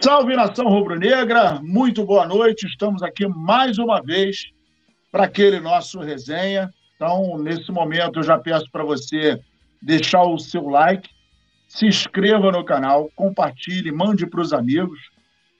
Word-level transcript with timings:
Salve 0.00 0.36
nação 0.36 0.68
rubro-negra, 0.68 1.60
muito 1.60 2.04
boa 2.04 2.24
noite. 2.24 2.66
Estamos 2.66 3.02
aqui 3.02 3.26
mais 3.26 3.78
uma 3.78 4.00
vez 4.00 4.46
para 5.10 5.24
aquele 5.24 5.58
nosso 5.58 5.98
resenha. 5.98 6.70
Então, 6.94 7.36
nesse 7.36 7.72
momento, 7.72 8.20
eu 8.20 8.22
já 8.22 8.38
peço 8.38 8.70
para 8.70 8.84
você 8.84 9.40
deixar 9.82 10.22
o 10.22 10.38
seu 10.38 10.68
like, 10.68 11.08
se 11.66 11.86
inscreva 11.86 12.52
no 12.52 12.64
canal, 12.64 13.10
compartilhe, 13.16 13.90
mande 13.90 14.24
para 14.24 14.40
os 14.40 14.52
amigos. 14.52 15.00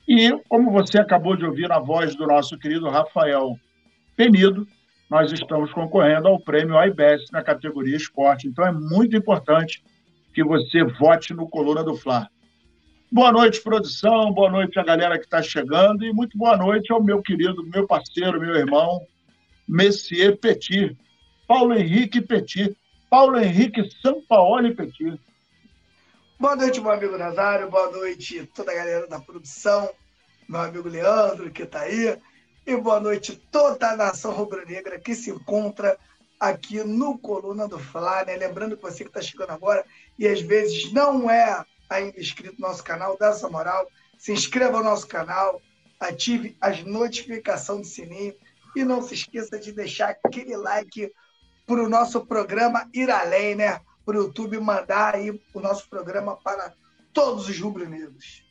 E, 0.06 0.30
como 0.48 0.70
você 0.70 1.00
acabou 1.00 1.34
de 1.36 1.44
ouvir 1.44 1.68
na 1.68 1.80
voz 1.80 2.14
do 2.14 2.24
nosso 2.24 2.56
querido 2.56 2.88
Rafael 2.88 3.58
Penido, 4.16 4.68
nós 5.10 5.32
estamos 5.32 5.72
concorrendo 5.72 6.28
ao 6.28 6.38
prêmio 6.38 6.80
iBest 6.84 7.32
na 7.32 7.42
categoria 7.42 7.96
esporte. 7.96 8.46
Então, 8.46 8.64
é 8.64 8.70
muito 8.70 9.16
importante 9.16 9.82
que 10.32 10.44
você 10.44 10.84
vote 10.84 11.34
no 11.34 11.48
Coluna 11.48 11.82
do 11.82 11.96
Fla. 11.96 12.28
Boa 13.10 13.32
noite, 13.32 13.62
produção. 13.62 14.30
Boa 14.34 14.50
noite 14.50 14.78
a 14.78 14.84
galera 14.84 15.18
que 15.18 15.24
está 15.24 15.42
chegando. 15.42 16.04
E 16.04 16.12
muito 16.12 16.36
boa 16.36 16.58
noite 16.58 16.92
ao 16.92 17.02
meu 17.02 17.22
querido, 17.22 17.64
meu 17.64 17.86
parceiro, 17.86 18.38
meu 18.38 18.54
irmão, 18.54 19.00
Messier 19.66 20.36
Petit. 20.36 20.94
Paulo 21.46 21.72
Henrique 21.72 22.20
Petit. 22.20 22.76
Paulo 23.08 23.38
Henrique 23.38 23.90
Sampaoli 24.02 24.74
Petit. 24.74 25.18
Boa 26.38 26.54
noite, 26.54 26.82
meu 26.82 26.90
amigo 26.90 27.16
Nazário. 27.16 27.70
Boa 27.70 27.90
noite, 27.90 28.46
toda 28.54 28.72
a 28.72 28.74
galera 28.74 29.06
da 29.06 29.18
produção. 29.18 29.88
Meu 30.46 30.60
amigo 30.60 30.86
Leandro, 30.86 31.50
que 31.50 31.62
está 31.62 31.80
aí. 31.80 32.14
E 32.66 32.76
boa 32.76 33.00
noite, 33.00 33.40
toda 33.50 33.88
a 33.88 33.96
nação 33.96 34.32
rubro-negra 34.32 35.00
que 35.00 35.14
se 35.14 35.30
encontra 35.30 35.98
aqui 36.38 36.84
no 36.84 37.16
Coluna 37.18 37.66
do 37.66 37.78
Fla. 37.78 38.26
Né? 38.26 38.36
Lembrando 38.36 38.76
que 38.76 38.82
você 38.82 39.02
que 39.02 39.08
está 39.08 39.22
chegando 39.22 39.52
agora 39.52 39.82
e 40.18 40.28
às 40.28 40.42
vezes 40.42 40.92
não 40.92 41.30
é 41.30 41.64
ainda 41.88 42.18
inscrito 42.20 42.60
no 42.60 42.68
nosso 42.68 42.84
canal, 42.84 43.16
dá 43.18 43.28
essa 43.28 43.48
moral, 43.48 43.88
se 44.16 44.32
inscreva 44.32 44.78
no 44.78 44.84
nosso 44.84 45.06
canal, 45.06 45.60
ative 45.98 46.56
as 46.60 46.84
notificações 46.84 47.80
do 47.80 47.86
sininho 47.86 48.34
e 48.76 48.84
não 48.84 49.02
se 49.02 49.14
esqueça 49.14 49.58
de 49.58 49.72
deixar 49.72 50.16
aquele 50.24 50.56
like 50.56 51.12
para 51.66 51.82
o 51.82 51.88
nosso 51.88 52.24
programa 52.24 52.88
ir 52.94 53.10
além, 53.10 53.54
né? 53.54 53.80
Para 54.04 54.18
o 54.18 54.22
YouTube 54.24 54.58
mandar 54.58 55.14
aí 55.14 55.30
o 55.30 55.60
nosso 55.60 55.88
programa 55.88 56.36
para 56.36 56.72
todos 57.12 57.48
os 57.48 57.58
rubro-negros. 57.58 58.42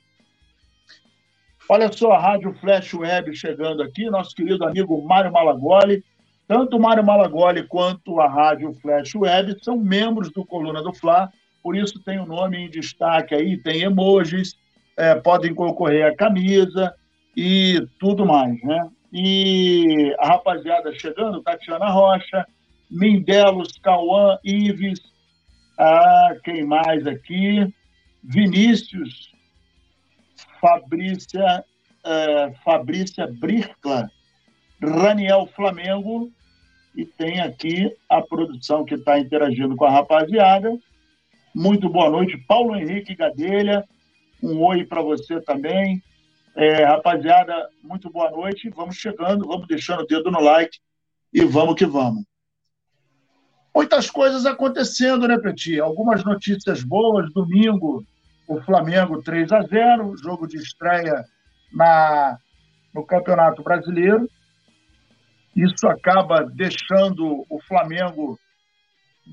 Olha 1.70 1.92
só 1.92 2.14
a 2.14 2.20
Rádio 2.20 2.54
Flash 2.54 2.94
Web 2.94 3.36
chegando 3.36 3.84
aqui, 3.84 4.10
nosso 4.10 4.36
querido 4.36 4.66
amigo 4.66 5.02
Mário 5.06 5.32
Malagoli. 5.32 6.04
Tanto 6.48 6.78
o 6.78 6.80
Mário 6.80 7.04
Malagoli 7.04 7.68
quanto 7.68 8.22
a 8.22 8.28
Rádio 8.30 8.74
Flash 8.76 9.16
Web 9.16 9.58
são 9.62 9.78
membros 9.78 10.32
do 10.32 10.46
Coluna 10.46 10.82
do 10.82 10.94
Fla 10.94 11.30
por 11.68 11.76
isso 11.76 12.00
tem 12.00 12.18
o 12.18 12.24
um 12.24 12.28
nome 12.28 12.58
em 12.60 12.70
destaque 12.70 13.36
aí, 13.36 13.58
tem 13.58 13.82
emojis, 13.82 14.56
é, 14.96 15.14
podem 15.16 15.54
concorrer 15.54 16.08
a 16.08 16.16
camisa 16.16 16.96
e 17.36 17.86
tudo 18.00 18.26
mais, 18.26 18.58
né? 18.64 18.90
E 19.12 20.16
a 20.18 20.30
rapaziada 20.30 20.98
chegando, 20.98 21.44
Tatiana 21.44 21.90
Rocha, 21.90 22.48
Mindelos, 22.90 23.78
Cauã, 23.84 24.40
Ives, 24.46 25.02
ah, 25.78 26.38
quem 26.42 26.64
mais 26.64 27.06
aqui? 27.06 27.68
Vinícius, 28.24 29.34
Fabrícia, 30.62 31.66
é, 32.06 32.54
Fabrícia 32.64 33.28
Bricla, 33.28 34.10
Raniel 34.82 35.50
Flamengo, 35.54 36.32
e 36.96 37.04
tem 37.04 37.42
aqui 37.42 37.94
a 38.08 38.22
produção 38.22 38.86
que 38.86 38.96
está 38.96 39.20
interagindo 39.20 39.76
com 39.76 39.84
a 39.84 39.92
rapaziada. 39.92 40.80
Muito 41.60 41.90
boa 41.90 42.08
noite, 42.08 42.38
Paulo 42.38 42.76
Henrique 42.76 43.16
Gadelha. 43.16 43.84
Um 44.44 44.62
oi 44.62 44.86
para 44.86 45.02
você 45.02 45.42
também. 45.42 46.04
É, 46.56 46.86
rapaziada, 46.86 47.68
muito 47.82 48.12
boa 48.12 48.30
noite. 48.30 48.70
Vamos 48.70 48.96
chegando, 48.96 49.48
vamos 49.48 49.68
deixando 49.68 50.02
o 50.02 50.06
dedo 50.06 50.30
no 50.30 50.40
like 50.40 50.78
e 51.34 51.44
vamos 51.44 51.74
que 51.74 51.84
vamos. 51.84 52.24
Muitas 53.74 54.08
coisas 54.08 54.46
acontecendo, 54.46 55.28
né, 55.28 55.36
Petit? 55.40 55.80
Algumas 55.80 56.24
notícias 56.24 56.84
boas. 56.84 57.34
Domingo, 57.34 58.06
o 58.48 58.62
Flamengo 58.62 59.24
3 59.24 59.52
a 59.52 59.64
0 59.64 60.16
jogo 60.16 60.46
de 60.46 60.58
estreia 60.58 61.26
na, 61.74 62.38
no 62.94 63.04
Campeonato 63.04 63.64
Brasileiro. 63.64 64.30
Isso 65.56 65.88
acaba 65.88 66.44
deixando 66.44 67.44
o 67.50 67.60
Flamengo 67.68 68.40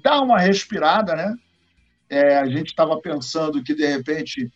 dar 0.03 0.23
uma 0.23 0.39
respirada, 0.39 1.15
né? 1.15 1.37
É, 2.09 2.39
a 2.39 2.47
gente 2.47 2.69
estava 2.69 3.01
pensando 3.01 3.63
que, 3.63 3.75
de 3.75 3.87
repente, 3.87 4.51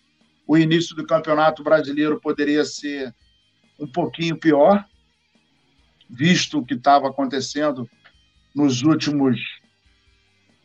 o 0.46 0.56
início 0.56 0.94
do 0.94 1.06
Campeonato 1.06 1.62
Brasileiro 1.62 2.20
poderia 2.20 2.64
ser 2.64 3.14
um 3.78 3.86
pouquinho 3.86 4.38
pior, 4.38 4.84
visto 6.08 6.58
o 6.58 6.64
que 6.64 6.74
estava 6.74 7.08
acontecendo 7.08 7.88
nos 8.54 8.82
últimos, 8.82 9.38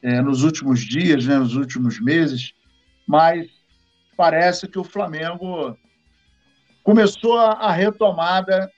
é, 0.01 0.21
nos 0.21 0.43
últimos 0.43 0.81
dias, 0.81 1.25
né, 1.25 1.37
nos 1.37 1.55
últimos 1.55 1.99
meses, 1.99 2.53
mas 3.05 3.49
parece 4.15 4.67
que 4.67 4.79
o 4.79 4.83
Flamengo 4.83 5.77
começou 6.83 7.37
a, 7.37 7.71
retomada 7.71 8.69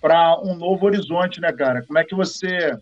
para 0.00 0.40
um 0.40 0.54
novo 0.56 0.86
horizonte, 0.86 1.40
né, 1.40 1.52
cara? 1.52 1.84
Como 1.86 1.98
é 1.98 2.04
que 2.04 2.14
você 2.14 2.76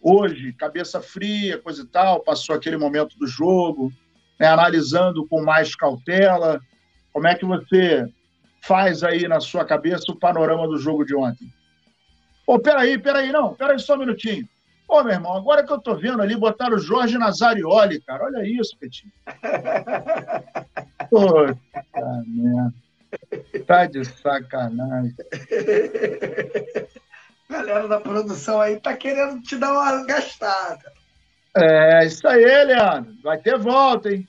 hoje, 0.00 0.52
cabeça 0.54 1.00
fria, 1.00 1.58
coisa 1.58 1.82
e 1.82 1.86
tal, 1.86 2.20
passou 2.20 2.54
aquele 2.54 2.76
momento 2.76 3.18
do 3.18 3.26
jogo, 3.26 3.92
né, 4.38 4.46
analisando 4.46 5.26
com 5.26 5.42
mais 5.42 5.74
cautela. 5.74 6.60
Como 7.12 7.26
é 7.26 7.34
que 7.34 7.44
você 7.44 8.06
faz 8.62 9.02
aí 9.02 9.26
na 9.28 9.40
sua 9.40 9.64
cabeça 9.64 10.10
o 10.10 10.18
panorama 10.18 10.66
do 10.66 10.78
jogo 10.78 11.04
de 11.04 11.14
ontem? 11.14 11.52
Pô, 12.46 12.58
peraí, 12.58 12.98
peraí, 12.98 13.30
não, 13.30 13.54
peraí 13.54 13.78
só 13.78 13.94
um 13.94 13.98
minutinho. 13.98 14.48
Pô, 14.86 15.04
meu 15.04 15.12
irmão, 15.12 15.36
agora 15.36 15.64
que 15.64 15.72
eu 15.72 15.78
tô 15.78 15.94
vendo 15.94 16.20
ali, 16.20 16.36
botaram 16.36 16.74
o 16.76 16.80
Jorge 16.80 17.16
Nazarioli, 17.16 18.00
cara. 18.00 18.24
Olha 18.24 18.44
isso, 18.44 18.76
Petinho. 18.76 19.12
Puta 21.08 21.56
merda. 22.26 22.74
Tá 23.66 23.86
de 23.86 24.04
sacanagem. 24.04 25.14
Galera 27.50 27.88
da 27.88 28.00
produção 28.00 28.60
aí 28.60 28.80
tá 28.80 28.96
querendo 28.96 29.42
te 29.42 29.56
dar 29.56 29.72
uma 29.72 30.04
gastada. 30.04 30.92
É, 31.56 32.06
isso 32.06 32.26
aí, 32.26 32.44
Leandro. 32.64 33.14
Vai 33.22 33.38
ter 33.38 33.58
volta, 33.58 34.12
hein? 34.12 34.26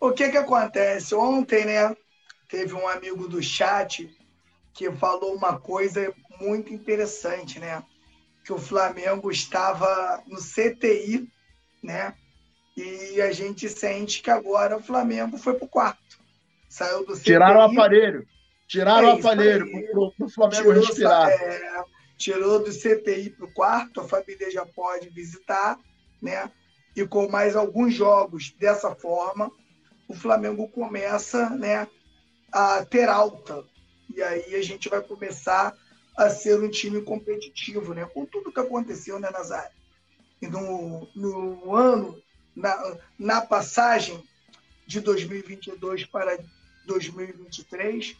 O 0.00 0.10
que 0.12 0.30
que 0.30 0.36
acontece? 0.36 1.14
Ontem, 1.14 1.64
né, 1.64 1.94
teve 2.48 2.74
um 2.74 2.88
amigo 2.88 3.28
do 3.28 3.42
chat 3.42 4.10
que 4.72 4.90
falou 4.90 5.34
uma 5.34 5.58
coisa 5.58 6.12
muito 6.40 6.72
interessante, 6.72 7.58
né? 7.58 7.82
Que 8.44 8.52
o 8.52 8.58
Flamengo 8.58 9.30
estava 9.30 10.22
no 10.26 10.38
CTI, 10.38 11.28
né? 11.82 12.14
E 12.76 13.20
a 13.22 13.32
gente 13.32 13.68
sente 13.68 14.20
que 14.20 14.30
agora 14.30 14.76
o 14.76 14.82
Flamengo 14.82 15.38
foi 15.38 15.54
pro 15.54 15.68
quarto. 15.68 16.18
Saiu 16.68 17.06
do 17.06 17.14
CTI. 17.14 17.24
Tiraram 17.24 17.60
o 17.60 17.62
aparelho. 17.62 18.26
Tiraram 18.66 19.08
é 19.08 19.14
o 19.14 19.18
aparelho 19.18 19.66
para 20.16 20.26
o 20.26 20.28
Flamengo 20.28 20.62
tirou, 20.62 20.80
respirar. 20.80 21.28
É, 21.28 21.84
tirou 22.16 22.58
do 22.62 22.70
CTI 22.70 23.30
para 23.30 23.46
o 23.46 23.52
quarto, 23.52 24.00
a 24.00 24.08
família 24.08 24.50
já 24.50 24.64
pode 24.64 25.10
visitar, 25.10 25.78
né? 26.20 26.50
E 26.96 27.06
com 27.06 27.28
mais 27.28 27.56
alguns 27.56 27.94
jogos 27.94 28.54
dessa 28.58 28.94
forma, 28.94 29.50
o 30.08 30.14
Flamengo 30.14 30.68
começa 30.68 31.50
né, 31.50 31.88
a 32.52 32.84
ter 32.84 33.08
alta. 33.08 33.64
E 34.14 34.22
aí 34.22 34.54
a 34.54 34.62
gente 34.62 34.88
vai 34.88 35.02
começar 35.02 35.74
a 36.16 36.30
ser 36.30 36.60
um 36.60 36.68
time 36.68 37.02
competitivo, 37.02 37.92
né? 37.92 38.04
Com 38.06 38.24
tudo 38.24 38.52
que 38.52 38.60
aconteceu, 38.60 39.18
né, 39.18 39.28
Nazário? 39.30 39.74
E 40.40 40.46
no, 40.46 41.08
no 41.14 41.74
ano, 41.74 42.22
na, 42.54 42.96
na 43.18 43.40
passagem 43.40 44.22
de 44.86 45.00
2022 45.00 46.06
para 46.06 46.38
2023, 46.86 48.16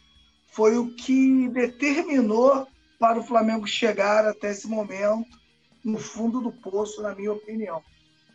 foi 0.55 0.77
o 0.77 0.95
que 0.95 1.49
determinou 1.49 2.65
para 2.97 3.19
o 3.19 3.23
Flamengo 3.23 3.67
chegar 3.67 4.25
até 4.25 4.51
esse 4.51 4.67
momento 4.67 5.37
no 5.83 5.99
fundo 5.99 6.39
do 6.39 6.49
poço, 6.49 7.01
na 7.01 7.13
minha 7.13 7.33
opinião. 7.33 7.83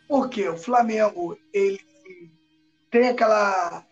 Porque 0.07 0.47
o 0.47 0.55
Flamengo 0.55 1.35
ele 1.51 1.81
tem 2.91 3.07
aquela 3.07 3.83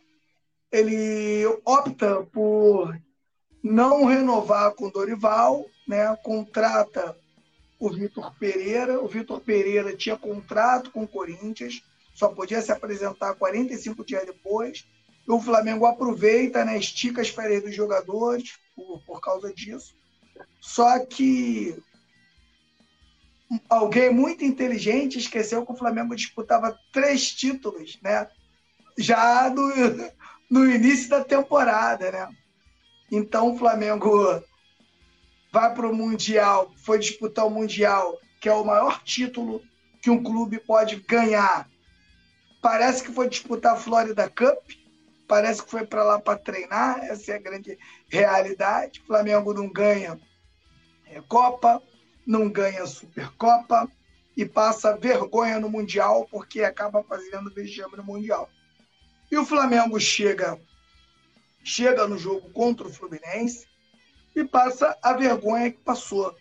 ele 0.71 1.43
opta 1.65 2.23
por 2.31 2.95
não 3.63 4.05
renovar 4.05 4.75
com 4.75 4.91
Dorival, 4.91 5.65
né? 5.87 6.15
Contrata 6.21 7.17
o 7.79 7.89
Vitor 7.89 8.31
Pereira. 8.37 9.01
O 9.03 9.07
Vitor 9.07 9.41
Pereira 9.41 9.97
tinha 9.97 10.15
contrato 10.15 10.91
com 10.91 11.01
o 11.01 11.07
Corinthians, 11.07 11.81
só 12.13 12.27
podia 12.27 12.61
se 12.61 12.71
apresentar 12.71 13.33
45 13.33 14.05
dias 14.05 14.23
depois 14.23 14.85
o 15.35 15.41
Flamengo 15.41 15.85
aproveita, 15.85 16.65
né, 16.65 16.77
estica 16.77 17.21
as 17.21 17.29
férias 17.29 17.61
dos 17.61 17.75
jogadores 17.75 18.57
por, 18.75 18.99
por 19.05 19.21
causa 19.21 19.53
disso. 19.53 19.93
Só 20.59 21.05
que 21.05 21.77
alguém 23.69 24.11
muito 24.11 24.43
inteligente 24.43 25.19
esqueceu 25.19 25.65
que 25.65 25.71
o 25.71 25.77
Flamengo 25.77 26.15
disputava 26.15 26.77
três 26.91 27.31
títulos, 27.31 27.99
né? 28.01 28.27
Já 28.97 29.49
do, 29.49 29.61
no 30.49 30.69
início 30.69 31.09
da 31.09 31.23
temporada, 31.23 32.11
né? 32.11 32.29
Então 33.11 33.53
o 33.53 33.57
Flamengo 33.57 34.43
vai 35.51 35.73
para 35.73 35.87
o 35.87 35.95
Mundial, 35.95 36.71
foi 36.77 36.99
disputar 36.99 37.45
o 37.45 37.51
Mundial, 37.51 38.17
que 38.39 38.49
é 38.49 38.53
o 38.53 38.65
maior 38.65 39.03
título 39.03 39.61
que 40.01 40.09
um 40.09 40.23
clube 40.23 40.59
pode 40.59 40.97
ganhar. 40.97 41.69
Parece 42.61 43.03
que 43.03 43.11
foi 43.11 43.29
disputar 43.29 43.73
a 43.73 43.79
Florida 43.79 44.29
Cup, 44.29 44.78
parece 45.29 45.61
que 45.63 45.69
foi 45.69 45.85
para 45.85 46.03
lá 46.03 46.19
para 46.19 46.39
treinar, 46.39 47.05
essa 47.05 47.33
é 47.33 47.35
a 47.35 47.39
grande 47.39 47.77
realidade. 48.09 48.99
O 48.99 49.05
Flamengo 49.05 49.53
não 49.53 49.71
ganha 49.71 50.19
Copa, 51.27 51.81
não 52.25 52.49
ganha 52.49 52.85
Supercopa 52.87 53.87
e 54.35 54.43
passa 54.43 54.97
vergonha 54.97 55.59
no 55.59 55.69
Mundial 55.69 56.27
porque 56.31 56.63
acaba 56.63 57.03
fazendo 57.03 57.53
vexame 57.53 57.95
no 57.95 58.03
Mundial. 58.03 58.49
E 59.31 59.37
o 59.37 59.45
Flamengo 59.45 59.99
chega 59.99 60.59
chega 61.63 62.07
no 62.07 62.17
jogo 62.17 62.49
contra 62.49 62.87
o 62.87 62.91
Fluminense 62.91 63.67
e 64.35 64.43
passa 64.43 64.97
a 65.03 65.13
vergonha 65.13 65.71
que 65.71 65.77
passou, 65.77 66.35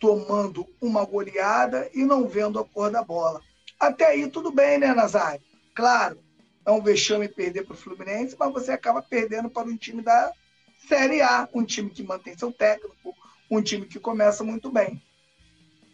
tomando 0.00 0.66
uma 0.80 1.04
goleada 1.04 1.90
e 1.92 2.02
não 2.04 2.26
vendo 2.26 2.58
a 2.58 2.64
cor 2.64 2.90
da 2.90 3.02
bola. 3.02 3.42
Até 3.78 4.06
aí 4.06 4.30
tudo 4.30 4.50
bem, 4.50 4.78
né, 4.78 4.94
Nazário? 4.94 5.42
Claro, 5.74 6.18
é 6.64 6.70
um 6.70 6.82
vexame 6.82 7.28
perder 7.28 7.64
para 7.64 7.74
o 7.74 7.76
Fluminense, 7.76 8.36
mas 8.38 8.52
você 8.52 8.72
acaba 8.72 9.02
perdendo 9.02 9.50
para 9.50 9.68
um 9.68 9.76
time 9.76 10.02
da 10.02 10.32
Série 10.88 11.22
A, 11.22 11.48
um 11.52 11.64
time 11.64 11.90
que 11.90 12.02
mantém 12.02 12.36
seu 12.36 12.52
técnico, 12.52 13.14
um 13.50 13.62
time 13.62 13.86
que 13.86 13.98
começa 13.98 14.42
muito 14.42 14.70
bem. 14.70 15.02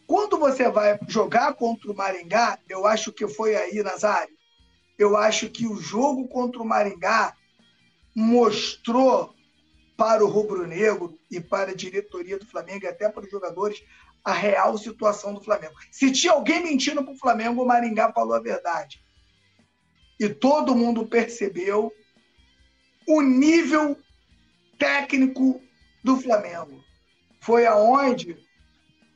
Quando 0.07 0.39
você 0.39 0.69
vai 0.71 0.99
jogar 1.07 1.53
contra 1.55 1.91
o 1.91 1.95
Maringá, 1.95 2.59
eu 2.69 2.87
acho 2.87 3.13
que 3.13 3.27
foi 3.29 3.57
aí, 3.57 3.83
Nazário, 3.83 4.35
eu 4.99 5.17
acho 5.17 5.51
que 5.51 5.67
o 5.67 5.77
jogo 5.77 6.27
contra 6.29 6.61
o 6.61 6.65
Maringá 6.65 7.35
mostrou 8.15 9.35
para 9.97 10.25
o 10.25 10.29
rubro-negro 10.29 11.19
e 11.31 11.41
para 11.41 11.73
a 11.73 11.75
diretoria 11.75 12.39
do 12.39 12.47
Flamengo 12.47 12.85
e 12.85 12.89
até 12.89 13.09
para 13.09 13.25
os 13.25 13.31
jogadores 13.31 13.83
a 14.25 14.33
real 14.33 14.77
situação 14.79 15.35
do 15.35 15.43
Flamengo. 15.43 15.75
Se 15.91 16.11
tinha 16.13 16.33
alguém 16.33 16.63
mentindo 16.63 17.03
para 17.03 17.13
o 17.13 17.19
Flamengo, 17.19 17.63
o 17.63 17.67
Maringá 17.67 18.13
falou 18.13 18.35
a 18.35 18.41
verdade. 18.41 19.03
E 20.19 20.29
todo 20.29 20.75
mundo 20.75 21.07
percebeu 21.07 21.93
o 23.07 23.23
nível 23.23 23.97
técnico 24.79 25.61
do 26.03 26.17
Flamengo. 26.17 26.83
Foi 27.41 27.67
aonde 27.67 28.37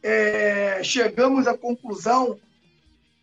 é, 0.02 0.82
chegamos 0.82 1.46
à 1.46 1.56
conclusão 1.56 2.38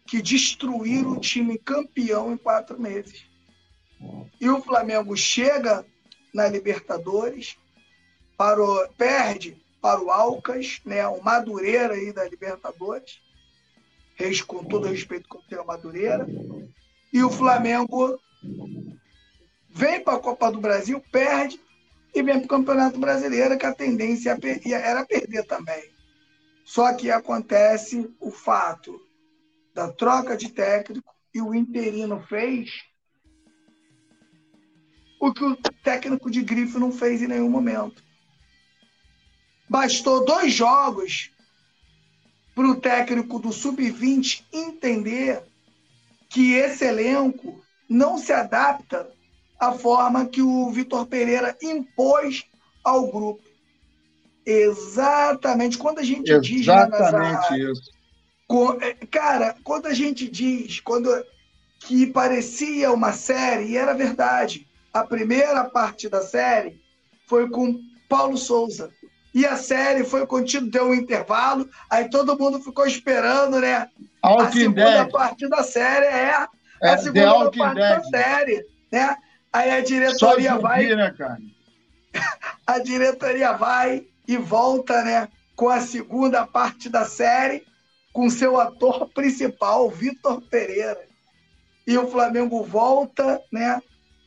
que 0.05 0.21
destruíram 0.21 1.11
o 1.11 1.19
time 1.19 1.57
campeão 1.57 2.33
em 2.33 2.37
quatro 2.37 2.79
meses. 2.79 3.25
E 4.39 4.49
o 4.49 4.61
Flamengo 4.61 5.15
chega 5.15 5.85
na 6.33 6.47
Libertadores, 6.47 7.57
para 8.37 8.61
o, 8.61 8.87
perde 8.93 9.61
para 9.81 10.01
o 10.01 10.09
Alcas, 10.09 10.81
né, 10.85 11.07
o 11.07 11.21
Madureira 11.21 11.93
aí 11.93 12.11
da 12.11 12.27
Libertadores, 12.27 13.21
com 14.45 14.63
todo 14.63 14.87
respeito 14.87 15.27
com 15.29 15.39
o 15.39 15.65
Madureira, 15.65 16.27
e 17.11 17.23
o 17.23 17.29
Flamengo 17.29 18.19
vem 19.69 20.03
para 20.03 20.17
a 20.17 20.19
Copa 20.19 20.51
do 20.51 20.59
Brasil, 20.59 21.01
perde 21.11 21.59
e 22.13 22.21
vem 22.21 22.37
para 22.39 22.45
o 22.45 22.49
Campeonato 22.49 22.99
Brasileiro, 22.99 23.57
que 23.57 23.65
a 23.65 23.73
tendência 23.73 24.37
era 24.65 25.05
perder 25.05 25.45
também. 25.45 25.89
Só 26.65 26.93
que 26.93 27.09
acontece 27.09 28.13
o 28.19 28.29
fato 28.29 28.99
da 29.73 29.91
troca 29.91 30.37
de 30.37 30.51
técnico 30.51 31.13
e 31.33 31.41
o 31.41 31.55
interino 31.55 32.19
fez 32.27 32.69
o 35.19 35.33
que 35.33 35.43
o 35.43 35.55
técnico 35.83 36.29
de 36.29 36.41
grife 36.41 36.77
não 36.77 36.91
fez 36.91 37.21
em 37.21 37.27
nenhum 37.27 37.49
momento. 37.49 38.03
Bastou 39.67 40.25
dois 40.25 40.53
jogos 40.53 41.31
para 42.55 42.67
o 42.67 42.79
técnico 42.79 43.39
do 43.39 43.51
sub-20 43.51 44.45
entender 44.51 45.43
que 46.29 46.53
esse 46.53 46.85
elenco 46.85 47.61
não 47.89 48.17
se 48.17 48.31
adapta 48.31 49.09
à 49.59 49.73
forma 49.73 50.27
que 50.27 50.41
o 50.41 50.69
Vitor 50.71 51.07
Pereira 51.07 51.57
impôs 51.61 52.45
ao 52.83 53.11
grupo. 53.11 53.41
Exatamente. 54.45 55.77
Quando 55.77 55.99
a 55.99 56.03
gente 56.03 56.31
Exatamente 56.31 56.51
diz. 56.51 56.67
Exatamente 56.67 57.71
isso. 57.71 57.99
É, 58.81 58.93
cara, 59.05 59.55
quando 59.63 59.87
a 59.87 59.93
gente 59.93 60.27
diz 60.29 60.79
quando, 60.79 61.09
que 61.81 62.07
parecia 62.07 62.91
uma 62.91 63.11
série, 63.11 63.71
e 63.71 63.77
era 63.77 63.93
verdade, 63.93 64.67
a 64.93 65.03
primeira 65.03 65.65
parte 65.65 66.09
da 66.09 66.21
série 66.21 66.79
foi 67.27 67.49
com 67.49 67.79
Paulo 68.07 68.37
Souza. 68.37 68.91
E 69.33 69.45
a 69.45 69.55
série 69.55 70.03
foi 70.03 70.25
contido, 70.25 70.69
deu 70.69 70.85
um 70.85 70.95
intervalo, 70.95 71.69
aí 71.87 72.09
todo 72.09 72.37
mundo 72.37 72.59
ficou 72.59 72.87
esperando, 72.87 73.59
né? 73.59 73.87
A 74.21 74.51
segunda 74.51 74.83
Dead. 74.83 75.11
parte 75.11 75.47
da 75.47 75.63
série 75.63 76.05
é, 76.05 76.47
é 76.81 76.89
a 76.89 76.97
segunda 76.97 77.51
parte 77.51 77.75
Dead. 77.75 77.75
da 77.75 78.03
série, 78.03 78.65
né? 78.91 79.17
Aí 79.51 79.71
a 79.71 79.81
diretoria 79.81 80.57
vai. 80.57 80.87
Né, 80.95 81.13
cara? 81.17 81.37
a 82.67 82.79
diretoria 82.79 83.53
vai 83.53 84.05
e 84.27 84.37
volta, 84.37 85.03
né? 85.03 85.29
Com 85.55 85.69
a 85.69 85.81
segunda 85.81 86.45
parte 86.45 86.89
da 86.89 87.05
série, 87.05 87.65
com 88.13 88.29
seu 88.29 88.59
ator 88.59 89.09
principal, 89.09 89.89
Vitor 89.89 90.41
Pereira. 90.41 91.07
E 91.87 91.97
o 91.97 92.07
Flamengo 92.07 92.63
volta, 92.63 93.41
né? 93.51 93.81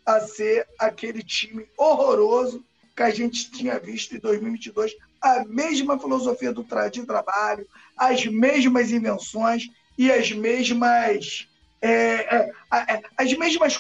a 0.04 0.20
ser 0.20 0.66
aquele 0.78 1.22
time 1.22 1.66
horroroso 1.76 2.64
que 2.96 3.02
a 3.02 3.10
gente 3.10 3.50
tinha 3.50 3.78
visto 3.78 4.14
em 4.14 4.18
2022. 4.18 4.94
A 5.20 5.44
mesma 5.44 5.98
filosofia 5.98 6.52
do 6.52 6.64
tra 6.64 6.88
de 6.88 7.06
trabalho, 7.06 7.66
as 7.96 8.26
mesmas 8.26 8.90
invenções 8.90 9.68
e 9.96 10.10
as 10.10 10.32
mesmas. 10.32 11.48
É, 11.80 12.36
é, 12.36 12.52
é, 12.72 13.02
as, 13.16 13.32
mesmas 13.36 13.76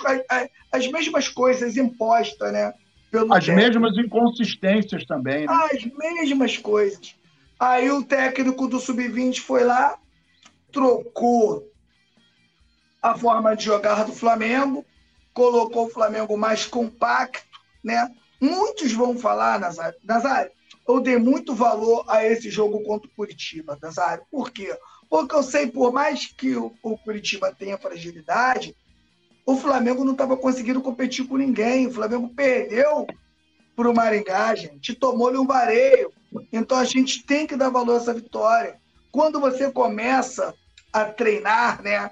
as 0.72 0.88
mesmas 0.88 1.28
coisas 1.28 1.76
impostas, 1.76 2.52
né? 2.52 2.74
As 3.30 3.44
técnico. 3.44 3.52
mesmas 3.52 3.98
inconsistências 3.98 5.04
também, 5.04 5.46
né? 5.46 5.68
As 5.72 5.84
mesmas 5.84 6.58
coisas. 6.58 7.14
Aí 7.60 7.90
o 7.90 8.02
técnico 8.02 8.66
do 8.66 8.80
Sub-20 8.80 9.38
foi 9.40 9.62
lá, 9.62 9.96
trocou 10.72 11.70
a 13.00 13.16
forma 13.16 13.54
de 13.54 13.64
jogar 13.64 14.04
do 14.04 14.12
Flamengo, 14.12 14.84
colocou 15.32 15.86
o 15.86 15.90
Flamengo 15.90 16.36
mais 16.36 16.66
compacto, 16.66 17.46
né? 17.84 18.10
Muitos 18.40 18.92
vão 18.92 19.16
falar, 19.16 19.60
Nazário, 19.60 19.98
Nazário, 20.02 20.50
eu 20.88 21.00
dei 21.00 21.16
muito 21.16 21.54
valor 21.54 22.04
a 22.08 22.24
esse 22.26 22.50
jogo 22.50 22.82
contra 22.82 23.08
o 23.08 23.12
Curitiba, 23.14 23.78
Nazário. 23.80 24.24
Por 24.30 24.50
quê? 24.50 24.76
Porque 25.12 25.34
eu 25.34 25.42
sei, 25.42 25.66
por 25.66 25.92
mais 25.92 26.24
que 26.24 26.56
o, 26.56 26.72
o 26.82 26.96
Curitiba 26.96 27.54
tenha 27.54 27.76
fragilidade, 27.76 28.74
o 29.44 29.54
Flamengo 29.54 30.06
não 30.06 30.12
estava 30.12 30.38
conseguindo 30.38 30.80
competir 30.80 31.28
com 31.28 31.36
ninguém. 31.36 31.86
O 31.86 31.92
Flamengo 31.92 32.30
perdeu 32.30 33.06
para 33.76 33.90
o 33.90 33.94
Maringá, 33.94 34.54
gente. 34.54 34.94
Tomou-lhe 34.94 35.36
um 35.36 35.46
vareio. 35.46 36.10
Então 36.50 36.78
a 36.78 36.84
gente 36.84 37.26
tem 37.26 37.46
que 37.46 37.56
dar 37.56 37.68
valor 37.68 37.92
a 37.92 37.96
essa 37.98 38.14
vitória. 38.14 38.80
Quando 39.10 39.38
você 39.38 39.70
começa 39.70 40.54
a 40.90 41.04
treinar, 41.04 41.82
né? 41.82 42.10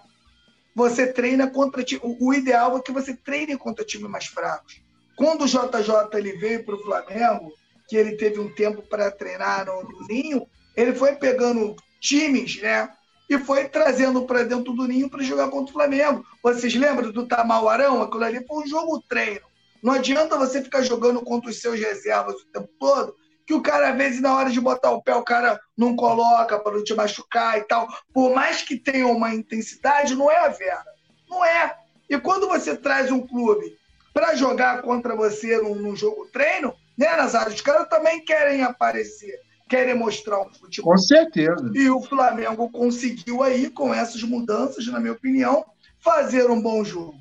você 0.75 1.11
treina 1.11 1.49
contra. 1.49 1.83
O 2.03 2.35
ideal 2.35 2.77
é 2.77 2.83
que 2.83 2.93
você 2.93 3.17
treine 3.17 3.57
contra 3.57 3.83
times 3.83 4.11
mais 4.11 4.27
fracos. 4.27 4.83
Quando 5.17 5.45
o 5.45 5.49
JJ 5.49 6.19
ele 6.19 6.33
veio 6.33 6.67
para 6.67 6.75
o 6.75 6.83
Flamengo, 6.83 7.51
que 7.89 7.97
ele 7.97 8.19
teve 8.19 8.39
um 8.39 8.55
tempo 8.55 8.83
para 8.83 9.11
treinar 9.11 9.65
no, 9.65 10.07
Ninho, 10.07 10.47
ele 10.77 10.93
foi 10.93 11.15
pegando 11.15 11.75
times, 12.01 12.61
né? 12.61 12.91
E 13.29 13.39
foi 13.39 13.69
trazendo 13.69 14.23
para 14.23 14.43
dentro 14.43 14.73
do 14.73 14.89
Ninho 14.89 15.09
para 15.09 15.23
jogar 15.23 15.49
contra 15.51 15.71
o 15.71 15.73
Flamengo. 15.73 16.25
Vocês 16.43 16.75
lembram 16.75 17.13
do 17.13 17.29
Tamauarão? 17.29 18.03
Aquilo 18.03 18.25
ali 18.25 18.45
foi 18.45 18.65
um 18.65 18.67
jogo 18.67 19.01
treino. 19.09 19.47
Não 19.83 19.93
adianta 19.93 20.37
você 20.37 20.63
ficar 20.63 20.83
jogando 20.83 21.23
contra 21.23 21.51
os 21.51 21.61
seus 21.61 21.79
reservas 21.79 22.35
o 22.35 22.47
tempo 22.53 22.69
todo, 22.79 23.15
que 23.47 23.55
o 23.55 23.63
cara, 23.63 23.91
às 23.91 23.97
vezes, 23.97 24.21
na 24.21 24.35
hora 24.37 24.51
de 24.51 24.61
botar 24.61 24.91
o 24.91 25.03
pé, 25.03 25.15
o 25.15 25.25
cara 25.25 25.61
não 25.77 25.97
coloca 25.97 26.59
para 26.59 26.73
não 26.73 26.85
te 26.85 26.95
machucar 26.95 27.59
e 27.59 27.63
tal. 27.63 27.89
Por 28.13 28.35
mais 28.35 28.63
que 28.63 28.77
tenha 28.77 29.07
uma 29.07 29.35
intensidade, 29.35 30.15
não 30.15 30.31
é 30.31 30.39
a 30.45 30.49
Vera. 30.49 30.85
Não 31.29 31.45
é. 31.45 31.77
E 32.09 32.19
quando 32.19 32.49
você 32.49 32.77
traz 32.77 33.11
um 33.11 33.27
clube 33.27 33.77
para 34.13 34.35
jogar 34.35 34.83
contra 34.83 35.17
você 35.17 35.57
num, 35.59 35.75
num, 35.77 35.97
jogo 35.97 36.27
treino, 36.33 36.75
né, 36.99 37.17
Nazário? 37.17 37.55
Os 37.55 37.61
caras 37.61 37.89
também 37.89 38.25
querem 38.25 38.63
aparecer, 38.63 39.41
querem 39.71 39.95
mostrar 39.95 40.41
um 40.41 40.53
futebol. 40.53 40.93
Com 40.93 40.99
certeza. 40.99 41.71
E 41.73 41.89
o 41.89 42.03
Flamengo 42.03 42.69
conseguiu 42.69 43.43
aí, 43.43 43.71
com 43.71 43.95
essas 43.95 44.23
mudanças, 44.25 44.85
na 44.89 44.99
minha 44.99 45.13
opinião, 45.13 45.65
fazer 46.01 46.51
um 46.51 46.61
bom 46.61 46.85
jogo. 46.85 47.15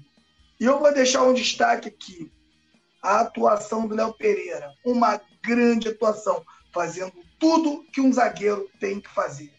E 0.60 0.66
eu 0.66 0.80
vou 0.80 0.92
deixar 0.92 1.24
um 1.24 1.34
destaque 1.34 1.88
aqui. 1.88 2.32
A 3.02 3.22
atuação 3.22 3.88
do 3.88 3.96
Léo 3.96 4.14
Pereira. 4.14 4.74
Uma 4.84 5.22
grande 5.42 5.88
atuação, 5.88 6.44
fazendo 6.74 7.14
tudo 7.40 7.86
que 7.94 8.02
um 8.02 8.12
zagueiro 8.12 8.68
tem 8.80 9.00
que 9.00 9.10
fazer. 9.10 9.54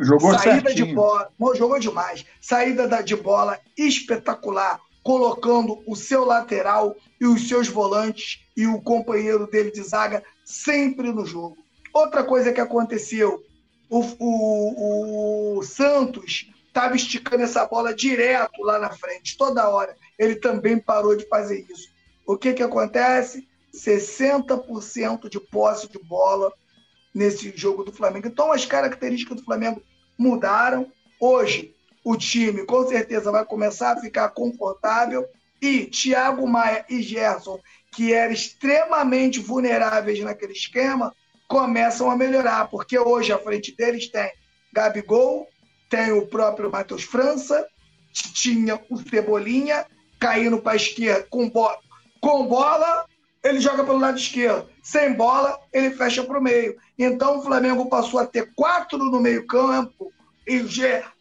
Jogou 0.00 0.32
Saída 0.32 0.70
certinho. 0.70 0.88
de 0.88 0.94
bola, 0.94 1.30
jogou 1.54 1.78
demais. 1.78 2.24
Saída 2.40 3.02
de 3.02 3.14
bola 3.14 3.60
espetacular. 3.76 4.80
colocando 5.04 5.82
o 5.86 5.94
seu 5.94 6.24
lateral 6.24 6.96
e 7.20 7.26
os 7.26 7.46
seus 7.46 7.68
volantes 7.68 8.40
e 8.56 8.66
o 8.66 8.80
companheiro 8.80 9.46
dele 9.46 9.70
de 9.70 9.82
zaga 9.82 10.24
sempre 10.44 11.12
no 11.12 11.26
jogo. 11.26 11.63
Outra 11.94 12.24
coisa 12.24 12.52
que 12.52 12.60
aconteceu, 12.60 13.40
o, 13.88 14.00
o, 14.18 15.58
o 15.58 15.62
Santos 15.62 16.50
estava 16.66 16.96
esticando 16.96 17.44
essa 17.44 17.64
bola 17.64 17.94
direto 17.94 18.60
lá 18.62 18.80
na 18.80 18.90
frente, 18.90 19.38
toda 19.38 19.68
hora. 19.68 19.96
Ele 20.18 20.34
também 20.34 20.76
parou 20.76 21.14
de 21.14 21.24
fazer 21.28 21.64
isso. 21.70 21.88
O 22.26 22.36
que, 22.36 22.52
que 22.52 22.64
acontece? 22.64 23.46
60% 23.72 25.28
de 25.28 25.38
posse 25.38 25.88
de 25.88 26.00
bola 26.00 26.52
nesse 27.14 27.52
jogo 27.56 27.84
do 27.84 27.92
Flamengo. 27.92 28.26
Então, 28.26 28.50
as 28.50 28.64
características 28.64 29.36
do 29.36 29.44
Flamengo 29.44 29.80
mudaram. 30.18 30.90
Hoje, 31.20 31.76
o 32.02 32.16
time 32.16 32.64
com 32.64 32.84
certeza 32.88 33.30
vai 33.30 33.44
começar 33.44 33.92
a 33.92 34.00
ficar 34.00 34.30
confortável 34.30 35.24
e 35.62 35.86
Thiago 35.86 36.46
Maia 36.46 36.84
e 36.90 37.00
Gerson, 37.00 37.60
que 37.92 38.12
eram 38.12 38.32
extremamente 38.32 39.38
vulneráveis 39.38 40.18
naquele 40.20 40.52
esquema, 40.52 41.14
começam 41.54 42.10
a 42.10 42.16
melhorar, 42.16 42.66
porque 42.66 42.98
hoje 42.98 43.32
à 43.32 43.38
frente 43.38 43.76
deles 43.76 44.08
tem 44.08 44.28
Gabigol, 44.72 45.46
tem 45.88 46.10
o 46.10 46.26
próprio 46.26 46.68
Matheus 46.68 47.04
França, 47.04 47.64
tinha 48.12 48.74
o 48.90 48.96
Cebolinha 48.98 49.86
caindo 50.18 50.58
para 50.58 50.72
a 50.72 50.76
esquerda 50.76 51.24
com 51.30 51.48
bola, 51.48 51.78
com 52.20 52.44
bola, 52.48 53.06
ele 53.44 53.60
joga 53.60 53.84
pelo 53.84 53.98
lado 53.98 54.18
esquerdo. 54.18 54.68
Sem 54.82 55.12
bola, 55.12 55.56
ele 55.72 55.92
fecha 55.92 56.24
para 56.24 56.40
o 56.40 56.42
meio. 56.42 56.76
Então 56.98 57.38
o 57.38 57.42
Flamengo 57.42 57.88
passou 57.88 58.18
a 58.18 58.26
ter 58.26 58.52
quatro 58.56 58.98
no 58.98 59.20
meio-campo 59.20 60.12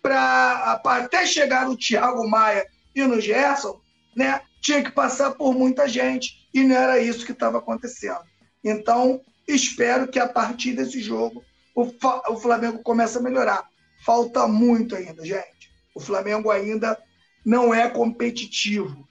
para 0.02 0.82
até 0.84 1.28
chegar 1.28 1.68
no 1.68 1.78
Thiago 1.78 2.28
Maia 2.28 2.66
e 2.96 3.04
no 3.04 3.22
Gerson, 3.22 3.80
né? 4.16 4.42
Tinha 4.60 4.84
que 4.84 4.92
passar 4.92 5.36
por 5.36 5.54
muita 5.54 5.88
gente. 5.88 6.50
E 6.52 6.64
não 6.64 6.76
era 6.76 6.98
isso 6.98 7.24
que 7.24 7.34
estava 7.34 7.60
acontecendo. 7.60 8.22
Então, 8.64 9.22
espero 9.48 10.08
que 10.08 10.20
a 10.20 10.28
partir 10.28 10.74
desse 10.74 11.02
jogo 11.02 11.44
o, 11.76 12.38
Flamengo 12.38 12.80
comece 12.84 13.18
a 13.18 13.22
melhorar. 13.22 13.68
Falta 14.06 14.48
muito 14.48 14.96
ainda, 14.96 15.26
gente. 15.26 15.72
O 15.96 16.00
Flamengo 16.00 16.52
ainda 16.52 16.98
não 17.46 17.74
é 17.74 17.90
competitivo. 17.90 19.08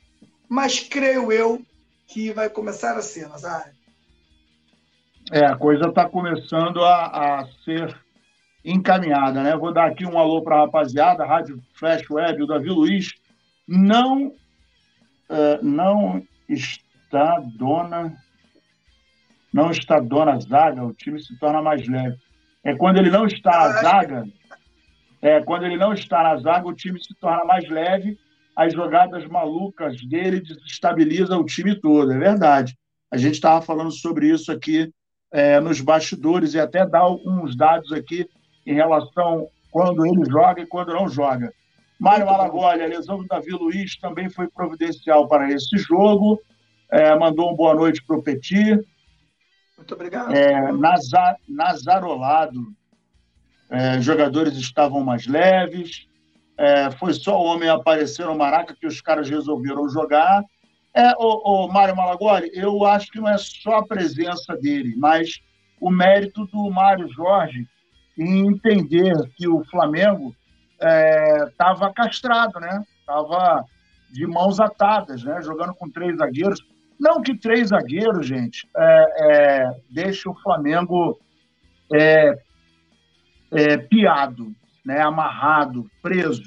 Mas 0.48 0.80
creio 0.80 1.32
eu 1.32 1.64
que 2.06 2.32
vai 2.32 2.48
começar 2.48 2.96
a 2.96 3.02
ser, 3.02 3.28
Nazário? 3.28 3.72
É, 5.30 5.46
a 5.46 5.56
coisa 5.56 5.88
está 5.88 6.08
começando 6.08 6.84
a, 6.84 7.06
a, 7.40 7.48
ser 7.64 7.98
encaminhada, 8.64 9.42
né? 9.42 9.56
Vou 9.56 9.72
dar 9.72 9.86
aqui 9.86 10.04
um 10.04 10.18
alô 10.18 10.42
para 10.42 10.56
a 10.56 10.60
rapaziada, 10.60 11.24
Rádio 11.24 11.62
Flash 11.74 12.08
Web, 12.10 12.42
o 12.42 12.46
Davi 12.46 12.68
Luiz. 12.68 13.12
Não, 13.66 14.26
uh, 14.26 15.62
não 15.62 16.22
está 16.48 17.40
dona, 17.56 18.14
não 19.52 19.71
está 19.71 20.00
dona 20.00 20.38
zaga, 20.40 20.85
o 20.85 20.92
time 20.92 21.23
se 21.23 21.38
torna 21.38 21.61
mais 21.61 21.87
leve. 21.87 22.16
É 22.64 22.75
quando 22.75 22.99
ele 22.99 23.11
não 23.11 23.26
está 23.26 23.50
na 23.50 23.68
zaga, 23.82 24.25
é 25.21 25.40
quando 25.40 25.66
ele 25.66 25.76
não 25.76 25.92
está 25.92 26.23
na 26.23 26.37
zaga, 26.37 26.66
o 26.66 26.75
time 26.75 27.02
se 27.02 27.14
torna 27.14 27.44
mais 27.44 27.68
leve 27.68 28.18
as 28.54 28.73
jogadas 28.73 29.26
malucas 29.26 29.97
dele 30.06 30.40
desestabilizam 30.40 31.40
o 31.40 31.44
time 31.44 31.75
todo, 31.75 32.12
é 32.12 32.18
verdade. 32.18 32.76
A 33.11 33.16
gente 33.16 33.35
estava 33.35 33.62
falando 33.62 33.90
sobre 33.90 34.28
isso 34.28 34.52
aqui 34.52 34.92
é, 35.32 35.59
nos 35.61 35.80
bastidores 35.80 36.54
e 36.54 36.61
até 36.61 36.87
dar 36.87 37.00
alguns 37.00 37.56
dados 37.56 37.92
aqui 37.92 38.28
em 38.66 38.75
relação 38.75 39.49
quando 39.71 40.04
ele 40.04 40.23
joga 40.30 40.61
e 40.61 40.66
quando 40.66 40.92
não 40.92 41.09
joga. 41.09 41.52
Mário 41.99 42.26
Malagoli, 42.26 42.82
a 42.82 42.87
lesão 42.87 43.18
do 43.18 43.26
Davi 43.26 43.50
Luiz 43.52 43.97
também 43.99 44.28
foi 44.28 44.49
providencial 44.49 45.26
para 45.28 45.50
esse 45.50 45.78
jogo. 45.78 46.38
É, 46.90 47.16
mandou 47.16 47.49
uma 47.49 47.56
boa 47.56 47.75
noite 47.75 48.04
para 48.04 48.16
o 48.16 48.23
Petit. 48.23 48.78
Muito 49.82 49.94
obrigado. 49.94 50.32
É, 50.32 50.72
Nazar, 50.72 51.36
Nazarolado, 51.48 52.72
é, 53.70 54.00
jogadores 54.00 54.54
estavam 54.54 55.02
mais 55.02 55.26
leves 55.26 56.06
é, 56.62 56.90
foi 56.92 57.12
só 57.14 57.40
o 57.40 57.44
homem 57.44 57.68
aparecer 57.68 58.26
no 58.26 58.36
Maraca 58.36 58.76
que 58.78 58.86
os 58.86 59.00
caras 59.00 59.28
resolveram 59.28 59.88
jogar. 59.88 60.44
É, 60.94 61.12
o, 61.18 61.64
o 61.64 61.68
Mário 61.68 61.96
Malagoli, 61.96 62.50
eu 62.52 62.84
acho 62.84 63.10
que 63.10 63.18
não 63.18 63.28
é 63.28 63.36
só 63.38 63.78
a 63.78 63.86
presença 63.86 64.56
dele, 64.56 64.94
mas 64.96 65.40
o 65.80 65.90
mérito 65.90 66.46
do 66.46 66.70
Mário 66.70 67.08
Jorge 67.08 67.66
em 68.16 68.46
entender 68.46 69.14
que 69.36 69.48
o 69.48 69.64
Flamengo 69.64 70.34
estava 71.48 71.86
é, 71.86 71.92
castrado, 71.92 72.60
né? 72.60 72.84
Estava 73.00 73.64
de 74.12 74.26
mãos 74.26 74.60
atadas, 74.60 75.24
né? 75.24 75.40
Jogando 75.42 75.74
com 75.74 75.90
três 75.90 76.16
zagueiros. 76.18 76.60
Não 77.02 77.21
que 77.21 77.37
três 77.37 77.71
zagueiros, 77.71 78.25
gente, 78.25 78.64
é, 78.76 79.73
é, 79.99 80.28
o 80.28 80.35
Flamengo 80.35 81.18
é, 81.92 82.38
é, 83.50 83.76
piado, 83.76 84.54
né, 84.87 85.00
amarrado, 85.00 85.90
preso. 86.00 86.44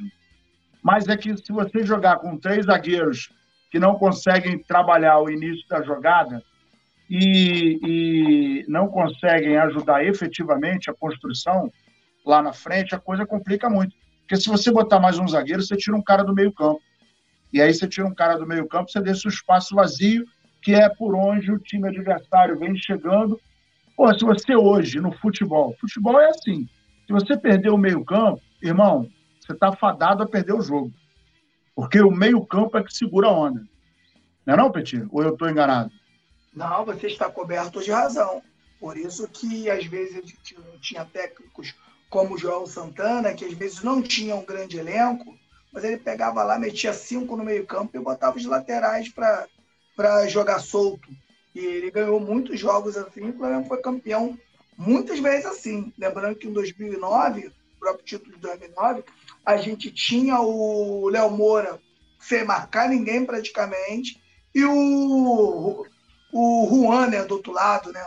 Mas 0.82 1.10
é 1.10 1.18
que 1.18 1.36
se 1.36 1.52
você 1.52 1.84
jogar 1.84 2.20
com 2.20 2.38
três 2.38 2.68
zagueiros 2.68 3.34
que 3.70 3.78
não 3.78 3.96
conseguem 3.96 4.58
trabalhar 4.58 5.20
o 5.20 5.30
início 5.30 5.68
da 5.68 5.82
jogada 5.82 6.42
e, 7.10 7.78
e 7.84 8.66
não 8.70 8.88
conseguem 8.88 9.58
ajudar 9.58 10.06
efetivamente 10.06 10.90
a 10.90 10.94
construção 10.94 11.70
lá 12.26 12.42
na 12.42 12.54
frente, 12.54 12.96
a 12.96 13.00
coisa 13.00 13.26
complica 13.26 13.70
muito. 13.70 13.94
Porque 14.22 14.38
se 14.38 14.48
você 14.48 14.72
botar 14.72 15.02
mais 15.02 15.20
um 15.20 15.28
zagueiro, 15.28 15.62
você 15.62 15.76
tira 15.76 15.98
um 15.98 16.02
cara 16.02 16.24
do 16.24 16.34
meio 16.34 16.54
campo. 16.54 16.80
E 17.52 17.62
aí 17.62 17.74
você 17.74 17.86
tira 17.90 18.08
um 18.08 18.16
cara 18.16 18.38
do 18.38 18.48
meio 18.48 18.66
campo, 18.70 18.90
você 18.90 19.02
deixa 19.02 19.28
o 19.28 19.32
espaço 19.32 19.76
vazio, 19.76 20.26
que 20.66 20.74
é 20.74 20.90
por 20.90 21.14
onde 21.14 21.52
o 21.52 21.60
time 21.60 21.88
adversário 21.88 22.58
vem 22.58 22.76
chegando. 22.76 23.40
Pô, 23.96 24.12
se 24.12 24.26
você 24.26 24.56
hoje, 24.56 25.00
no 25.00 25.12
futebol, 25.12 25.78
futebol 25.80 26.20
é 26.20 26.30
assim, 26.30 26.68
se 27.06 27.14
você 27.14 27.38
perder 27.38 27.70
o 27.70 27.78
meio-campo, 27.78 28.42
irmão, 28.64 29.08
você 29.40 29.54
está 29.54 29.72
fadado 29.72 30.24
a 30.24 30.28
perder 30.28 30.54
o 30.54 30.64
jogo. 30.64 30.92
Porque 31.76 32.02
o 32.02 32.10
meio-campo 32.10 32.80
é 32.80 32.84
que 32.84 32.92
segura 32.92 33.28
a 33.28 33.32
onda. 33.32 33.64
Não 34.44 34.56
é 34.56 34.58
não, 34.58 34.72
Petit? 34.72 35.06
Ou 35.12 35.22
eu 35.22 35.34
estou 35.34 35.48
enganado? 35.48 35.92
Não, 36.52 36.84
você 36.84 37.06
está 37.06 37.30
coberto 37.30 37.84
de 37.84 37.92
razão. 37.92 38.42
Por 38.80 38.98
isso 38.98 39.28
que, 39.28 39.70
às 39.70 39.86
vezes, 39.86 40.34
tinha 40.82 41.06
técnicos 41.06 41.76
como 42.10 42.34
o 42.34 42.38
João 42.40 42.66
Santana, 42.66 43.36
que 43.36 43.46
às 43.46 43.54
vezes 43.54 43.84
não 43.84 44.02
tinha 44.02 44.36
um 44.36 44.44
grande 44.44 44.80
elenco, 44.80 45.38
mas 45.72 45.84
ele 45.84 45.98
pegava 45.98 46.44
lá, 46.44 46.58
metia 46.58 46.92
cinco 46.92 47.38
no 47.38 47.44
meio-campo 47.44 47.96
e 47.96 48.00
botava 48.00 48.38
os 48.38 48.46
laterais 48.46 49.10
para 49.10 49.48
jogar 50.28 50.60
solto. 50.60 51.10
E 51.54 51.60
ele 51.60 51.92
ganhou 51.92 52.20
muitos 52.20 52.60
jogos 52.60 52.98
assim, 52.98 53.30
o 53.30 53.38
Flamengo 53.38 53.68
foi 53.68 53.82
campeão 53.82 54.38
muitas 54.78 55.20
vezes 55.20 55.46
assim. 55.46 55.94
Lembrando 55.98 56.36
que 56.36 56.48
em 56.48 56.54
2009, 56.54 57.48
o 57.48 57.80
próprio 57.80 58.06
título 58.06 58.36
de 58.36 58.42
2009, 58.42 59.04
a 59.46 59.58
gente 59.58 59.92
tinha 59.92 60.40
o 60.42 61.08
Léo 61.10 61.32
Moura 61.32 61.80
sem 62.20 62.44
marcar 62.44 62.90
ninguém 62.90 63.26
praticamente 63.26 64.22
e 64.54 64.64
o, 64.66 65.86
o 66.34 66.68
Juan, 66.70 67.08
né, 67.08 67.24
do 67.24 67.36
outro 67.36 67.52
lado, 67.52 67.92
né? 67.92 68.06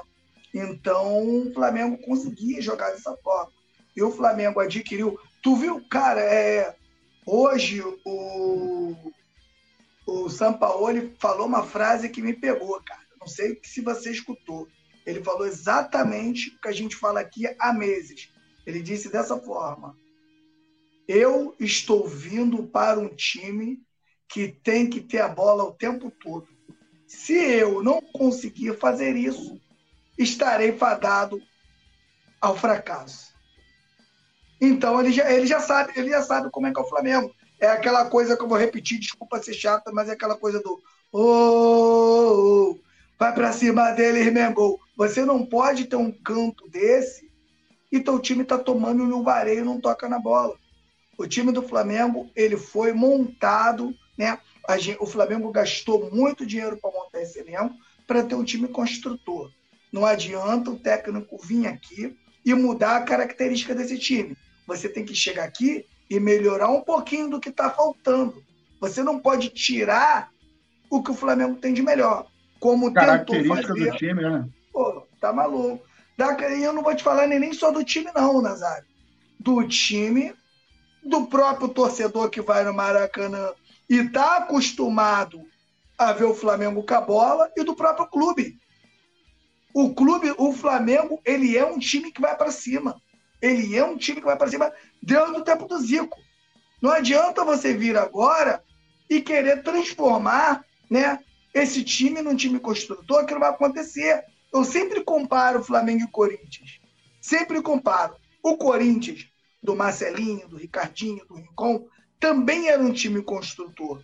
Então 0.54 1.47
o 1.47 1.52
Flamengo 1.52 1.99
conseguia 1.99 2.61
jogar 2.61 2.90
dessa 2.90 3.16
forma. 3.18 3.52
E 3.95 4.02
o 4.02 4.11
Flamengo 4.11 4.61
adquiriu. 4.61 5.18
Tu 5.42 5.57
viu, 5.57 5.83
cara, 5.88 6.21
é, 6.21 6.75
hoje 7.26 7.83
o, 8.04 9.12
o 10.11 10.31
Sampaoli 10.31 11.15
falou 11.19 11.47
uma 11.47 11.62
frase 11.62 12.09
que 12.09 12.23
me 12.23 12.33
pegou, 12.33 12.81
cara. 12.83 13.03
Não 13.21 13.27
sei 13.27 13.61
se 13.62 13.83
você 13.83 14.11
escutou. 14.11 14.67
Ele 15.05 15.23
falou 15.23 15.47
exatamente 15.47 16.49
o 16.49 16.61
que 16.62 16.69
a 16.69 16.73
gente 16.73 16.97
fala 16.97 17.21
aqui 17.21 17.47
há 17.59 17.75
meses. 17.75 18.33
Ele 18.67 18.81
disse 18.81 19.11
dessa 19.11 19.38
forma: 19.38 19.95
Eu 21.07 21.55
estou 21.61 22.09
vindo 22.09 22.62
para 22.69 22.99
um 22.99 23.15
time 23.15 23.83
que 24.27 24.49
tem 24.49 24.88
que 24.88 25.03
ter 25.03 25.21
a 25.21 25.29
bola 25.29 25.65
o 25.65 25.75
tempo 25.75 26.11
todo. 26.11 26.49
Se 27.07 27.35
eu 27.35 27.83
não 27.83 28.00
conseguir 28.00 28.79
fazer 28.79 29.15
isso, 29.15 29.61
estarei 30.17 30.73
fadado 30.73 31.38
ao 32.41 32.57
fracasso. 32.57 33.35
Então 34.59 34.99
ele 35.00 35.12
já, 35.12 35.31
ele 35.31 35.47
já 35.47 35.61
sabe, 35.61 35.93
ele 35.97 36.09
já 36.09 36.23
sabe 36.23 36.50
como 36.50 36.67
é 36.67 36.73
que 36.73 36.81
é 36.81 36.83
o 36.83 36.88
Flamengo. 36.88 37.35
É 37.61 37.67
aquela 37.67 38.09
coisa 38.09 38.37
que 38.37 38.43
eu 38.43 38.49
vou 38.49 38.59
repetir, 38.59 38.99
desculpa 38.99 39.43
ser 39.43 39.55
chata, 39.55 39.91
mas 39.93 40.09
é 40.09 40.12
aquela 40.12 40.37
coisa 40.37 40.61
do 40.61 40.81
oh, 41.12 41.21
oh, 41.21 42.71
oh 42.73 42.88
vai 43.19 43.35
para 43.35 43.53
cima 43.53 43.91
dele, 43.91 44.31
Mengão. 44.31 44.79
Você 44.97 45.25
não 45.25 45.45
pode 45.45 45.87
ter 45.87 45.97
um 45.97 46.12
canto 46.12 46.69
desse 46.71 47.29
e 47.91 47.99
teu 47.99 48.19
time 48.19 48.45
tá 48.45 48.57
tomando 48.57 49.05
no 49.05 49.23
vareio 49.23 49.61
e 49.61 49.65
não 49.65 49.81
toca 49.81 50.09
na 50.09 50.19
bola. 50.19 50.55
O 51.17 51.27
time 51.27 51.50
do 51.50 51.62
Flamengo, 51.62 52.31
ele 52.37 52.57
foi 52.57 52.93
montado, 52.93 53.93
né? 54.17 54.38
Gente, 54.79 54.99
o 55.00 55.07
Flamengo 55.07 55.50
gastou 55.50 56.11
muito 56.12 56.47
dinheiro 56.47 56.77
para 56.77 56.93
montar 56.93 57.21
esse 57.21 57.41
elenco 57.41 57.75
para 58.07 58.23
ter 58.23 58.37
um 58.37 58.45
time 58.45 58.69
construtor. 58.69 59.50
Não 59.91 60.07
adianta 60.07 60.71
o 60.71 60.79
técnico 60.79 61.38
vir 61.43 61.67
aqui 61.67 62.17
e 62.45 62.55
mudar 62.55 62.97
a 62.97 63.03
característica 63.03 63.75
desse 63.75 63.99
time. 63.99 64.37
Você 64.67 64.88
tem 64.88 65.05
que 65.05 65.15
chegar 65.15 65.45
aqui 65.45 65.87
e 66.11 66.19
melhorar 66.19 66.69
um 66.69 66.81
pouquinho 66.81 67.29
do 67.29 67.41
que 67.41 67.50
está 67.50 67.71
faltando. 67.71 68.43
Você 68.81 69.03
não 69.03 69.19
pode 69.19 69.50
tirar 69.50 70.31
o 70.91 71.03
que 71.03 71.11
o 71.11 71.15
Flamengo 71.15 71.57
tem 71.57 71.73
de 71.73 71.83
melhor. 71.83 72.27
Como 72.59 72.93
Característica 72.93 73.57
tentou 73.57 73.77
fazer. 73.77 73.91
do 73.91 73.97
time, 73.97 74.23
né? 74.23 74.49
Pô, 74.73 75.07
tá 75.21 75.33
maluco. 75.33 75.87
E 76.19 76.62
eu 76.62 76.73
não 76.73 76.83
vou 76.83 76.95
te 76.95 77.03
falar 77.05 77.27
nem 77.27 77.53
só 77.53 77.71
do 77.71 77.85
time, 77.85 78.11
não, 78.15 78.43
Nazário. 78.43 78.87
Do 79.38 79.67
time, 79.69 80.35
do 81.05 81.27
próprio 81.27 81.69
torcedor 81.69 82.29
que 82.29 82.41
vai 82.41 82.65
no 82.65 82.75
Maracanã 82.75 83.53
e 83.88 84.03
tá 84.09 84.38
acostumado 84.38 85.41
a 85.97 86.12
ver 86.12 86.25
o 86.25 86.35
Flamengo 86.35 86.83
com 86.83 86.95
a 86.95 87.00
bola 87.00 87.50
e 87.57 87.62
do 87.62 87.75
próprio 87.75 88.07
clube. 88.07 88.59
O 89.73 89.95
clube, 89.95 90.35
o 90.37 90.53
Flamengo, 90.53 91.21
ele 91.25 91.57
é 91.57 91.65
um 91.65 91.79
time 91.79 92.11
que 92.11 92.21
vai 92.21 92.37
para 92.37 92.50
cima. 92.50 93.00
Ele 93.40 93.76
é 93.76 93.85
um 93.85 93.97
time 93.97 94.21
que 94.21 94.26
vai 94.26 94.37
para 94.37 94.49
cima 94.49 94.73
dentro 95.02 95.33
do 95.33 95.45
tempo 95.45 95.66
do 95.66 95.78
Zico. 95.78 96.18
Não 96.80 96.90
adianta 96.90 97.45
você 97.45 97.75
vir 97.75 97.97
agora 97.97 98.62
e 99.09 99.21
querer 99.21 99.62
transformar 99.62 100.64
né, 100.90 101.18
esse 101.52 101.83
time 101.83 102.23
num 102.23 102.37
time 102.37 102.59
construtor, 102.59 103.25
que 103.25 103.33
não 103.33 103.40
vai 103.40 103.50
acontecer. 103.50 104.25
Eu 104.52 104.64
sempre 104.64 105.02
comparo 105.02 105.62
Flamengo 105.62 106.04
e 106.04 106.11
Corinthians. 106.11 106.80
Sempre 107.21 107.61
comparo. 107.62 108.16
O 108.42 108.57
Corinthians, 108.57 109.26
do 109.62 109.75
Marcelinho, 109.75 110.49
do 110.49 110.57
Ricardinho, 110.57 111.25
do 111.26 111.35
Rincon, 111.35 111.87
também 112.21 112.68
era 112.68 112.83
um 112.83 112.92
time 112.92 113.23
construtor. 113.23 114.02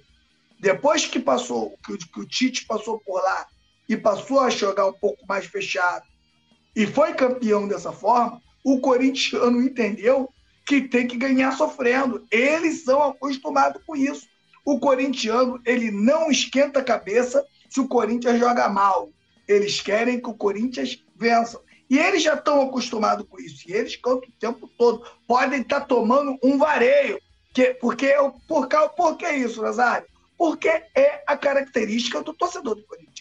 Depois 0.61 1.07
que 1.07 1.19
passou, 1.19 1.77
que, 1.85 1.97
que 1.99 2.21
o 2.21 2.27
Tite 2.27 2.67
passou 2.67 2.99
por 3.01 3.23
lá 3.23 3.47
e 3.89 3.97
passou 3.97 4.41
a 4.41 4.51
jogar 4.51 4.87
um 4.87 4.93
pouco 4.93 5.27
mais 5.27 5.47
fechado 5.47 6.05
e 6.75 6.87
foi 6.87 7.15
campeão 7.15 7.69
dessa 7.69 7.93
forma, 7.93 8.41
o 8.65 8.81
corintiano 8.81 9.63
entendeu 9.63 10.31
que 10.67 10.81
tem 10.81 11.07
que 11.07 11.19
ganhar 11.19 11.53
sofrendo. 11.53 12.27
Eles 12.31 12.83
são 12.83 13.03
acostumados 13.03 13.83
com 13.87 13.95
isso. 13.95 14.27
O 14.65 14.81
corintiano, 14.81 15.61
ele 15.67 15.91
não 15.91 16.31
esquenta 16.31 16.81
a 16.81 16.85
cabeça 16.85 17.45
se 17.69 17.79
o 17.81 17.87
Corinthians 17.87 18.41
joga 18.41 18.67
mal. 18.69 19.11
Eles 19.47 19.83
querem 19.83 20.19
que 20.19 20.31
o 20.31 20.35
Corinthians 20.35 21.05
vença. 21.15 21.61
E 21.91 21.99
eles 21.99 22.23
já 22.23 22.33
estão 22.33 22.63
acostumados 22.63 23.27
com 23.29 23.39
isso. 23.39 23.69
E 23.69 23.75
eles 23.75 23.95
cantam 23.97 24.31
o 24.31 24.41
tempo 24.41 24.67
todo. 24.79 25.07
Podem 25.29 25.61
estar 25.61 25.81
tá 25.81 25.87
tomando 25.87 26.39
um 26.43 26.57
vareio. 26.57 27.21
Que, 27.53 27.75
porque, 27.75 28.15
por, 28.49 28.67
por 28.97 29.17
que 29.19 29.31
isso, 29.31 29.61
Nazário? 29.61 30.09
Porque 30.37 30.69
é 30.69 31.23
a 31.27 31.37
característica 31.37 32.23
do 32.23 32.33
torcedor 32.33 32.77
do 32.77 32.85
Corinthians. 32.85 33.14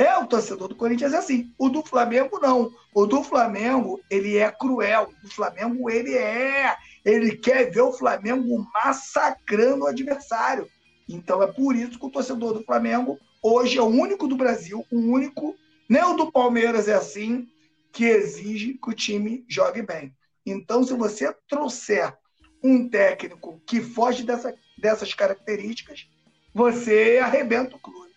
É, 0.00 0.16
o 0.16 0.26
torcedor 0.26 0.66
do 0.66 0.74
Corinthians 0.74 1.12
é 1.12 1.18
assim. 1.18 1.52
O 1.58 1.68
do 1.68 1.82
Flamengo, 1.82 2.38
não. 2.40 2.72
O 2.94 3.04
do 3.04 3.22
Flamengo, 3.22 4.00
ele 4.08 4.38
é 4.38 4.50
cruel. 4.50 5.10
O 5.22 5.28
Flamengo, 5.28 5.90
ele 5.90 6.14
é. 6.14 6.74
Ele 7.04 7.36
quer 7.36 7.70
ver 7.70 7.82
o 7.82 7.92
Flamengo 7.92 8.66
massacrando 8.72 9.84
o 9.84 9.86
adversário. 9.86 10.66
Então, 11.06 11.42
é 11.42 11.46
por 11.46 11.76
isso 11.76 11.98
que 11.98 12.06
o 12.06 12.10
torcedor 12.10 12.54
do 12.54 12.64
Flamengo 12.64 13.18
hoje 13.42 13.76
é 13.76 13.82
o 13.82 13.88
único 13.88 14.26
do 14.26 14.36
Brasil, 14.36 14.86
o 14.90 14.98
único, 14.98 15.54
nem 15.86 16.02
o 16.02 16.14
do 16.14 16.32
Palmeiras 16.32 16.88
é 16.88 16.94
assim, 16.94 17.46
que 17.92 18.04
exige 18.04 18.78
que 18.82 18.88
o 18.88 18.94
time 18.94 19.44
jogue 19.50 19.82
bem. 19.82 20.14
Então, 20.46 20.82
se 20.82 20.94
você 20.94 21.30
trouxer 21.46 22.16
um 22.64 22.88
técnico 22.88 23.60
que 23.66 23.82
foge 23.82 24.22
dessa, 24.22 24.54
dessas 24.78 25.12
características, 25.12 26.08
você 26.54 27.20
arrebenta 27.22 27.76
o 27.76 27.80
clube. 27.80 28.09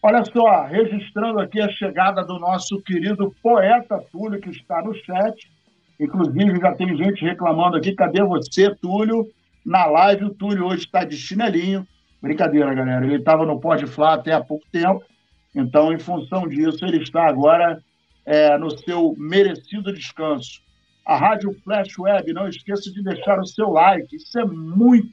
Olha 0.00 0.24
só, 0.24 0.64
registrando 0.64 1.40
aqui 1.40 1.60
a 1.60 1.68
chegada 1.70 2.24
do 2.24 2.38
nosso 2.38 2.80
querido 2.82 3.34
poeta 3.42 4.00
Túlio, 4.12 4.40
que 4.40 4.50
está 4.50 4.80
no 4.80 4.94
chat. 4.94 5.50
Inclusive, 5.98 6.60
já 6.60 6.72
tem 6.74 6.96
gente 6.96 7.24
reclamando 7.24 7.76
aqui: 7.76 7.92
cadê 7.94 8.22
você, 8.22 8.72
Túlio? 8.76 9.26
Na 9.66 9.86
live, 9.86 10.26
o 10.26 10.34
Túlio 10.34 10.66
hoje 10.66 10.84
está 10.84 11.04
de 11.04 11.16
chinelinho. 11.16 11.86
Brincadeira, 12.22 12.72
galera. 12.72 13.04
Ele 13.04 13.16
estava 13.16 13.44
no 13.44 13.60
Pode 13.60 13.86
Flá 13.86 14.14
até 14.14 14.32
há 14.32 14.40
pouco 14.40 14.64
tempo. 14.70 15.02
Então, 15.54 15.92
em 15.92 15.98
função 15.98 16.46
disso, 16.46 16.84
ele 16.84 17.02
está 17.02 17.26
agora 17.26 17.82
é, 18.24 18.56
no 18.56 18.70
seu 18.78 19.14
merecido 19.18 19.92
descanso. 19.92 20.60
A 21.04 21.16
Rádio 21.16 21.52
Flash 21.64 21.98
Web, 21.98 22.32
não 22.32 22.48
esqueça 22.48 22.92
de 22.92 23.02
deixar 23.02 23.40
o 23.40 23.46
seu 23.46 23.70
like. 23.70 24.14
Isso 24.14 24.38
é 24.38 24.44
muito, 24.44 25.10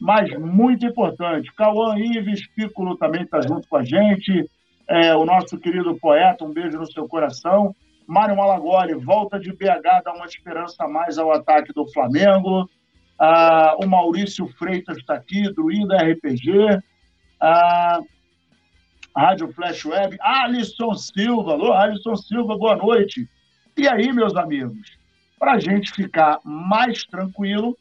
mas 0.00 0.30
muito 0.38 0.86
importante. 0.86 1.52
Cauã 1.54 1.98
Ives 1.98 2.46
Piccolo 2.48 2.96
também 2.96 3.22
está 3.22 3.40
junto 3.40 3.66
com 3.68 3.76
a 3.76 3.84
gente. 3.84 4.48
É, 4.88 5.14
o 5.16 5.24
nosso 5.24 5.58
querido 5.58 5.96
poeta, 5.96 6.44
um 6.44 6.52
beijo 6.52 6.78
no 6.78 6.90
seu 6.90 7.08
coração. 7.08 7.74
Mário 8.06 8.36
Malagoli 8.36 8.94
volta 8.94 9.38
de 9.38 9.52
BH, 9.52 10.02
dá 10.04 10.12
uma 10.14 10.26
esperança 10.26 10.84
a 10.84 10.88
mais 10.88 11.18
ao 11.18 11.32
ataque 11.32 11.72
do 11.72 11.90
Flamengo. 11.92 12.68
Ah, 13.18 13.74
o 13.82 13.86
Maurício 13.86 14.46
Freitas 14.58 14.98
está 14.98 15.14
aqui, 15.14 15.42
Druida 15.54 15.96
RPG. 15.96 16.80
Ah, 17.40 18.00
Rádio 19.16 19.52
Flash 19.52 19.84
Web. 19.84 20.16
Alisson 20.20 20.94
Silva, 20.94 21.52
alô, 21.52 21.72
Alisson 21.72 22.14
Silva, 22.14 22.56
boa 22.56 22.76
noite. 22.76 23.28
E 23.76 23.88
aí, 23.88 24.12
meus 24.12 24.36
amigos, 24.36 24.98
para 25.38 25.52
a 25.52 25.58
gente 25.58 25.90
ficar 25.92 26.38
mais 26.44 27.04
tranquilo, 27.04 27.76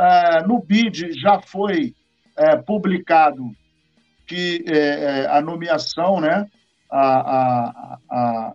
ah, 0.00 0.42
no 0.46 0.62
BID 0.62 1.12
já 1.20 1.42
foi 1.42 1.94
é, 2.34 2.56
publicado 2.56 3.50
que 4.26 4.64
é, 4.66 4.78
é, 4.78 5.26
a 5.26 5.42
nomeação, 5.42 6.22
né, 6.22 6.48
a, 6.90 7.98
a, 8.08 8.54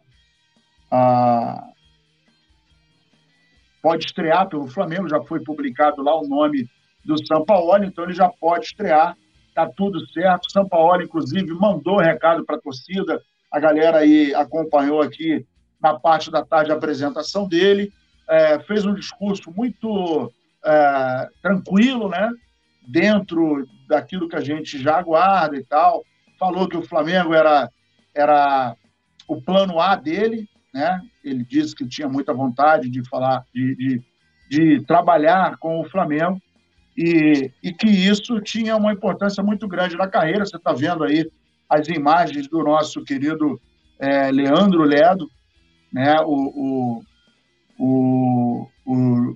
a, 0.89 1.67
pode 3.79 4.05
estrear 4.05 4.49
pelo 4.49 4.67
Flamengo, 4.67 5.07
já 5.07 5.21
foi 5.21 5.39
publicado 5.43 6.01
lá 6.01 6.19
o 6.19 6.27
nome 6.27 6.67
do 7.05 7.15
São 7.27 7.45
Paulo, 7.45 7.83
então 7.83 8.05
ele 8.05 8.13
já 8.13 8.27
pode 8.27 8.65
estrear, 8.65 9.15
tá 9.53 9.69
tudo 9.69 9.99
certo. 10.07 10.51
São 10.51 10.67
Paulo, 10.67 11.03
inclusive, 11.03 11.53
mandou 11.53 11.97
recado 11.97 12.43
para 12.43 12.55
a 12.55 12.61
torcida, 12.61 13.21
a 13.51 13.59
galera 13.59 13.99
aí 13.99 14.33
acompanhou 14.33 14.99
aqui 14.99 15.45
na 15.79 15.93
parte 15.93 16.31
da 16.31 16.43
tarde 16.43 16.71
a 16.71 16.75
apresentação 16.75 17.47
dele, 17.47 17.93
fez 18.65 18.83
um 18.83 18.95
discurso 18.95 19.53
muito 19.55 20.33
é, 20.65 21.29
tranquilo, 21.41 22.09
né? 22.09 22.29
Dentro 22.87 23.67
daquilo 23.87 24.27
que 24.27 24.35
a 24.35 24.41
gente 24.41 24.81
já 24.81 24.97
aguarda 24.97 25.55
e 25.55 25.63
tal. 25.63 26.03
Falou 26.39 26.67
que 26.67 26.77
o 26.77 26.83
Flamengo 26.83 27.33
era, 27.33 27.69
era 28.13 28.75
o 29.27 29.41
plano 29.41 29.79
A 29.79 29.95
dele, 29.95 30.47
né? 30.73 30.99
Ele 31.23 31.43
disse 31.43 31.75
que 31.75 31.87
tinha 31.87 32.09
muita 32.09 32.33
vontade 32.33 32.89
de 32.89 33.07
falar, 33.07 33.45
de, 33.53 33.75
de, 33.75 34.01
de 34.49 34.85
trabalhar 34.85 35.57
com 35.57 35.79
o 35.79 35.85
Flamengo 35.85 36.41
e, 36.97 37.51
e, 37.61 37.73
que 37.73 37.87
isso 37.87 38.39
tinha 38.41 38.75
uma 38.75 38.93
importância 38.93 39.43
muito 39.43 39.67
grande 39.67 39.97
na 39.97 40.07
carreira. 40.07 40.45
Você 40.45 40.57
está 40.57 40.73
vendo 40.73 41.03
aí 41.03 41.29
as 41.69 41.87
imagens 41.87 42.47
do 42.47 42.63
nosso 42.63 43.03
querido 43.03 43.59
é, 43.99 44.31
Leandro 44.31 44.83
Ledo, 44.83 45.29
né? 45.91 46.19
O, 46.21 46.99
o, 46.99 47.01
o, 47.77 48.67
o 48.85 49.35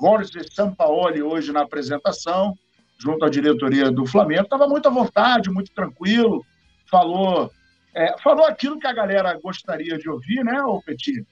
Jorge 0.00 0.40
Sampaoli 0.52 1.22
hoje 1.22 1.52
na 1.52 1.62
apresentação, 1.62 2.54
junto 2.98 3.24
à 3.24 3.30
diretoria 3.30 3.90
do 3.90 4.06
Flamengo, 4.06 4.42
estava 4.42 4.68
muito 4.68 4.86
à 4.88 4.90
vontade, 4.90 5.50
muito 5.50 5.72
tranquilo, 5.72 6.44
falou 6.90 7.50
é, 7.94 8.16
falou 8.22 8.46
aquilo 8.46 8.78
que 8.78 8.86
a 8.86 8.92
galera 8.92 9.38
gostaria 9.42 9.98
de 9.98 10.08
ouvir, 10.08 10.44
né, 10.44 10.62
o 10.62 10.80
Petit? 10.82 11.24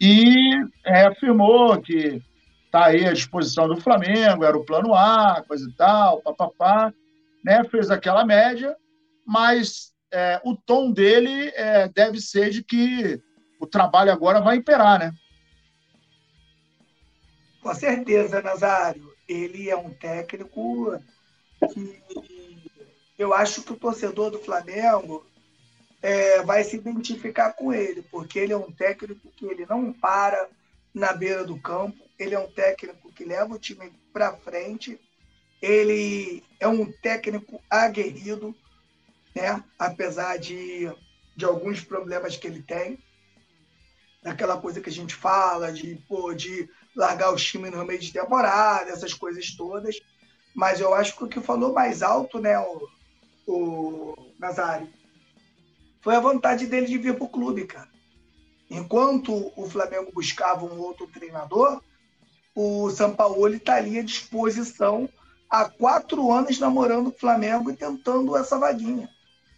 E 0.00 0.54
é, 0.84 1.06
afirmou 1.06 1.78
que 1.80 2.22
está 2.64 2.86
aí 2.86 3.06
à 3.06 3.12
disposição 3.12 3.68
do 3.68 3.80
Flamengo, 3.80 4.44
era 4.44 4.56
o 4.56 4.64
plano 4.64 4.94
A, 4.94 5.44
coisa 5.46 5.68
e 5.68 5.72
tal, 5.74 6.22
papapá, 6.22 6.92
né? 7.44 7.62
Fez 7.64 7.90
aquela 7.90 8.24
média, 8.24 8.74
mas 9.26 9.92
é, 10.12 10.40
o 10.44 10.56
tom 10.56 10.90
dele 10.90 11.52
é, 11.54 11.88
deve 11.88 12.20
ser 12.20 12.50
de 12.50 12.64
que 12.64 13.20
o 13.60 13.66
trabalho 13.66 14.10
agora 14.10 14.40
vai 14.40 14.56
imperar, 14.56 14.98
né? 14.98 15.12
Com 17.62 17.74
certeza, 17.74 18.42
Nazário. 18.42 19.12
Ele 19.28 19.70
é 19.70 19.76
um 19.76 19.90
técnico 19.90 20.98
que 21.72 22.02
eu 23.18 23.34
acho 23.34 23.62
que 23.62 23.72
o 23.72 23.76
torcedor 23.76 24.30
do 24.30 24.38
Flamengo 24.38 25.26
é, 26.02 26.42
vai 26.42 26.64
se 26.64 26.76
identificar 26.76 27.52
com 27.52 27.72
ele, 27.72 28.02
porque 28.10 28.38
ele 28.38 28.52
é 28.52 28.56
um 28.56 28.72
técnico 28.72 29.30
que 29.36 29.44
ele 29.44 29.66
não 29.66 29.92
para 29.92 30.48
na 30.94 31.12
beira 31.12 31.44
do 31.44 31.60
campo, 31.60 31.98
ele 32.18 32.34
é 32.34 32.38
um 32.38 32.50
técnico 32.50 33.12
que 33.12 33.24
leva 33.24 33.54
o 33.54 33.58
time 33.58 33.92
para 34.12 34.36
frente, 34.36 34.98
ele 35.60 36.42
é 36.58 36.66
um 36.66 36.90
técnico 36.90 37.62
aguerrido, 37.68 38.56
né? 39.34 39.62
apesar 39.78 40.38
de, 40.38 40.90
de 41.36 41.44
alguns 41.44 41.82
problemas 41.82 42.36
que 42.36 42.46
ele 42.46 42.62
tem, 42.62 42.98
daquela 44.22 44.60
coisa 44.60 44.80
que 44.80 44.88
a 44.88 44.92
gente 44.92 45.14
fala, 45.14 45.72
de, 45.72 45.96
pô, 46.08 46.34
de 46.34 46.68
largar 47.00 47.32
os 47.32 47.42
times 47.42 47.72
no 47.72 47.84
meio 47.84 47.98
de 47.98 48.12
temporada, 48.12 48.90
essas 48.90 49.14
coisas 49.14 49.50
todas. 49.56 49.98
Mas 50.54 50.80
eu 50.80 50.94
acho 50.94 51.16
que 51.16 51.24
o 51.24 51.28
que 51.28 51.40
falou 51.40 51.72
mais 51.72 52.02
alto, 52.02 52.38
né, 52.38 52.58
o, 52.58 52.88
o 53.46 54.14
Nazário, 54.38 54.88
foi 56.02 56.14
a 56.14 56.20
vontade 56.20 56.66
dele 56.66 56.86
de 56.86 56.98
vir 56.98 57.16
para 57.16 57.24
o 57.24 57.28
clube, 57.28 57.66
cara. 57.66 57.88
Enquanto 58.70 59.52
o 59.56 59.68
Flamengo 59.68 60.12
buscava 60.12 60.64
um 60.64 60.78
outro 60.78 61.06
treinador, 61.06 61.82
o 62.54 62.90
São 62.90 63.14
Paulo 63.14 63.48
estaria 63.48 64.00
à 64.00 64.04
disposição 64.04 65.08
há 65.48 65.68
quatro 65.68 66.30
anos 66.30 66.58
namorando 66.58 67.08
o 67.08 67.18
Flamengo 67.18 67.70
e 67.70 67.76
tentando 67.76 68.36
essa 68.36 68.58
vaguinha. 68.58 69.08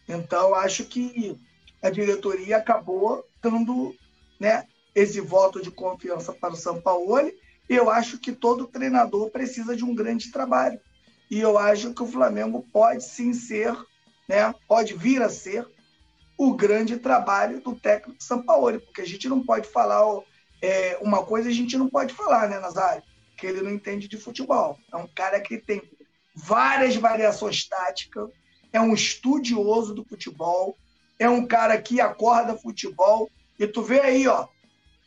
Então, 0.08 0.54
acho 0.54 0.84
que 0.84 1.38
a 1.82 1.90
diretoria 1.90 2.56
acabou 2.56 3.24
dando 3.42 3.94
né, 4.40 4.66
esse 4.94 5.20
voto 5.20 5.60
de 5.60 5.70
confiança 5.70 6.32
para 6.32 6.54
o 6.54 6.56
São 6.56 6.80
Paulo. 6.80 7.30
Eu 7.68 7.90
acho 7.90 8.18
que 8.18 8.32
todo 8.32 8.66
treinador 8.66 9.30
precisa 9.30 9.76
de 9.76 9.84
um 9.84 9.94
grande 9.94 10.30
trabalho. 10.30 10.80
E 11.30 11.40
eu 11.40 11.58
acho 11.58 11.94
que 11.94 12.02
o 12.02 12.06
Flamengo 12.06 12.66
pode 12.72 13.04
sim 13.04 13.32
ser, 13.32 13.74
né, 14.28 14.54
pode 14.68 14.94
vir 14.94 15.22
a 15.22 15.28
ser 15.28 15.66
o 16.36 16.54
grande 16.54 16.98
trabalho 16.98 17.60
do 17.60 17.74
técnico 17.74 18.22
São 18.22 18.42
Paulo, 18.42 18.80
porque 18.80 19.00
a 19.00 19.06
gente 19.06 19.28
não 19.28 19.42
pode 19.42 19.68
falar 19.68 20.02
é, 20.60 20.98
uma 21.00 21.24
coisa, 21.24 21.48
a 21.48 21.52
gente 21.52 21.76
não 21.76 21.88
pode 21.88 22.12
falar, 22.12 22.48
né, 22.48 22.58
Nazário? 22.58 23.02
Que 23.36 23.46
ele 23.46 23.62
não 23.62 23.70
entende 23.70 24.08
de 24.08 24.18
futebol. 24.18 24.78
É 24.92 24.96
um 24.96 25.06
cara 25.06 25.40
que 25.40 25.56
tem 25.56 25.82
várias 26.34 26.96
variações 26.96 27.66
táticas, 27.66 28.28
é 28.72 28.80
um 28.80 28.94
estudioso 28.94 29.94
do 29.94 30.04
futebol, 30.04 30.76
é 31.18 31.28
um 31.28 31.46
cara 31.46 31.80
que 31.80 32.00
acorda 32.00 32.56
futebol. 32.56 33.30
E 33.58 33.66
tu 33.66 33.82
vê 33.82 34.00
aí, 34.00 34.26
ó, 34.26 34.46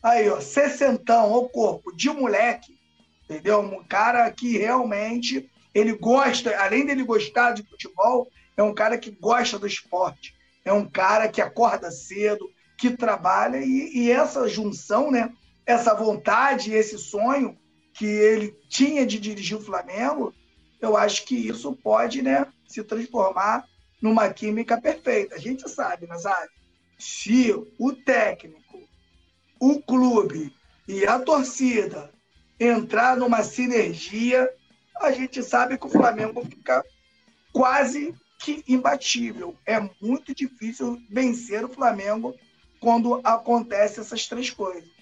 aí, 0.06 0.30
ó, 0.30 0.40
sessentão, 0.40 1.34
o 1.34 1.50
corpo 1.50 1.92
de 1.92 2.12
moleque, 2.12 2.78
entendeu? 3.24 3.60
Um 3.60 3.84
cara 3.84 4.30
que 4.30 4.56
realmente 4.56 5.50
ele 5.74 5.94
gosta, 5.94 6.56
além 6.58 6.86
dele 6.86 7.04
gostar 7.04 7.54
de 7.54 7.64
futebol, 7.64 8.30
é 8.56 8.62
um 8.62 8.74
cara 8.74 9.00
que 9.00 9.10
gosta 9.10 9.58
do 9.58 9.66
esporte. 9.66 10.36
É 10.64 10.72
um 10.72 10.88
cara 10.88 11.28
que 11.28 11.42
acorda 11.42 11.90
cedo, 11.90 12.48
que 12.78 12.92
trabalha, 12.92 13.58
e, 13.58 13.98
e 13.98 14.12
essa 14.12 14.48
junção, 14.48 15.10
né? 15.10 15.34
Essa 15.66 15.96
vontade, 15.96 16.72
esse 16.72 17.00
sonho 17.00 17.58
que 17.94 18.06
ele 18.06 18.56
tinha 18.70 19.06
de 19.08 19.20
dirigir 19.20 19.58
o 19.58 19.62
Flamengo, 19.62 20.34
eu 20.80 20.96
acho 20.96 21.26
que 21.26 21.36
isso 21.36 21.74
pode 21.74 22.22
né, 22.22 22.46
se 22.68 22.84
transformar 22.84 23.66
numa 24.00 24.30
química 24.30 24.80
perfeita. 24.80 25.36
A 25.36 25.40
gente 25.40 25.68
sabe, 25.68 26.06
Nazário, 26.06 26.52
se 27.00 27.52
o 27.80 27.94
técnico, 27.94 28.65
o 29.60 29.82
clube 29.82 30.54
e 30.88 31.06
a 31.06 31.20
torcida 31.20 32.12
entrar 32.60 33.18
numa 33.18 33.44
sinergia, 33.44 34.50
a 35.02 35.12
gente 35.12 35.44
sabe 35.44 35.78
que 35.78 35.88
o 35.88 35.90
Flamengo 35.90 36.46
fica 36.46 36.84
quase 37.52 38.14
que 38.40 38.64
imbatível. 38.68 39.56
É 39.66 39.80
muito 40.02 40.34
difícil 40.34 41.02
vencer 41.10 41.66
o 41.66 41.70
Flamengo 41.70 42.36
quando 42.80 43.20
acontece 43.24 44.00
essas 44.00 44.28
três 44.28 44.50
coisas. 44.50 44.96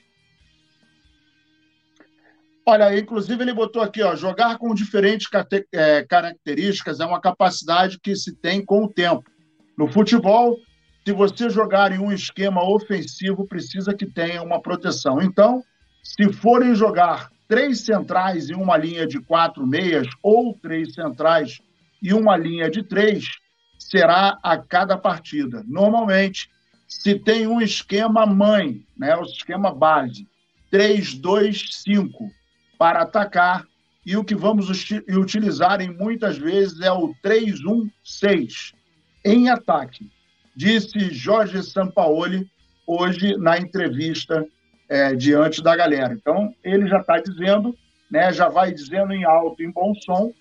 Olha, 2.66 2.98
inclusive 2.98 3.44
ele 3.44 3.54
botou 3.54 3.82
aqui, 3.82 4.02
ó, 4.02 4.16
jogar 4.16 4.58
com 4.58 4.74
diferentes 4.74 5.28
é, 5.74 6.04
características 6.04 7.02
é 7.02 7.06
uma 7.06 7.20
capacidade 7.20 8.00
que 8.00 8.16
se 8.16 8.34
tem 8.34 8.64
com 8.64 8.86
o 8.86 8.88
tempo. 8.88 9.30
No 9.78 9.92
futebol, 9.92 10.58
se 11.06 11.12
você 11.12 11.50
jogar 11.50 11.92
em 11.92 12.00
um 12.00 12.12
esquema 12.12 12.64
ofensivo, 12.64 13.46
precisa 13.46 13.94
que 13.94 14.06
tenha 14.06 14.42
uma 14.42 14.62
proteção. 14.62 15.22
Então, 15.22 15.64
se 16.02 16.32
forem 16.32 16.74
jogar 16.76 17.30
três 17.48 17.82
centrais 17.82 18.50
e 18.50 18.54
uma 18.54 18.78
linha 18.78 19.06
de 19.06 19.20
quatro 19.20 19.68
meias, 19.68 20.08
ou 20.22 20.58
três 20.62 20.94
centrais 20.94 21.60
e 22.02 22.14
uma 22.14 22.38
linha 22.38 22.70
de 22.70 22.84
três, 22.84 23.26
será 23.78 24.40
a 24.42 24.58
cada 24.58 24.98
partida. 24.98 25.64
Normalmente, 25.68 26.50
se 26.88 27.16
tem 27.16 27.48
um 27.48 27.62
esquema 27.62 28.26
mãe, 28.26 28.86
né, 28.98 29.16
o 29.16 29.24
esquema 29.24 29.74
base, 29.74 30.28
3-2-5 30.72 32.10
para 32.78 33.02
atacar, 33.02 33.66
e 34.06 34.18
o 34.18 34.24
que 34.24 34.36
vamos 34.36 34.70
utilizar 35.08 35.80
em 35.80 35.90
muitas 35.90 36.38
vezes 36.38 36.82
é 36.82 36.92
o 36.92 37.14
3-1-6 37.24 38.74
em 39.26 39.50
ataque, 39.50 40.12
disse 40.56 41.12
Jorge 41.12 41.64
Sampaoli 41.64 42.50
hoje 42.86 43.36
na 43.38 43.58
entrevista 43.58 44.46
é, 44.90 45.16
diante 45.16 45.62
da 45.62 45.76
galera. 45.76 46.14
Então, 46.14 46.54
ele 46.64 46.88
já 46.88 47.00
está 47.00 47.20
dizendo, 47.20 47.76
né, 48.12 48.32
já 48.32 48.50
vai 48.50 48.72
dizendo 48.72 49.14
em 49.14 49.24
alto, 49.24 49.64
em 49.64 49.72
bom 49.72 49.94
som, 49.96 50.34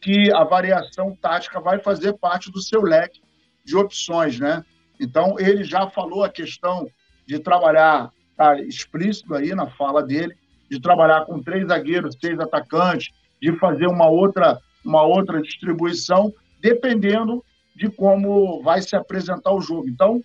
que 0.00 0.32
a 0.32 0.44
variação 0.44 1.16
tática 1.20 1.60
vai 1.60 1.78
fazer 1.78 2.14
parte 2.14 2.50
do 2.50 2.60
seu 2.60 2.80
leque 2.80 3.20
de 3.64 3.76
opções, 3.76 4.40
né? 4.40 4.64
Então, 4.98 5.38
ele 5.38 5.62
já 5.62 5.88
falou 5.90 6.24
a 6.24 6.30
questão 6.30 6.88
de 7.26 7.38
trabalhar, 7.38 8.10
tá 8.36 8.58
explícito 8.60 9.34
aí 9.34 9.54
na 9.54 9.66
fala 9.66 10.02
dele, 10.02 10.34
de 10.70 10.80
trabalhar 10.80 11.26
com 11.26 11.42
três 11.42 11.66
zagueiros, 11.66 12.16
seis 12.20 12.38
atacantes, 12.38 13.12
de 13.40 13.52
fazer 13.58 13.86
uma 13.86 14.08
outra, 14.08 14.58
uma 14.84 15.02
outra 15.02 15.42
distribuição, 15.42 16.32
dependendo 16.60 17.44
de 17.74 17.88
como 17.88 18.62
vai 18.62 18.82
se 18.82 18.96
apresentar 18.96 19.52
o 19.52 19.60
jogo. 19.60 19.88
Então, 19.88 20.20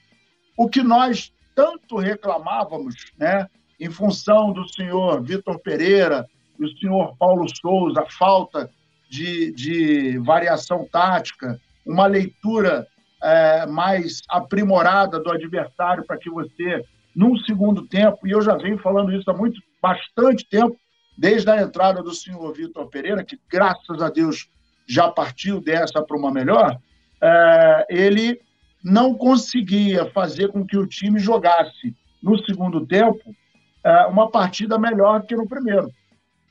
o 0.58 0.70
que 0.70 0.84
nós 0.84 1.32
tanto 1.56 1.98
reclamávamos, 1.98 2.96
né, 3.18 3.48
em 3.80 3.90
função 3.90 4.52
do 4.52 4.68
senhor 4.68 5.22
Vitor 5.24 5.60
Pereira, 5.60 6.26
do 6.58 6.70
senhor 6.78 7.16
Paulo 7.18 7.46
Souza, 7.62 8.02
a 8.02 8.10
falta 8.10 8.70
de, 9.10 9.52
de 9.54 10.18
variação 10.20 10.88
tática, 10.92 11.60
uma 11.86 12.08
leitura 12.08 12.88
é, 13.22 13.66
mais 13.66 14.22
aprimorada 14.30 15.20
do 15.20 15.32
adversário 15.32 16.06
para 16.06 16.18
que 16.18 16.30
você, 16.30 16.84
num 17.16 17.38
segundo 17.40 17.88
tempo, 17.88 18.26
e 18.26 18.32
eu 18.32 18.42
já 18.42 18.56
venho 18.56 18.78
falando 18.78 19.14
isso 19.14 19.30
há 19.30 19.34
muito, 19.34 19.62
bastante 19.82 20.48
tempo, 20.50 20.78
desde 21.18 21.50
a 21.50 21.62
entrada 21.62 22.02
do 22.02 22.14
senhor 22.14 22.54
Vitor 22.54 22.88
Pereira, 22.90 23.24
que 23.24 23.40
graças 23.50 24.02
a 24.02 24.10
Deus 24.10 24.50
já 24.88 25.10
partiu 25.10 25.62
dessa 25.62 26.02
para 26.02 26.18
uma 26.18 26.32
melhor, 26.32 26.78
é, 27.22 27.86
ele 27.90 28.40
não 28.84 29.16
conseguia 29.16 30.06
fazer 30.12 30.50
com 30.50 30.66
que 30.66 30.78
o 30.78 30.86
time 30.86 31.20
jogasse 31.20 31.96
no 32.22 32.38
segundo 32.46 32.86
tempo 32.86 33.36
é, 33.84 34.06
uma 34.06 34.30
partida 34.30 34.78
melhor 34.78 35.24
que 35.24 35.36
no 35.36 35.48
primeiro, 35.48 35.92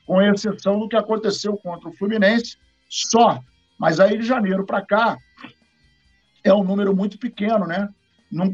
com 0.05 0.21
exceção 0.21 0.79
do 0.79 0.87
que 0.87 0.95
aconteceu 0.95 1.57
contra 1.57 1.89
o 1.89 1.93
Fluminense, 1.93 2.57
só. 2.89 3.39
Mas 3.77 3.99
aí 3.99 4.17
de 4.17 4.25
janeiro 4.25 4.65
para 4.65 4.81
cá 4.81 5.17
é 6.43 6.53
um 6.53 6.63
número 6.63 6.95
muito 6.95 7.17
pequeno, 7.17 7.65
né? 7.65 7.89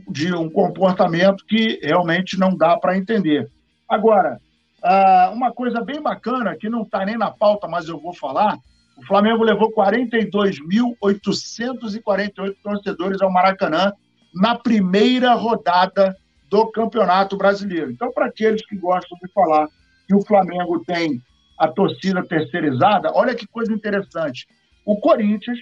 De 0.10 0.34
um 0.34 0.50
comportamento 0.50 1.46
que 1.46 1.80
realmente 1.84 2.40
não 2.40 2.56
dá 2.56 2.78
para 2.78 2.98
entender. 2.98 3.50
Agora, 3.88 4.40
ah, 4.84 5.32
uma 5.34 5.52
coisa 5.52 5.82
bem 5.82 6.02
bacana, 6.02 6.56
que 6.56 6.70
não 6.70 6.82
está 6.84 7.06
nem 7.06 7.18
na 7.18 7.30
pauta, 7.30 7.68
mas 7.68 7.88
eu 7.88 8.00
vou 8.00 8.14
falar: 8.14 8.58
o 9.02 9.08
Flamengo 9.08 9.44
levou 9.44 9.74
42.848 9.74 12.56
torcedores 12.64 13.22
ao 13.22 13.30
Maracanã 13.32 13.92
na 14.34 14.56
primeira 14.56 15.34
rodada 15.34 16.16
do 16.48 16.68
Campeonato 16.68 17.36
Brasileiro. 17.36 17.92
Então, 17.92 18.10
para 18.12 18.28
aqueles 18.28 18.64
que 18.66 18.78
gostam 18.78 19.18
de 19.22 19.30
falar 19.34 19.68
que 20.08 20.14
o 20.14 20.22
Flamengo 20.22 20.82
tem 20.86 21.20
a 21.58 21.68
torcida 21.68 22.24
terceirizada, 22.24 23.12
olha 23.14 23.34
que 23.34 23.48
coisa 23.48 23.74
interessante. 23.74 24.48
O 24.86 25.00
Corinthians, 25.00 25.58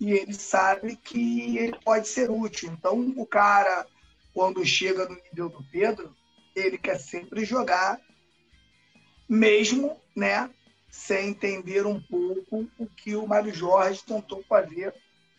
E 0.00 0.12
ele 0.12 0.34
sabe 0.34 0.96
que 0.96 1.56
ele 1.58 1.78
pode 1.84 2.08
ser 2.08 2.30
útil. 2.30 2.70
Então, 2.72 3.14
o 3.16 3.26
cara, 3.26 3.86
quando 4.34 4.64
chega 4.64 5.08
no 5.08 5.14
nível 5.14 5.48
do 5.48 5.62
Pedro, 5.70 6.14
ele 6.54 6.76
quer 6.76 6.98
sempre 6.98 7.44
jogar, 7.44 8.00
mesmo, 9.28 10.00
né, 10.14 10.50
sem 10.90 11.30
entender 11.30 11.86
um 11.86 12.00
pouco 12.00 12.68
o 12.78 12.86
que 12.86 13.16
o 13.16 13.26
Mário 13.26 13.54
Jorge 13.54 14.02
tentou 14.04 14.42
fazer 14.48 14.94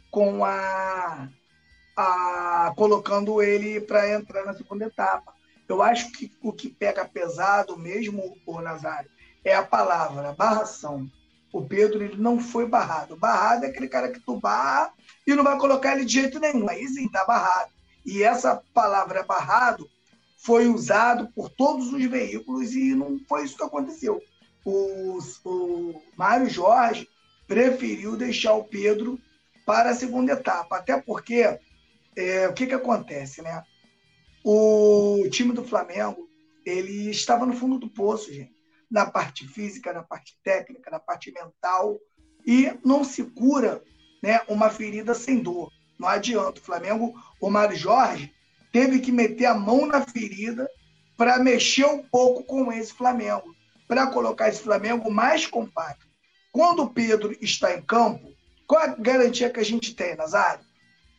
com 0.09 0.43
a, 0.43 1.29
a 1.95 2.73
colocando 2.75 3.41
ele 3.41 3.79
para 3.81 4.11
entrar 4.11 4.45
na 4.45 4.53
segunda 4.53 4.85
etapa. 4.85 5.33
Eu 5.67 5.81
acho 5.81 6.11
que 6.11 6.31
o 6.41 6.51
que 6.51 6.69
pega 6.69 7.05
pesado 7.05 7.77
mesmo, 7.77 8.37
o 8.45 8.61
Nazário, 8.61 9.09
é 9.43 9.55
a 9.55 9.63
palavra, 9.63 10.33
barração. 10.33 11.09
O 11.53 11.63
Pedro 11.63 12.03
ele 12.03 12.17
não 12.17 12.39
foi 12.39 12.67
barrado. 12.67 13.15
Barrado 13.15 13.63
é 13.63 13.67
aquele 13.67 13.87
cara 13.87 14.11
que 14.11 14.19
tu 14.19 14.39
barra 14.39 14.91
e 15.25 15.35
não 15.35 15.43
vai 15.43 15.55
colocar 15.59 15.95
ele 15.95 16.03
de 16.03 16.13
jeito 16.13 16.39
nenhum. 16.39 16.67
Aí 16.67 16.87
sim, 16.87 17.07
tá 17.07 17.23
barrado. 17.25 17.71
E 18.03 18.23
essa 18.23 18.61
palavra 18.73 19.21
barrado 19.21 19.87
foi 20.39 20.67
usado 20.67 21.31
por 21.33 21.49
todos 21.49 21.93
os 21.93 22.03
veículos 22.05 22.73
e 22.73 22.95
não 22.95 23.19
foi 23.29 23.45
isso 23.45 23.55
que 23.55 23.63
aconteceu. 23.63 24.19
O, 24.65 25.19
o 25.45 26.01
Mário 26.17 26.49
Jorge 26.49 27.07
preferiu 27.47 28.17
deixar 28.17 28.53
o 28.55 28.63
Pedro 28.63 29.19
para 29.63 29.91
a 29.91 29.95
segunda 29.95 30.33
etapa, 30.33 30.77
até 30.77 30.99
porque 30.99 31.59
é, 32.15 32.47
o 32.47 32.53
que, 32.53 32.65
que 32.65 32.73
acontece, 32.73 33.41
né? 33.41 33.63
O 34.43 35.23
time 35.29 35.53
do 35.53 35.63
Flamengo 35.63 36.27
ele 36.65 37.11
estava 37.11 37.45
no 37.45 37.53
fundo 37.53 37.77
do 37.77 37.89
poço, 37.89 38.33
gente, 38.33 38.53
na 38.93 39.07
parte 39.07 39.47
física, 39.47 39.91
na 39.91 40.03
parte 40.03 40.37
técnica, 40.43 40.91
na 40.91 40.99
parte 40.99 41.31
mental 41.31 41.99
e 42.45 42.71
não 42.85 43.03
se 43.03 43.23
cura, 43.23 43.83
né, 44.21 44.41
uma 44.47 44.69
ferida 44.69 45.15
sem 45.15 45.39
dor. 45.39 45.71
Não 45.97 46.07
adianta. 46.07 46.59
O 46.59 46.63
Flamengo, 46.63 47.11
o 47.41 47.49
Mário 47.49 47.75
Jorge 47.75 48.31
teve 48.71 48.99
que 48.99 49.11
meter 49.11 49.47
a 49.47 49.55
mão 49.55 49.87
na 49.87 50.05
ferida 50.05 50.69
para 51.17 51.39
mexer 51.39 51.85
um 51.85 52.03
pouco 52.03 52.43
com 52.43 52.71
esse 52.71 52.93
Flamengo, 52.93 53.55
para 53.87 54.05
colocar 54.05 54.49
esse 54.49 54.61
Flamengo 54.61 55.09
mais 55.09 55.47
compacto. 55.47 56.05
Quando 56.51 56.83
o 56.83 56.89
Pedro 56.89 57.35
está 57.41 57.75
em 57.75 57.81
campo, 57.81 58.31
qual 58.67 58.83
a 58.83 58.87
garantia 58.87 59.49
que 59.49 59.59
a 59.59 59.65
gente 59.65 59.95
tem, 59.95 60.15
Nazário? 60.15 60.63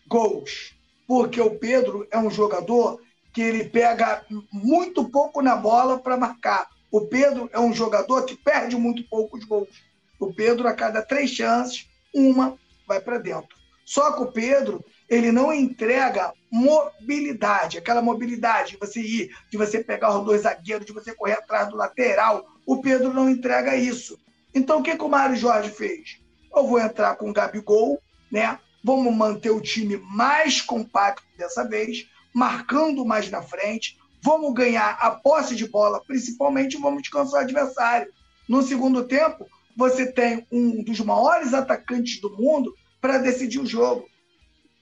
Gols. 0.07 0.77
Porque 1.09 1.41
o 1.41 1.59
Pedro 1.59 2.07
é 2.09 2.19
um 2.19 2.31
jogador 2.31 3.01
que 3.33 3.43
ele 3.43 3.65
pega 3.65 4.25
muito 4.53 5.11
pouco 5.11 5.43
na 5.43 5.57
bola 5.57 5.99
para 5.99 6.17
marcar. 6.17 6.69
O 6.95 7.09
Pedro 7.09 7.51
é 7.53 7.59
um 7.59 7.73
jogador 7.73 8.25
que 8.25 8.37
perde 8.37 8.77
muito 8.77 9.03
poucos 9.09 9.43
gols. 9.43 9.83
O 10.17 10.33
Pedro, 10.33 10.69
a 10.69 10.73
cada 10.73 11.03
três 11.03 11.29
chances, 11.29 11.89
uma 12.15 12.57
vai 12.87 13.01
para 13.01 13.19
dentro. 13.19 13.49
Só 13.85 14.13
que 14.13 14.23
o 14.23 14.31
Pedro, 14.31 14.81
ele 15.09 15.33
não 15.33 15.53
entrega 15.53 16.33
mobilidade, 16.49 17.79
aquela 17.79 18.01
mobilidade 18.01 18.71
de 18.71 18.77
você 18.77 19.01
ir, 19.01 19.37
de 19.51 19.59
você 19.59 19.83
pegar 19.83 20.17
os 20.17 20.25
dois 20.25 20.43
zagueiros, 20.43 20.87
de 20.87 20.93
você 20.93 21.13
correr 21.13 21.33
atrás 21.33 21.69
do 21.69 21.75
lateral. 21.75 22.47
O 22.65 22.81
Pedro 22.81 23.13
não 23.13 23.29
entrega 23.29 23.75
isso. 23.75 24.17
Então, 24.55 24.79
o 24.79 24.83
que, 24.85 24.97
que 24.97 25.03
o 25.03 25.09
Mário 25.09 25.35
Jorge 25.35 25.71
fez? 25.71 26.21
Eu 26.55 26.65
vou 26.65 26.79
entrar 26.79 27.17
com 27.17 27.29
o 27.29 27.33
Gabigol, 27.33 28.01
né? 28.31 28.57
Vamos 28.85 29.13
manter 29.13 29.51
o 29.51 29.61
time 29.61 29.97
mais 29.97 30.61
compacto 30.61 31.27
dessa 31.37 31.65
vez, 31.65 32.07
marcando 32.33 33.05
mais 33.05 33.29
na 33.33 33.43
frente. 33.43 33.99
Vamos 34.25 34.55
ganhar 34.55 34.97
a 35.01 35.11
posse 35.11 35.55
de 35.55 35.69
bola, 35.69 36.03
principalmente 36.03 36.79
vamos 36.79 37.03
descansar 37.03 37.41
o 37.41 37.45
adversário. 37.45 38.11
No 38.49 38.63
segundo 38.63 39.05
tempo, 39.05 39.47
você 39.77 40.11
tem 40.11 40.47
um 40.51 40.83
dos 40.83 40.99
maiores 41.01 41.53
atacantes 41.53 42.23
do 42.23 42.31
mundo 42.31 42.75
para 43.03 43.19
decidir 43.19 43.61
o 43.61 43.67
jogo. 43.67 44.09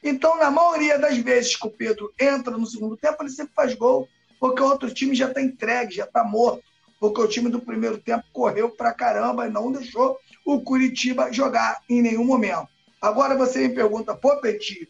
Então, 0.00 0.38
na 0.38 0.48
maioria 0.48 0.96
das 0.96 1.18
vezes 1.18 1.57
que 1.57 1.66
o 1.66 1.70
Pedro 1.70 2.12
entra 2.20 2.57
no 2.57 2.64
segundo 2.64 2.96
tempo, 2.96 3.20
ele 3.20 3.31
sempre 3.31 3.52
faz 3.52 3.74
gol, 3.74 4.09
porque 4.38 4.62
o 4.62 4.66
outro 4.66 4.94
time 4.94 5.12
já 5.12 5.26
está 5.26 5.42
entregue, 5.42 5.96
já 5.96 6.05
está 6.05 6.22
morto, 6.22 6.62
porque 7.00 7.20
o 7.20 7.26
time 7.26 7.50
do 7.50 7.61
primeiro 7.61 7.98
tempo 7.98 8.22
correu 8.33 8.70
para 8.70 8.94
caramba 8.94 9.48
e 9.48 9.50
não 9.50 9.72
deixou 9.72 10.20
o 10.46 10.61
Curitiba 10.61 11.33
jogar 11.33 11.83
em 11.88 12.00
nenhum 12.00 12.24
momento. 12.24 12.68
Agora 13.00 13.37
você 13.37 13.66
me 13.66 13.74
pergunta, 13.74 14.14
pô, 14.14 14.37
Petit, 14.37 14.88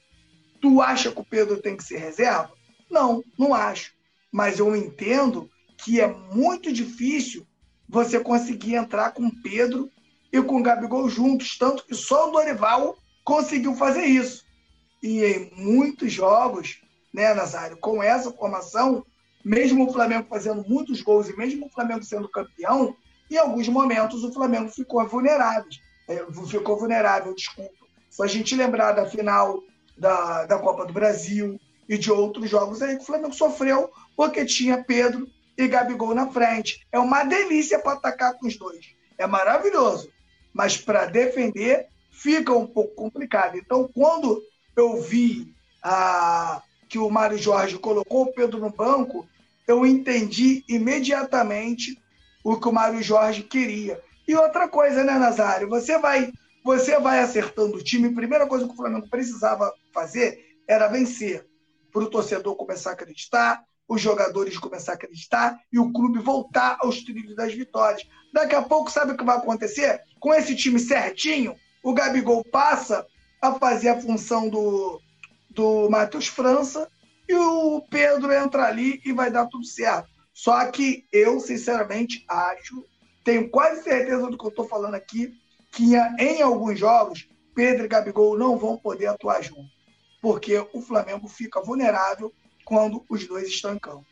tu 0.61 0.83
acha 0.83 1.11
que 1.11 1.21
o 1.21 1.25
Pedro 1.25 1.57
tem 1.57 1.75
que 1.75 1.85
ser 1.85 1.97
reserva? 1.97 2.53
Não, 2.91 3.25
não 3.39 3.55
acho. 3.55 3.93
Mas 4.33 4.59
eu 4.59 4.75
entendo 4.75 5.49
que 5.77 6.01
é 6.01 6.09
muito 6.09 6.73
difícil 6.73 7.47
você 7.89 8.19
conseguir 8.19 8.75
entrar 8.75 9.13
com 9.13 9.31
Pedro 9.31 9.91
e 10.33 10.43
com 10.43 10.63
Gabigol 10.63 11.09
juntos, 11.09 11.59
tanto 11.59 11.85
que 11.87 11.95
só 11.95 12.29
o 12.29 12.33
Dorival 12.33 12.97
conseguiu 13.23 13.75
fazer 13.75 14.07
isso 14.07 14.43
e 15.03 15.25
em 15.25 15.51
muitos 15.57 16.13
jogos, 16.13 16.81
né, 17.13 17.35
Nazário, 17.35 17.77
com 17.77 18.03
essa 18.03 18.31
formação, 18.33 19.05
mesmo 19.45 19.89
o 19.89 19.93
Flamengo 19.93 20.29
fazendo 20.31 20.65
muitos 20.69 21.03
gols 21.03 21.29
e 21.29 21.37
mesmo 21.37 21.67
o 21.67 21.71
Flamengo 21.71 22.05
sendo 22.05 22.29
campeão, 22.29 22.97
em 23.29 23.37
alguns 23.37 23.69
momentos 23.69 24.23
o 24.23 24.33
Flamengo 24.33 24.69
ficou 24.69 25.05
vulnerável. 25.07 25.69
É, 26.09 26.25
ficou 26.47 26.79
vulnerável, 26.79 27.35
desculpa. 27.35 27.73
Se 28.09 28.23
a 28.23 28.27
gente 28.27 28.55
lembrar 28.55 28.93
da 28.93 29.07
final 29.07 29.61
da, 29.97 30.45
da 30.45 30.59
Copa 30.59 30.87
do 30.87 30.93
Brasil 30.93 31.59
e 31.89 31.99
de 31.99 32.11
outros 32.11 32.49
jogos 32.49 32.81
aí 32.83 32.97
que 32.97 33.03
o 33.03 33.07
Flamengo 33.07 33.35
sofreu 33.35 33.91
porque 34.17 34.45
tinha 34.45 34.83
Pedro 34.83 35.27
e 35.57 35.67
Gabigol 35.67 36.15
na 36.15 36.31
frente. 36.31 36.87
É 36.91 36.99
uma 36.99 37.25
delícia 37.25 37.79
para 37.79 37.93
atacar 37.93 38.35
com 38.39 38.47
os 38.47 38.57
dois. 38.57 38.95
É 39.19 39.27
maravilhoso. 39.27 40.11
Mas 40.53 40.77
para 40.77 41.07
defender 41.07 41.87
fica 42.11 42.53
um 42.53 42.67
pouco 42.67 42.95
complicado. 42.95 43.57
Então, 43.57 43.89
quando 43.93 44.43
eu 44.77 45.01
vi 45.01 45.55
a, 45.83 46.63
que 46.89 46.99
o 46.99 47.11
Mário 47.11 47.39
Jorge 47.39 47.79
colocou 47.79 48.23
o 48.23 48.33
Pedro 48.33 48.61
no 48.61 48.71
banco, 48.71 49.27
eu 49.67 49.87
entendi 49.87 50.65
imediatamente 50.69 51.99
o 52.45 52.59
que 52.59 52.69
o 52.69 52.73
Mário 52.73 53.03
Jorge 53.03 53.43
queria. 53.43 54.01
E 54.27 54.35
outra 54.35 54.69
coisa, 54.69 55.03
né, 55.03 55.19
Nazário? 55.19 55.69
Você 55.69 55.99
vai, 55.99 56.33
você 56.65 56.99
vai 56.99 57.21
acertando 57.21 57.77
o 57.77 57.83
time. 57.83 58.09
A 58.09 58.15
primeira 58.15 58.47
coisa 58.47 58.67
que 58.67 58.73
o 58.73 58.77
Flamengo 58.77 59.09
precisava 59.09 59.73
fazer 59.93 60.57
era 60.69 60.89
vencer. 60.89 61.47
Para 61.93 62.05
o 62.05 62.11
torcedor 62.11 62.57
começar 62.57 62.91
a 62.91 62.93
acreditar, 62.95 63.63
os 63.89 64.01
jogadores 64.01 64.57
começar 64.59 64.93
a 64.93 64.95
acreditar 64.95 65.59
e 65.73 65.79
o 65.79 65.93
clube 65.93 66.19
voltar 66.19 66.79
aos 66.81 67.03
trilhos 67.03 67.37
das 67.37 67.53
vitórias. 67.53 68.07
Daqui 68.33 68.55
a 68.55 68.63
pouco, 68.63 68.91
sabe 68.91 69.13
o 69.13 69.17
que 69.17 69.25
vai 69.25 69.37
acontecer? 69.37 70.01
Com 70.19 70.33
esse 70.33 70.57
time 70.57 70.79
certinho, 70.79 71.55
o 71.83 71.93
Gabigol 71.93 72.43
passa 72.45 73.07
a 73.41 73.53
fazer 73.53 73.91
a 73.91 74.01
função 74.01 74.49
do, 74.49 75.01
do 75.51 75.91
Matheus 75.91 76.27
França 76.27 76.89
e 77.29 77.35
o 77.35 77.83
Pedro 77.91 78.33
entra 78.33 78.65
ali 78.65 79.01
e 79.05 79.13
vai 79.13 79.31
dar 79.31 79.47
tudo 79.47 79.67
certo. 79.67 80.09
Só 80.33 80.65
que 80.71 81.05
eu, 81.13 81.41
sinceramente, 81.41 82.25
acho, 82.29 82.85
tenho 83.25 83.51
quase 83.51 83.83
certeza 83.83 84.29
do 84.29 84.39
que 84.39 84.45
eu 84.45 84.51
estou 84.51 84.67
falando 84.67 84.95
aqui, 84.95 85.33
que 85.73 85.95
em 86.19 86.41
alguns 86.41 86.79
jogos, 86.79 87.29
Pedro 87.55 87.85
e 87.85 87.89
Gabigol 87.89 88.39
não 88.39 88.57
vão 88.57 88.79
poder 88.79 89.07
atuar 89.07 89.43
juntos. 89.43 89.72
Porque 90.23 90.57
o 90.73 90.81
Flamengo 90.81 91.29
fica 91.29 91.61
vulnerável 91.61 92.33
quando 92.65 93.05
os 93.11 93.27
dois 93.27 93.49
estão 93.49 93.75
em 93.75 93.79
campo. 93.79 94.07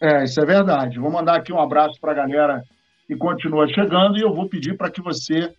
É, 0.00 0.24
isso 0.24 0.40
é 0.40 0.46
verdade. 0.46 0.98
Vou 0.98 1.10
mandar 1.10 1.36
aqui 1.36 1.52
um 1.52 1.60
abraço 1.60 2.00
para 2.00 2.12
a 2.12 2.14
galera 2.14 2.64
que 3.06 3.14
continua 3.14 3.68
chegando 3.68 4.16
e 4.16 4.22
eu 4.22 4.34
vou 4.34 4.48
pedir 4.48 4.76
para 4.76 4.90
que 4.90 5.02
você 5.02 5.54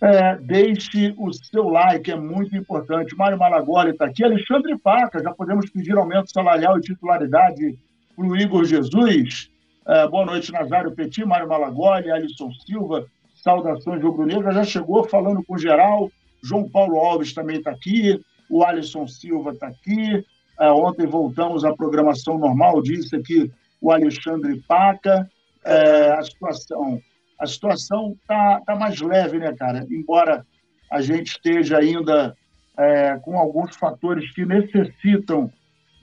é, 0.00 0.36
deixe 0.36 1.14
o 1.18 1.32
seu 1.32 1.68
like, 1.68 2.10
é 2.10 2.16
muito 2.16 2.54
importante. 2.56 3.16
Mário 3.16 3.38
Malagoli 3.38 3.90
está 3.90 4.06
aqui. 4.06 4.24
Alexandre 4.24 4.76
Paca, 4.78 5.22
já 5.22 5.32
podemos 5.32 5.70
pedir 5.70 5.96
aumento 5.96 6.30
salarial 6.30 6.78
e 6.78 6.82
titularidade 6.82 7.78
para 8.14 8.26
o 8.26 8.36
Igor 8.36 8.64
Jesus. 8.64 9.50
É, 9.86 10.06
boa 10.06 10.26
noite, 10.26 10.52
Nazário 10.52 10.94
Petit, 10.94 11.24
Mário 11.24 11.48
Malagoli, 11.48 12.10
Alisson 12.10 12.50
Silva, 12.66 13.06
saudações 13.34 14.02
rubro-negra. 14.02 14.52
Já 14.52 14.64
chegou 14.64 15.04
falando 15.04 15.42
com 15.44 15.56
geral. 15.56 16.10
João 16.42 16.68
Paulo 16.68 16.98
Alves 16.98 17.32
também 17.32 17.58
está 17.58 17.70
aqui. 17.70 18.20
O 18.48 18.64
Alisson 18.64 19.06
Silva 19.06 19.52
está 19.52 19.68
aqui. 19.68 20.24
É, 20.60 20.70
ontem 20.70 21.06
voltamos 21.06 21.64
à 21.64 21.72
programação 21.74 22.38
normal, 22.38 22.82
disse 22.82 23.14
aqui 23.14 23.50
o 23.80 23.92
Alexandre 23.92 24.60
Paca. 24.66 25.28
É, 25.64 26.12
a 26.12 26.22
situação 26.22 27.00
a 27.38 27.46
situação 27.46 28.16
está 28.20 28.60
tá 28.66 28.74
mais 28.74 29.00
leve, 29.00 29.38
né, 29.38 29.54
cara? 29.54 29.86
Embora 29.88 30.44
a 30.90 31.00
gente 31.00 31.28
esteja 31.28 31.78
ainda 31.78 32.36
é, 32.76 33.16
com 33.18 33.38
alguns 33.38 33.76
fatores 33.76 34.30
que 34.32 34.44
necessitam 34.44 35.50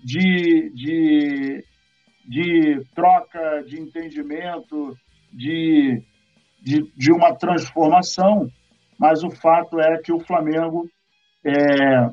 de, 0.03 0.71
de, 0.73 1.63
de 2.27 2.85
troca 2.95 3.63
de 3.67 3.81
entendimento, 3.81 4.95
de, 5.33 6.01
de, 6.61 6.89
de 6.95 7.11
uma 7.11 7.35
transformação, 7.35 8.49
mas 8.97 9.23
o 9.23 9.29
fato 9.29 9.79
é 9.79 9.97
que 9.97 10.11
o 10.11 10.19
Flamengo 10.19 10.89
está 11.43 11.61
é, 11.61 12.09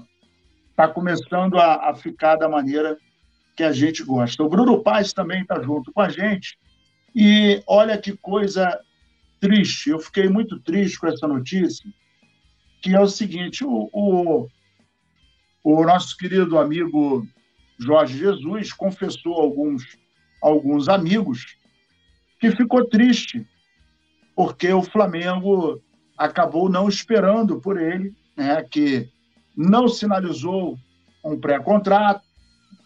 tá 0.76 0.88
começando 0.88 1.58
a, 1.58 1.90
a, 1.90 1.94
ficar 1.94 2.36
da 2.36 2.48
maneira 2.48 2.96
que 3.56 3.62
a 3.62 3.72
gente 3.72 4.02
gosta. 4.02 4.42
O 4.42 4.48
Bruno 4.48 4.82
Paz 4.82 5.12
também 5.12 5.42
está 5.42 5.60
junto 5.62 5.92
com 5.92 6.00
a 6.00 6.08
gente. 6.08 6.58
E 7.14 7.62
olha 7.66 7.98
que 7.98 8.16
coisa 8.16 8.78
triste, 9.40 9.90
eu 9.90 9.98
fiquei 9.98 10.28
muito 10.28 10.58
triste 10.60 10.98
com 10.98 11.06
essa 11.06 11.26
notícia, 11.26 11.88
que 12.82 12.94
é 12.94 13.00
o 13.00 13.08
seguinte: 13.08 13.64
o, 13.64 13.88
o, 13.92 14.48
o 15.62 15.84
nosso 15.84 16.16
querido 16.16 16.58
amigo 16.58 17.26
Jorge 17.78 18.18
Jesus 18.18 18.72
confessou 18.72 19.38
a 19.38 19.42
alguns, 19.42 19.82
alguns 20.40 20.88
amigos 20.88 21.56
que 22.40 22.50
ficou 22.50 22.84
triste 22.88 23.46
porque 24.34 24.72
o 24.72 24.82
Flamengo 24.82 25.80
acabou 26.22 26.68
não 26.68 26.88
esperando 26.88 27.60
por 27.60 27.80
ele, 27.80 28.14
né, 28.36 28.62
que 28.62 29.08
não 29.56 29.88
sinalizou 29.88 30.78
um 31.24 31.38
pré-contrato, 31.38 32.22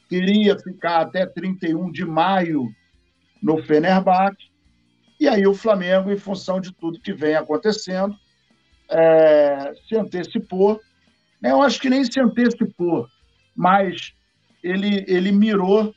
queria 0.09 0.59
ficar 0.59 1.03
até 1.03 1.27
31 1.27 1.91
de 1.93 2.05
maio 2.05 2.67
no 3.43 3.63
Fenerbahçe, 3.63 4.51
e 5.21 5.29
aí 5.29 5.47
o 5.47 5.55
Flamengo, 5.55 6.11
em 6.11 6.17
função 6.17 6.61
de 6.61 6.73
tudo 6.73 7.01
que 7.01 7.13
vem 7.13 7.35
acontecendo, 7.35 8.17
é, 8.89 9.75
se 9.87 9.97
antecipou. 9.97 10.81
Né? 11.41 11.51
Eu 11.51 11.63
acho 11.63 11.81
que 11.81 11.91
nem 11.91 12.05
se 12.05 12.19
antecipou, 12.19 13.07
mas 13.55 14.13
ele, 14.63 15.05
ele 15.07 15.31
mirou 15.31 15.95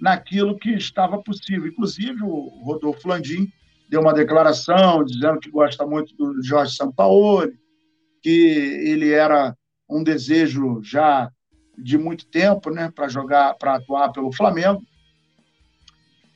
naquilo 0.00 0.58
que 0.58 0.70
estava 0.70 1.22
possível. 1.22 1.68
Inclusive, 1.68 2.22
o 2.22 2.62
Rodolfo 2.64 3.08
Landim 3.08 3.52
deu 3.90 4.00
uma 4.00 4.14
declaração 4.14 5.04
dizendo 5.04 5.40
que 5.40 5.50
gosta 5.50 5.84
muito 5.84 6.14
do 6.16 6.40
Jorge 6.44 6.76
Sampaoli, 6.76 7.58
que 8.22 8.30
ele 8.30 9.12
era 9.12 9.56
um 9.88 10.04
desejo 10.04 10.80
já 10.80 11.28
de 11.76 11.98
muito 11.98 12.24
tempo, 12.28 12.70
né, 12.70 12.92
para 12.94 13.08
jogar, 13.08 13.54
para 13.54 13.74
atuar 13.74 14.12
pelo 14.12 14.32
Flamengo. 14.32 14.80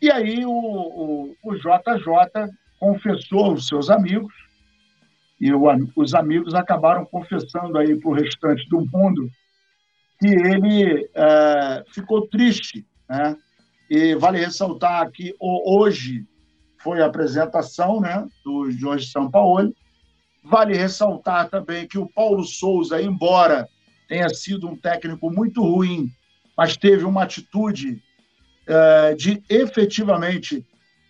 E 0.02 0.10
aí 0.10 0.44
o, 0.44 0.50
o, 0.50 1.36
o 1.44 1.54
JJ 1.54 2.50
confessou 2.80 3.44
aos 3.44 3.68
seus 3.68 3.88
amigos, 3.88 4.34
e 5.40 5.52
o, 5.52 5.62
os 5.94 6.12
amigos 6.12 6.54
acabaram 6.54 7.04
confessando 7.04 7.78
aí 7.78 7.98
para 8.00 8.10
o 8.10 8.14
restante 8.14 8.68
do 8.68 8.84
mundo 8.92 9.28
que 10.18 10.26
ele 10.26 11.08
é, 11.14 11.84
ficou 11.92 12.26
triste, 12.28 12.84
né? 13.08 13.36
E 13.90 14.14
vale 14.14 14.38
ressaltar 14.38 15.10
que 15.10 15.34
hoje 15.38 16.26
foi 16.84 17.00
a 17.00 17.06
apresentação 17.06 17.98
né, 17.98 18.28
do 18.44 18.70
Jorge 18.70 19.10
Sampaoli. 19.10 19.74
Vale 20.44 20.76
ressaltar 20.76 21.48
também 21.48 21.88
que 21.88 21.98
o 21.98 22.06
Paulo 22.06 22.44
Souza, 22.44 23.00
embora 23.00 23.66
tenha 24.06 24.28
sido 24.28 24.68
um 24.68 24.76
técnico 24.76 25.30
muito 25.30 25.62
ruim, 25.62 26.10
mas 26.54 26.76
teve 26.76 27.06
uma 27.06 27.22
atitude 27.22 28.02
é, 28.66 29.14
de 29.14 29.42
efetivamente 29.48 30.62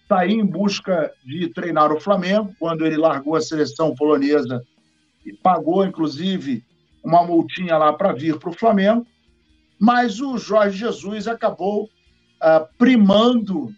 sair 0.09 0.35
em 0.35 0.47
busca 0.47 1.13
de 1.25 1.49
treinar 1.49 1.93
o 1.93 2.01
Flamengo, 2.01 2.55
quando 2.61 2.87
ele 2.87 2.97
largou 2.97 3.35
a 3.35 3.41
seleção 3.41 3.97
polonesa 3.97 4.63
e 5.27 5.33
pagou, 5.33 5.85
inclusive, 5.85 6.63
uma 7.03 7.25
multinha 7.25 7.77
lá 7.77 7.93
para 7.93 8.13
vir 8.13 8.39
para 8.39 8.51
o 8.51 8.55
Flamengo. 8.55 9.05
Mas 9.77 10.21
o 10.21 10.39
Jorge 10.39 10.79
Jesus 10.79 11.27
acabou 11.27 11.85
uh, 11.85 12.69
primando 12.79 13.75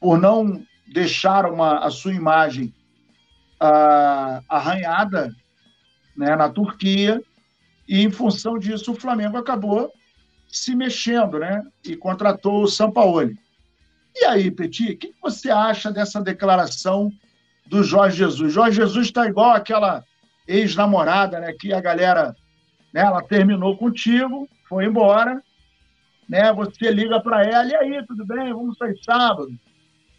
por 0.00 0.18
não 0.18 0.64
deixar 0.92 1.46
uma, 1.46 1.78
a 1.78 1.90
sua 1.90 2.12
imagem 2.12 2.74
uh, 3.62 4.42
arranhada 4.48 5.34
né, 6.16 6.34
na 6.34 6.48
Turquia, 6.48 7.22
e 7.88 8.02
em 8.02 8.10
função 8.10 8.58
disso 8.58 8.92
o 8.92 9.00
Flamengo 9.00 9.36
acabou 9.36 9.92
se 10.48 10.74
mexendo 10.74 11.38
né, 11.38 11.62
e 11.84 11.96
contratou 11.96 12.62
o 12.62 12.68
Sampaoli. 12.68 13.38
E 14.16 14.24
aí, 14.24 14.50
Petit, 14.50 14.92
o 14.92 14.98
que 14.98 15.14
você 15.22 15.50
acha 15.50 15.92
dessa 15.92 16.20
declaração 16.20 17.12
do 17.66 17.84
Jorge 17.84 18.18
Jesus? 18.18 18.52
Jorge 18.52 18.76
Jesus 18.76 19.06
está 19.06 19.26
igual 19.26 19.52
aquela 19.52 20.04
ex-namorada, 20.46 21.38
né, 21.38 21.52
que 21.52 21.72
a 21.72 21.80
galera, 21.80 22.34
né, 22.92 23.02
ela 23.02 23.22
terminou 23.22 23.76
contigo, 23.76 24.48
foi 24.68 24.86
embora, 24.86 25.40
né, 26.28 26.52
você 26.52 26.90
liga 26.90 27.20
para 27.20 27.44
ela, 27.44 27.68
e 27.68 27.76
aí, 27.76 28.06
tudo 28.06 28.26
bem, 28.26 28.52
vamos 28.52 28.76
sair 28.76 28.98
sábado? 29.04 29.50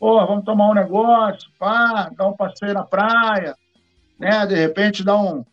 Pô, 0.01 0.25
vamos 0.25 0.43
tomar 0.43 0.71
um 0.71 0.73
negócio, 0.73 1.47
pá, 1.59 2.09
dar 2.17 2.27
um 2.27 2.35
passeio 2.35 2.73
na 2.73 2.83
praia, 2.83 3.55
né? 4.17 4.47
De 4.47 4.55
repente 4.55 5.03
dar 5.03 5.15
um, 5.15 5.45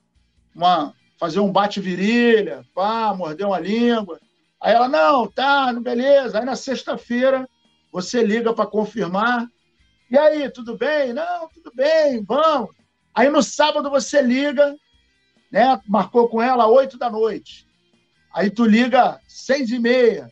uma, 0.55 0.95
fazer 1.19 1.39
um 1.39 1.53
bate-virilha, 1.53 2.65
pá, 2.75 3.13
morder 3.15 3.47
uma 3.47 3.59
língua. 3.59 4.19
Aí 4.59 4.75
ela, 4.75 4.89
não, 4.89 5.27
tá, 5.27 5.71
beleza. 5.75 6.39
Aí 6.39 6.47
na 6.47 6.57
sexta-feira 6.57 7.47
você 7.93 8.25
liga 8.25 8.55
para 8.55 8.67
confirmar. 8.67 9.47
E 10.11 10.17
aí, 10.17 10.51
tudo 10.51 10.79
bem? 10.79 11.13
Não, 11.13 11.47
tudo 11.51 11.71
bem, 11.75 12.25
vamos. 12.25 12.71
Aí 13.15 13.29
no 13.29 13.43
sábado 13.43 13.91
você 13.91 14.23
liga, 14.23 14.75
né? 15.53 15.79
Marcou 15.87 16.27
com 16.27 16.41
ela 16.41 16.67
oito 16.67 16.97
da 16.97 17.11
noite. 17.11 17.69
Aí 18.33 18.49
tu 18.49 18.65
liga 18.65 19.21
seis 19.29 19.69
e 19.69 19.79
meia. 19.79 20.31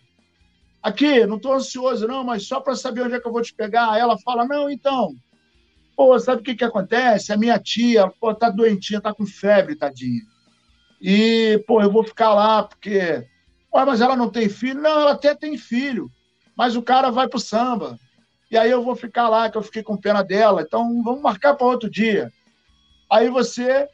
Aqui, 0.86 1.26
não 1.26 1.34
estou 1.36 1.52
ansioso, 1.52 2.06
não, 2.06 2.22
mas 2.22 2.46
só 2.46 2.60
para 2.60 2.76
saber 2.76 3.02
onde 3.02 3.16
é 3.16 3.20
que 3.20 3.26
eu 3.26 3.32
vou 3.32 3.42
te 3.42 3.52
pegar. 3.52 3.90
Aí 3.90 4.00
ela 4.00 4.16
fala: 4.18 4.44
Não, 4.44 4.70
então. 4.70 5.16
Pô, 5.96 6.16
sabe 6.20 6.42
o 6.42 6.44
que, 6.44 6.54
que 6.54 6.62
acontece? 6.62 7.32
A 7.32 7.36
minha 7.36 7.58
tia, 7.58 8.08
pô, 8.20 8.32
tá 8.32 8.50
doentinha, 8.50 9.00
tá 9.00 9.12
com 9.12 9.26
febre, 9.26 9.74
tadinha. 9.74 10.22
E, 11.02 11.60
pô, 11.66 11.82
eu 11.82 11.90
vou 11.90 12.04
ficar 12.04 12.32
lá 12.34 12.62
porque. 12.62 13.26
Ué, 13.74 13.84
mas 13.84 14.00
ela 14.00 14.14
não 14.14 14.30
tem 14.30 14.48
filho? 14.48 14.80
Não, 14.80 15.00
ela 15.00 15.10
até 15.10 15.34
tem 15.34 15.58
filho. 15.58 16.08
Mas 16.56 16.76
o 16.76 16.82
cara 16.82 17.10
vai 17.10 17.26
pro 17.26 17.40
samba. 17.40 17.98
E 18.48 18.56
aí 18.56 18.70
eu 18.70 18.80
vou 18.80 18.94
ficar 18.94 19.28
lá, 19.28 19.50
que 19.50 19.58
eu 19.58 19.62
fiquei 19.62 19.82
com 19.82 19.96
pena 19.96 20.22
dela. 20.22 20.62
Então 20.62 21.02
vamos 21.02 21.20
marcar 21.20 21.54
para 21.54 21.66
outro 21.66 21.90
dia. 21.90 22.30
Aí 23.10 23.28
você 23.28 23.88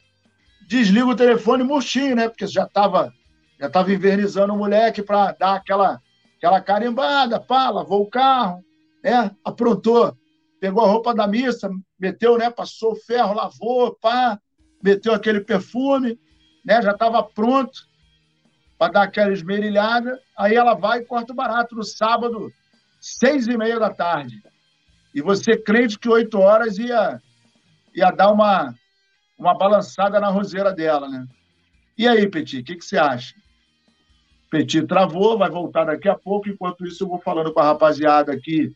desliga 0.67 1.07
o 1.07 1.15
telefone 1.15 1.63
murchinho, 1.63 2.15
né? 2.15 2.29
Porque 2.29 2.45
já 2.45 2.65
estava 2.65 3.11
já 3.59 3.67
tava 3.67 3.91
invernizando 3.91 4.53
o 4.53 4.57
moleque 4.57 5.01
para 5.01 5.31
dar 5.31 5.55
aquela 5.55 5.99
aquela 6.43 6.59
carimbada, 6.59 7.39
pá, 7.39 7.69
lavou 7.69 8.01
o 8.01 8.09
carro, 8.09 8.61
né? 9.01 9.31
aprontou, 9.45 10.13
pegou 10.59 10.83
a 10.83 10.87
roupa 10.87 11.15
da 11.15 11.25
missa, 11.25 11.69
meteu, 11.97 12.37
né? 12.37 12.49
passou 12.49 12.91
o 12.91 12.95
ferro, 12.97 13.33
lavou, 13.33 13.95
pá, 13.95 14.37
meteu 14.83 15.13
aquele 15.13 15.39
perfume, 15.39 16.19
né? 16.65 16.81
já 16.81 16.91
estava 16.91 17.23
pronto 17.23 17.87
para 18.77 18.91
dar 18.91 19.03
aquela 19.03 19.31
esmerilhada, 19.31 20.19
aí 20.37 20.53
ela 20.53 20.73
vai 20.73 20.99
e 20.99 21.05
corta 21.05 21.31
o 21.31 21.35
barato 21.35 21.75
no 21.75 21.83
sábado, 21.83 22.51
seis 22.99 23.47
e 23.47 23.57
meia 23.57 23.79
da 23.79 23.89
tarde. 23.89 24.43
E 25.15 25.21
você 25.21 25.55
crente 25.55 25.97
que 25.97 26.09
oito 26.09 26.39
horas 26.39 26.77
ia, 26.77 27.21
ia 27.95 28.11
dar 28.11 28.31
uma, 28.31 28.75
uma 29.39 29.57
balançada 29.57 30.19
na 30.19 30.27
roseira 30.27 30.73
dela, 30.73 31.07
né? 31.07 31.25
E 31.97 32.05
aí, 32.05 32.27
Petit, 32.27 32.59
o 32.59 32.63
que, 32.65 32.75
que 32.75 32.83
você 32.83 32.97
acha? 32.97 33.33
Petit 34.53 34.85
travou, 34.85 35.35
vai 35.35 35.49
voltar 35.49 35.85
daqui 35.85 36.07
a 36.07 36.13
pouco. 36.13 36.47
Enquanto 36.47 36.85
isso, 36.85 37.03
eu 37.03 37.07
vou 37.07 37.19
falando 37.19 37.51
com 37.51 37.59
a 37.59 37.63
rapaziada 37.63 38.31
aqui 38.31 38.71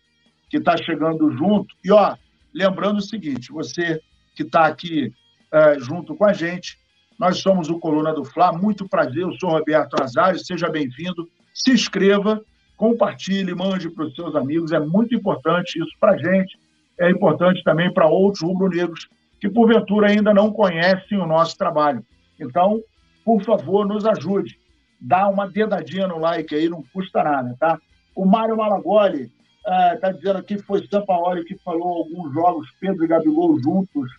que 0.50 0.58
está 0.58 0.76
chegando 0.76 1.32
junto. 1.38 1.68
E, 1.86 1.92
ó, 1.92 2.16
lembrando 2.52 2.98
o 2.98 3.02
seguinte: 3.02 3.52
você 3.52 4.02
que 4.36 4.42
está 4.42 4.66
aqui 4.66 5.14
é, 5.54 5.78
junto 5.78 6.16
com 6.16 6.26
a 6.26 6.34
gente, 6.34 6.80
nós 7.20 7.38
somos 7.42 7.70
o 7.70 7.78
Coluna 7.78 8.12
do 8.12 8.26
Fla. 8.26 8.52
Muito 8.52 8.90
prazer, 8.90 9.22
eu 9.22 9.32
sou 9.34 9.52
Roberto 9.52 10.02
Azares, 10.02 10.48
seja 10.48 10.68
bem-vindo. 10.68 11.30
Se 11.54 11.70
inscreva, 11.70 12.42
compartilhe, 12.76 13.54
mande 13.54 13.88
para 13.92 14.06
os 14.06 14.16
seus 14.16 14.36
amigos. 14.36 14.72
É 14.72 14.80
muito 14.80 15.14
importante 15.14 15.78
isso 15.78 15.96
para 16.00 16.14
a 16.14 16.18
gente. 16.18 16.58
É 17.00 17.12
importante 17.12 17.62
também 17.64 17.94
para 17.94 18.08
outros 18.08 18.42
rubro-negros 18.42 19.08
que, 19.40 19.48
porventura, 19.48 20.08
ainda 20.08 20.34
não 20.34 20.52
conhecem 20.52 21.20
o 21.20 21.28
nosso 21.28 21.56
trabalho. 21.56 22.04
Então, 22.40 22.82
por 23.24 23.44
favor, 23.44 23.86
nos 23.86 24.08
ajude 24.08 24.58
dá 25.00 25.28
uma 25.28 25.48
dedadinha 25.48 26.08
no 26.08 26.18
like 26.18 26.54
aí, 26.54 26.70
não 26.70 26.84
custa 26.94 27.24
nada, 27.24 27.56
tá? 27.60 27.80
O 28.16 28.26
Mário 28.26 28.58
Malagoli 28.58 29.32
está 29.94 30.10
é, 30.10 30.14
dizendo 30.14 30.40
aqui 30.40 30.56
que 30.56 30.64
foi 30.64 30.88
Sampaoli 30.88 31.44
que 31.44 31.58
falou 31.58 32.00
alguns 32.00 32.34
jogos, 32.34 32.68
Pedro 32.80 33.04
e 33.04 33.08
Gabigol 33.08 33.60
juntos, 33.60 34.10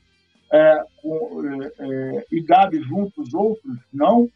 é, 0.53 0.83
com, 1.03 1.43
é, 1.47 1.72
é, 1.79 2.26
e 2.31 2.43
Gabi 2.43 2.81
juntos, 2.83 3.35
outros 3.35 3.79
não. 3.93 4.29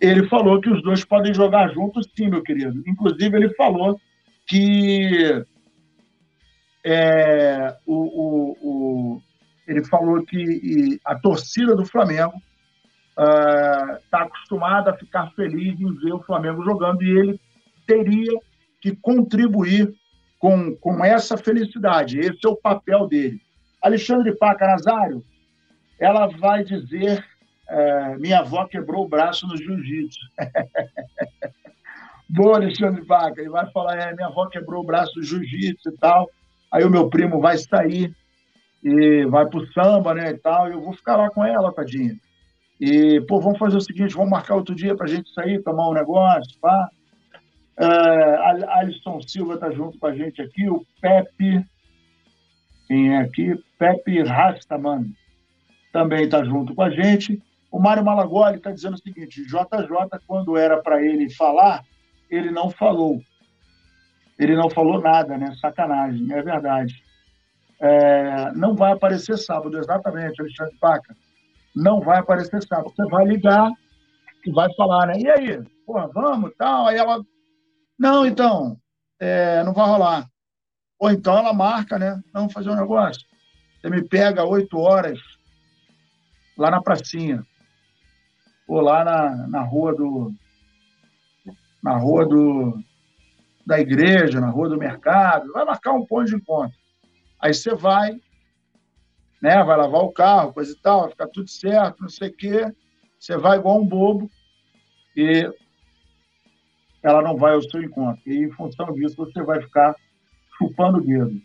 Ele 0.00 0.28
falou 0.28 0.60
que 0.60 0.70
os 0.70 0.82
dois 0.82 1.04
podem 1.04 1.34
jogar 1.34 1.72
juntos, 1.72 2.08
sim, 2.16 2.28
meu 2.28 2.42
querido. 2.42 2.82
Inclusive, 2.86 3.36
ele 3.36 3.54
falou 3.54 4.00
que 4.46 5.44
é, 6.84 7.76
o, 7.84 7.94
o, 7.94 8.56
o, 8.62 9.22
ele 9.66 9.84
falou 9.84 10.24
que 10.24 11.00
a 11.04 11.16
torcida 11.16 11.74
do 11.74 11.84
Flamengo 11.84 12.40
está 13.18 14.22
uh, 14.22 14.26
acostumado 14.26 14.88
a 14.88 14.96
ficar 14.96 15.30
feliz 15.32 15.80
em 15.80 15.94
ver 15.96 16.12
o 16.12 16.22
Flamengo 16.22 16.62
jogando 16.62 17.02
e 17.02 17.10
ele 17.10 17.40
teria 17.86 18.38
que 18.80 18.94
contribuir 18.94 19.92
com, 20.38 20.76
com 20.76 21.04
essa 21.04 21.36
felicidade. 21.36 22.20
Esse 22.20 22.46
é 22.46 22.48
o 22.48 22.56
papel 22.56 23.08
dele. 23.08 23.40
Alexandre 23.82 24.36
Paca 24.36 24.66
Nazário, 24.66 25.24
ela 25.98 26.28
vai 26.28 26.62
dizer: 26.62 27.24
é, 27.68 28.16
minha 28.18 28.38
avó 28.40 28.66
quebrou 28.66 29.04
o 29.04 29.08
braço 29.08 29.46
no 29.46 29.56
jiu-jitsu. 29.56 30.20
Boa, 32.30 32.56
Alexandre 32.56 33.04
Paca. 33.04 33.40
Ele 33.40 33.50
vai 33.50 33.68
falar: 33.72 33.98
é, 33.98 34.14
minha 34.14 34.28
avó 34.28 34.46
quebrou 34.46 34.82
o 34.82 34.86
braço 34.86 35.12
no 35.16 35.24
jiu-jitsu 35.24 35.88
e 35.88 35.96
tal. 35.98 36.30
Aí 36.70 36.84
o 36.84 36.90
meu 36.90 37.08
primo 37.08 37.40
vai 37.40 37.58
sair 37.58 38.14
e 38.84 39.24
vai 39.26 39.46
pro 39.46 39.66
samba, 39.72 40.14
né, 40.14 40.30
e 40.30 40.38
tal. 40.38 40.68
E 40.68 40.72
eu 40.72 40.80
vou 40.80 40.92
ficar 40.92 41.16
lá 41.16 41.30
com 41.30 41.44
ela, 41.44 41.72
tadinha. 41.72 42.14
E, 42.80 43.20
pô, 43.22 43.40
vamos 43.40 43.58
fazer 43.58 43.76
o 43.76 43.80
seguinte: 43.80 44.14
vamos 44.14 44.30
marcar 44.30 44.56
outro 44.56 44.74
dia 44.74 44.96
pra 44.96 45.06
gente 45.06 45.32
sair, 45.32 45.62
tomar 45.62 45.88
um 45.88 45.94
negócio, 45.94 46.58
pá. 46.60 46.88
Uh, 47.78 48.68
Alisson 48.70 49.20
Silva 49.20 49.54
está 49.54 49.70
junto 49.70 49.98
com 49.98 50.06
a 50.06 50.14
gente 50.14 50.42
aqui, 50.42 50.68
o 50.68 50.84
Pepe, 51.00 51.64
quem 52.88 53.14
é 53.14 53.18
aqui? 53.18 53.54
Pepe 53.78 54.22
Rastaman 54.22 55.04
também 55.92 56.24
está 56.24 56.42
junto 56.42 56.74
com 56.74 56.82
a 56.82 56.90
gente. 56.90 57.40
O 57.70 57.78
Mário 57.78 58.04
Malagoli 58.04 58.56
está 58.56 58.72
dizendo 58.72 58.94
o 58.94 58.98
seguinte: 58.98 59.44
JJ, 59.44 60.18
quando 60.26 60.56
era 60.56 60.82
para 60.82 61.04
ele 61.04 61.30
falar, 61.30 61.84
ele 62.30 62.50
não 62.50 62.70
falou. 62.70 63.20
Ele 64.38 64.56
não 64.56 64.70
falou 64.70 65.00
nada, 65.00 65.36
né? 65.36 65.54
Sacanagem, 65.60 66.32
é 66.32 66.42
verdade. 66.42 66.94
É, 67.80 68.52
não 68.52 68.74
vai 68.74 68.92
aparecer 68.92 69.36
sábado, 69.36 69.78
exatamente, 69.78 70.40
Alexandre 70.40 70.76
Paca. 70.80 71.14
Não 71.78 72.00
vai 72.00 72.18
aparecer 72.18 72.62
sábado. 72.62 72.92
Você 72.94 73.04
vai 73.08 73.24
ligar 73.24 73.70
e 74.44 74.50
vai 74.50 74.72
falar, 74.74 75.06
né? 75.06 75.14
E 75.18 75.30
aí? 75.30 75.62
Vamos 75.86 76.52
tal. 76.58 76.88
Aí 76.88 76.96
ela 76.96 77.22
não, 77.98 78.26
então, 78.26 78.76
é, 79.18 79.62
não 79.64 79.72
vai 79.72 79.86
rolar. 79.86 80.28
Ou 80.98 81.10
então 81.10 81.38
ela 81.38 81.52
marca, 81.52 81.98
né? 81.98 82.20
Vamos 82.32 82.52
fazer 82.52 82.70
um 82.70 82.76
negócio. 82.76 83.22
Você 83.80 83.90
me 83.90 84.02
pega 84.02 84.44
oito 84.44 84.78
horas 84.78 85.18
lá 86.56 86.70
na 86.70 86.82
pracinha. 86.82 87.44
Ou 88.66 88.80
lá 88.80 89.04
na, 89.04 89.46
na 89.46 89.62
rua 89.62 89.94
do. 89.94 90.32
Na 91.82 91.96
rua 91.96 92.26
do. 92.26 92.78
Da 93.64 93.78
igreja, 93.78 94.40
na 94.40 94.48
rua 94.48 94.68
do 94.68 94.78
mercado. 94.78 95.52
Vai 95.52 95.64
marcar 95.64 95.92
um 95.92 96.04
ponto 96.04 96.26
de 96.26 96.34
encontro. 96.34 96.76
Aí 97.40 97.54
você 97.54 97.74
vai, 97.74 98.20
né? 99.40 99.62
Vai 99.62 99.76
lavar 99.76 100.02
o 100.02 100.12
carro, 100.12 100.52
coisa 100.52 100.72
e 100.72 100.76
tal, 100.76 101.02
vai 101.02 101.10
ficar 101.10 101.28
tudo 101.28 101.48
certo, 101.48 102.02
não 102.02 102.08
sei 102.08 102.28
o 102.28 102.34
quê. 102.34 102.72
Você 103.18 103.36
vai 103.36 103.58
igual 103.58 103.80
um 103.80 103.86
bobo 103.86 104.30
e 105.16 105.50
ela 107.02 107.22
não 107.22 107.36
vai 107.36 107.54
ao 107.54 107.62
seu 107.62 107.82
encontro. 107.82 108.22
E, 108.26 108.44
em 108.44 108.50
função 108.52 108.92
disso, 108.92 109.16
você 109.16 109.42
vai 109.42 109.60
ficar 109.60 109.94
chupando 110.56 110.98
o 110.98 111.00
dedo. 111.00 111.40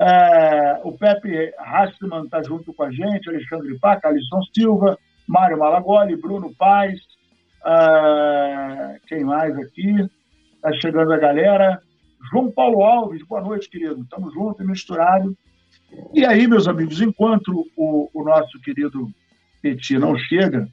É, 0.00 0.80
o 0.84 0.92
Pepe 0.92 1.52
Hastman 1.58 2.24
está 2.24 2.42
junto 2.42 2.72
com 2.72 2.84
a 2.84 2.90
gente, 2.90 3.28
Alexandre 3.28 3.78
Paca, 3.78 4.08
Alisson 4.08 4.42
Silva, 4.54 4.96
Mário 5.26 5.58
Malagoli, 5.58 6.16
Bruno 6.16 6.54
Paz, 6.54 7.00
é, 7.64 9.00
quem 9.06 9.24
mais 9.24 9.56
aqui? 9.58 10.08
Está 10.54 10.72
chegando 10.80 11.12
a 11.12 11.18
galera. 11.18 11.82
João 12.30 12.50
Paulo 12.50 12.82
Alves, 12.82 13.22
boa 13.26 13.40
noite, 13.40 13.68
querido. 13.68 14.00
Estamos 14.02 14.32
juntos 14.32 14.60
e 14.60 14.68
misturados. 14.68 15.34
E 16.12 16.24
aí, 16.24 16.46
meus 16.46 16.68
amigos, 16.68 17.00
enquanto 17.00 17.68
o, 17.76 18.10
o 18.12 18.24
nosso 18.24 18.60
querido 18.60 19.10
Petit 19.62 19.98
não 19.98 20.16
chega, 20.16 20.68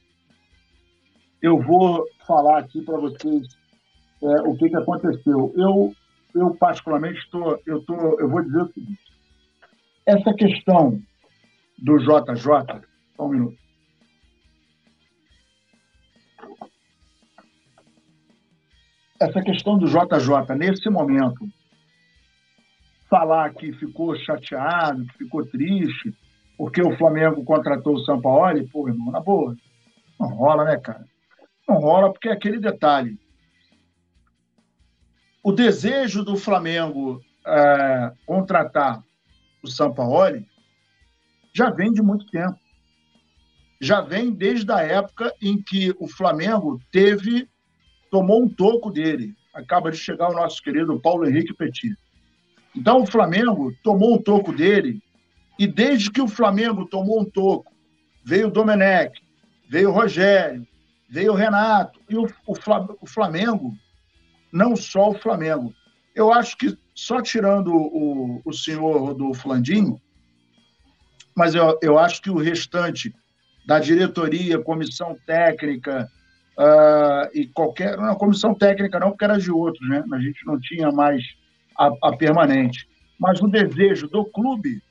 eu 1.42 1.62
vou 1.62 2.06
falar 2.26 2.60
aqui 2.60 2.82
para 2.82 2.98
vocês 2.98 3.48
é, 4.22 4.42
o 4.42 4.56
que, 4.56 4.70
que 4.70 4.76
aconteceu. 4.76 5.54
Eu, 5.56 5.96
eu 6.34 6.56
particularmente, 6.56 7.20
estou, 7.20 7.60
eu, 7.66 7.82
tô, 7.84 8.20
eu 8.20 8.30
vou 8.30 8.44
dizer 8.44 8.62
o 8.62 8.74
seguinte: 8.74 9.04
essa 10.06 10.34
questão 10.34 11.02
do 11.78 11.98
JJ, 11.98 12.82
só 13.16 13.26
um 13.26 13.30
minuto. 13.30 13.58
Essa 19.20 19.42
questão 19.42 19.78
do 19.78 19.88
JJ, 19.88 20.56
nesse 20.58 20.90
momento, 20.90 21.48
falar 23.18 23.54
que 23.54 23.72
ficou 23.74 24.16
chateado, 24.16 25.06
que 25.06 25.18
ficou 25.20 25.46
triste, 25.46 26.14
porque 26.58 26.82
o 26.82 26.96
Flamengo 26.98 27.44
contratou 27.44 27.96
o 27.96 28.04
São 28.06 28.22
Paulo, 28.22 28.68
pô, 28.70 28.88
irmão, 28.88 29.12
na 29.12 29.20
boa. 29.20 29.56
Não 30.20 30.28
rola, 30.28 30.66
né, 30.66 30.78
cara? 30.78 31.06
Não 31.68 31.78
rola 31.78 32.12
porque 32.12 32.30
é 32.30 32.32
aquele 32.32 32.60
detalhe 32.60 33.18
o 35.46 35.52
desejo 35.52 36.24
do 36.24 36.36
Flamengo 36.36 37.22
é, 37.46 38.12
contratar 38.26 39.04
o 39.64 39.68
Sampaoli 39.68 40.44
já 41.54 41.70
vem 41.70 41.94
de 41.94 42.02
muito 42.02 42.26
tempo. 42.32 42.58
Já 43.80 44.02
vem 44.02 44.32
desde 44.32 44.72
a 44.72 44.82
época 44.82 45.32
em 45.40 45.62
que 45.62 45.94
o 46.00 46.08
Flamengo 46.08 46.82
teve, 46.92 47.48
tomou 48.10 48.42
um 48.42 48.50
toco 48.50 48.90
dele. 48.90 49.36
Acaba 49.54 49.92
de 49.92 49.98
chegar 49.98 50.32
o 50.32 50.34
nosso 50.34 50.64
querido 50.64 51.00
Paulo 51.00 51.28
Henrique 51.28 51.54
Petit. 51.54 51.96
Então 52.76 53.02
o 53.02 53.06
Flamengo 53.06 53.74
tomou 53.84 54.16
um 54.16 54.22
toco 54.22 54.52
dele, 54.52 55.02
e 55.58 55.66
desde 55.66 56.12
que 56.12 56.22
o 56.22 56.28
Flamengo 56.28 56.86
tomou 56.86 57.22
um 57.22 57.26
toco, 57.26 57.72
veio 58.24 58.48
o 58.48 58.52
Domenech, 58.52 59.22
veio 59.70 59.90
o 59.90 59.94
Rogério, 59.94 60.68
veio 61.10 61.32
o 61.32 61.36
Renato, 61.36 62.00
e 62.10 62.18
o, 62.18 62.28
o 62.46 63.08
Flamengo 63.08 63.74
não 64.52 64.76
só 64.76 65.10
o 65.10 65.18
Flamengo. 65.18 65.74
Eu 66.14 66.32
acho 66.34 66.58
que 66.58 66.78
só 66.94 67.22
tirando 67.22 67.74
o, 67.74 68.42
o 68.44 68.54
senhor 68.54 68.98
Rodolfo 69.00 69.48
Landim, 69.50 69.98
mas 71.36 71.54
eu, 71.54 71.78
eu 71.82 72.00
acho 72.00 72.22
que 72.22 72.30
o 72.30 72.38
restante 72.38 73.14
da 73.66 73.80
diretoria, 73.80 74.60
comissão 74.60 75.18
técnica 75.26 76.10
uh, 76.58 77.30
e 77.34 77.48
qualquer. 77.48 77.98
Não, 77.98 78.16
comissão 78.16 78.54
técnica 78.54 79.00
não, 79.00 79.10
porque 79.10 79.26
era 79.26 79.38
de 79.38 79.52
outros, 79.52 79.88
né? 79.90 80.04
A 80.14 80.20
gente 80.20 80.46
não 80.46 80.60
tinha 80.60 80.92
mais 80.92 81.22
a, 81.78 81.90
a 82.04 82.18
permanente. 82.18 82.88
Mas 83.20 83.42
o 83.42 83.48
desejo 83.48 84.08
do 84.08 84.26
clube 84.26 84.82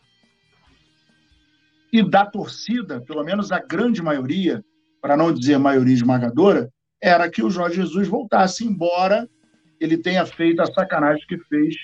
e 1.93 2.03
da 2.03 2.27
torcida, 2.27 3.01
pelo 3.01 3.23
menos 3.23 3.53
a 3.53 3.61
grande 3.61 4.03
maioria, 4.03 4.65
para 5.01 5.17
não 5.17 5.33
dizer 5.33 5.59
maioria 5.59 5.95
esmagadora, 5.95 6.71
era 7.01 7.31
que 7.31 7.43
o 7.43 7.51
Jorge 7.51 7.77
Jesus 7.77 8.09
voltasse 8.09 8.65
embora 8.65 9.29
ele 9.81 9.99
tenha 9.99 10.25
feito 10.25 10.63
a 10.63 10.67
sacanagem 10.67 11.25
que 11.27 11.39
fez 11.39 11.75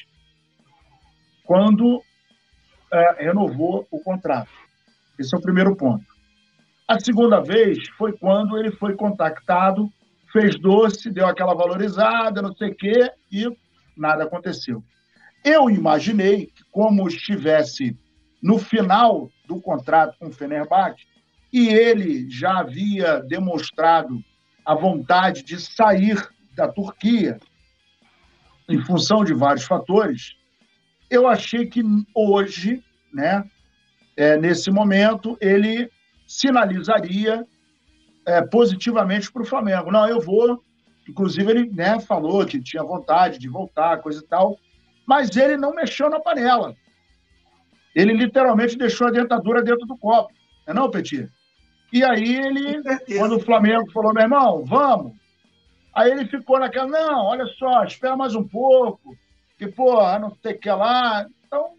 quando 1.45 2.03
é, 2.93 3.25
renovou 3.25 3.87
o 3.91 4.01
contrato. 4.01 4.51
Esse 5.19 5.35
é 5.35 5.39
o 5.39 5.43
primeiro 5.43 5.77
ponto. 5.77 6.05
A 6.89 6.99
segunda 6.99 7.41
vez 7.41 7.79
foi 7.99 8.17
quando 8.17 8.59
ele 8.59 8.73
foi 8.73 8.95
contactado, 8.95 9.89
fez 10.33 10.59
doce, 10.59 11.11
deu 11.11 11.27
aquela 11.27 11.55
valorizada, 11.55 12.43
não 12.43 12.55
sei 12.55 12.71
o 12.71 12.75
quê, 12.75 13.11
e 13.31 13.47
nada 13.97 14.25
aconteceu. 14.25 14.83
Eu 15.45 15.71
imaginei 15.71 16.47
que, 16.47 16.65
como 16.71 17.09
estivesse 17.09 17.97
no 18.43 18.59
final 18.59 19.31
do 19.47 19.61
contrato 19.61 20.17
com 20.19 20.29
o 20.29 20.33
Fenerbahçe, 20.33 21.07
e 21.53 21.69
ele 21.69 22.31
já 22.31 22.59
havia 22.59 23.21
demonstrado 23.21 24.23
a 24.65 24.75
vontade 24.75 25.43
de 25.43 25.61
sair 25.61 26.17
da 26.55 26.69
Turquia, 26.69 27.39
em 28.69 28.81
função 28.85 29.25
de 29.25 29.35
vários 29.35 29.65
fatores, 29.65 30.37
eu 31.11 31.27
achei 31.27 31.67
que 31.67 31.83
hoje, 32.15 32.85
né, 33.13 33.45
é, 34.17 34.37
nesse 34.37 34.71
momento, 34.71 35.37
ele 35.41 35.91
sinalizaria 36.27 37.45
é, 38.25 38.43
positivamente 38.43 39.33
para 39.33 39.43
o 39.43 39.47
Flamengo. 39.47 39.91
Não, 39.91 40.07
eu 40.09 40.21
vou. 40.21 40.63
Inclusive, 41.09 41.51
ele 41.51 41.71
né, 41.71 41.99
falou 42.01 42.45
que 42.47 42.63
tinha 42.63 42.83
vontade 42.83 43.39
de 43.39 43.49
voltar, 43.49 44.01
coisa 44.01 44.21
e 44.21 44.27
tal, 44.27 44.59
mas 45.07 45.35
ele 45.37 45.57
não 45.57 45.75
mexeu 45.75 46.09
na 46.09 46.21
panela. 46.21 46.75
Ele 47.95 48.13
literalmente 48.13 48.77
deixou 48.77 49.09
a 49.09 49.11
dentadura 49.11 49.63
dentro 49.63 49.87
do 49.87 49.97
copo. 49.97 50.33
Não 50.67 50.73
é 50.73 50.75
não, 50.75 50.91
Petit? 50.91 51.29
E 51.93 52.05
aí 52.05 52.37
ele, 52.37 52.83
quando 53.19 53.37
o 53.37 53.41
Flamengo 53.41 53.91
falou, 53.91 54.15
meu 54.15 54.23
irmão, 54.23 54.65
vamos, 54.65 55.21
Aí 55.95 56.11
ele 56.11 56.27
ficou 56.27 56.59
naquela, 56.59 56.87
não, 56.87 57.27
olha 57.27 57.47
só, 57.59 57.83
espera 57.85 58.17
mais 58.17 58.35
um 58.35 58.47
pouco, 58.47 59.17
que, 59.59 59.67
porra, 59.67 60.19
não 60.19 60.29
o 60.29 60.37
que 60.37 60.71
lá. 60.71 61.27
Então, 61.47 61.71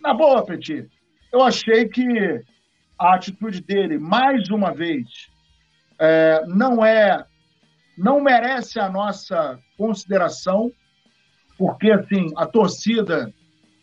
na 0.00 0.14
boa, 0.14 0.44
Petit, 0.44 0.88
eu 1.32 1.42
achei 1.42 1.88
que 1.88 2.42
a 2.98 3.14
atitude 3.14 3.60
dele, 3.60 3.98
mais 3.98 4.48
uma 4.48 4.72
vez, 4.72 5.28
é, 5.98 6.42
não 6.46 6.84
é, 6.84 7.24
não 7.96 8.20
merece 8.20 8.78
a 8.78 8.88
nossa 8.88 9.58
consideração, 9.76 10.70
porque, 11.58 11.90
assim, 11.90 12.32
a 12.36 12.46
torcida 12.46 13.32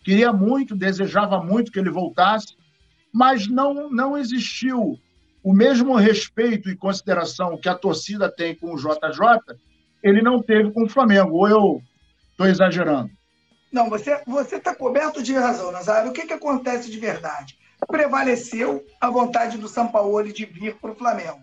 queria 0.04 0.34
muito, 0.34 0.76
desejava 0.76 1.42
muito 1.44 1.72
que 1.72 1.80
ele 1.80 1.90
voltasse, 1.90 2.56
mas 3.14 3.48
não, 3.48 3.90
não 3.90 4.18
existiu 4.18 5.00
o 5.44 5.54
mesmo 5.54 5.96
respeito 5.96 6.70
e 6.70 6.76
consideração 6.76 7.58
que 7.58 7.70
a 7.70 7.76
torcida 7.76 8.30
tem 8.30 8.56
com 8.56 8.74
o 8.74 8.78
JJ, 8.78 9.58
ele 10.04 10.22
não 10.22 10.42
teve 10.42 10.72
com 10.72 10.84
o 10.84 10.90
Flamengo. 10.90 11.36
Ou 11.36 11.48
eu 11.48 11.82
estou 12.32 12.48
exagerando? 12.48 13.10
Não, 13.72 13.90
você 13.90 14.56
está 14.56 14.74
coberto 14.74 15.22
de 15.22 15.34
razão, 15.34 15.72
Nazário. 15.72 16.10
O 16.10 16.14
que, 16.14 16.26
que 16.26 16.34
acontece 16.34 16.90
de 16.90 17.00
verdade? 17.00 17.58
Prevaleceu 17.88 18.84
a 19.00 19.10
vontade 19.10 19.58
do 19.58 19.68
São 19.68 19.88
Paulo 19.88 20.24
de 20.32 20.46
vir 20.46 20.76
para 20.76 20.92
o 20.92 20.96
Flamengo. 20.96 21.40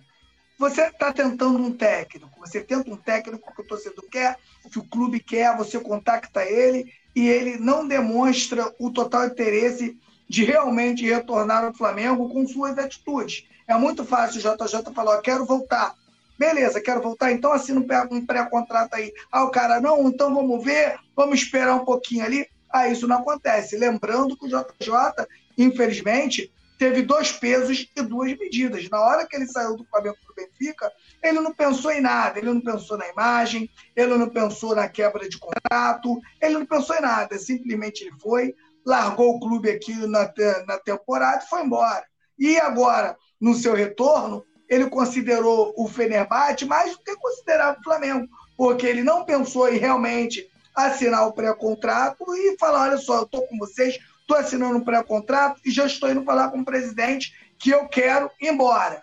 Você 0.58 0.82
está 0.86 1.12
tentando 1.12 1.58
um 1.58 1.70
técnico, 1.70 2.40
você 2.40 2.62
tenta 2.62 2.90
um 2.90 2.96
técnico 2.96 3.54
que 3.54 3.60
o 3.60 3.66
torcedor 3.66 4.04
quer, 4.10 4.38
que 4.72 4.78
o 4.78 4.84
clube 4.84 5.20
quer, 5.20 5.54
você 5.54 5.78
contacta 5.78 6.44
ele 6.44 6.90
e 7.14 7.28
ele 7.28 7.58
não 7.58 7.86
demonstra 7.86 8.72
o 8.78 8.90
total 8.90 9.26
interesse 9.26 9.98
de 10.28 10.44
realmente 10.44 11.04
retornar 11.04 11.64
ao 11.64 11.74
Flamengo 11.74 12.28
com 12.30 12.46
suas 12.46 12.78
atitudes. 12.78 13.46
É 13.68 13.74
muito 13.76 14.04
fácil 14.04 14.38
o 14.38 14.56
JJ 14.56 14.94
falar, 14.94 15.20
quero 15.20 15.44
voltar. 15.44 15.94
Beleza, 16.38 16.80
quero 16.80 17.02
voltar, 17.02 17.32
então 17.32 17.52
assina 17.52 17.80
um 18.10 18.26
pré-contrato 18.26 18.94
aí. 18.94 19.12
Ah, 19.30 19.44
o 19.44 19.50
cara, 19.50 19.80
não, 19.80 20.08
então 20.08 20.34
vamos 20.34 20.64
ver, 20.64 20.98
vamos 21.14 21.40
esperar 21.40 21.74
um 21.74 21.84
pouquinho 21.84 22.24
ali. 22.24 22.46
Ah, 22.70 22.88
isso 22.88 23.06
não 23.06 23.16
acontece. 23.18 23.76
Lembrando 23.76 24.36
que 24.36 24.46
o 24.46 24.48
JJ, 24.48 25.26
infelizmente, 25.56 26.52
teve 26.78 27.02
dois 27.02 27.32
pesos 27.32 27.90
e 27.94 28.02
duas 28.02 28.36
medidas. 28.38 28.88
Na 28.90 29.00
hora 29.00 29.26
que 29.26 29.36
ele 29.36 29.46
saiu 29.46 29.76
do 29.76 29.84
Flamengo 29.84 30.16
Benfica, 30.36 30.92
ele 31.22 31.40
não 31.40 31.52
pensou 31.52 31.90
em 31.90 32.00
nada, 32.00 32.38
ele 32.38 32.52
não 32.52 32.60
pensou 32.60 32.98
na 32.98 33.08
imagem, 33.08 33.70
ele 33.94 34.16
não 34.16 34.28
pensou 34.28 34.74
na 34.74 34.88
quebra 34.88 35.28
de 35.28 35.38
contrato, 35.38 36.20
ele 36.40 36.58
não 36.58 36.66
pensou 36.66 36.94
em 36.96 37.00
nada. 37.00 37.38
Simplesmente 37.38 38.04
ele 38.04 38.14
foi, 38.20 38.54
largou 38.84 39.36
o 39.36 39.40
clube 39.40 39.70
aqui 39.70 39.94
na, 40.06 40.32
na 40.66 40.78
temporada 40.78 41.42
e 41.44 41.48
foi 41.48 41.62
embora. 41.62 42.04
E 42.38 42.58
agora, 42.58 43.16
no 43.40 43.54
seu 43.54 43.74
retorno, 43.74 44.44
ele 44.68 44.90
considerou 44.90 45.72
o 45.76 45.88
Fenerbahçe 45.88 46.64
mais 46.64 46.92
do 46.92 47.02
que 47.02 47.16
considerava 47.16 47.78
o 47.78 47.82
Flamengo, 47.82 48.28
porque 48.56 48.86
ele 48.86 49.02
não 49.02 49.24
pensou 49.24 49.68
em 49.68 49.78
realmente 49.78 50.48
assinar 50.74 51.26
o 51.26 51.32
pré-contrato 51.32 52.24
e 52.34 52.56
falar: 52.58 52.88
olha 52.88 52.98
só, 52.98 53.18
eu 53.18 53.22
estou 53.22 53.46
com 53.46 53.56
vocês, 53.58 53.98
estou 54.20 54.36
assinando 54.36 54.76
um 54.76 54.84
pré-contrato 54.84 55.60
e 55.64 55.70
já 55.70 55.86
estou 55.86 56.10
indo 56.10 56.24
falar 56.24 56.50
com 56.50 56.58
o 56.58 56.64
presidente 56.64 57.32
que 57.58 57.70
eu 57.70 57.88
quero 57.88 58.30
ir 58.40 58.48
embora. 58.48 59.02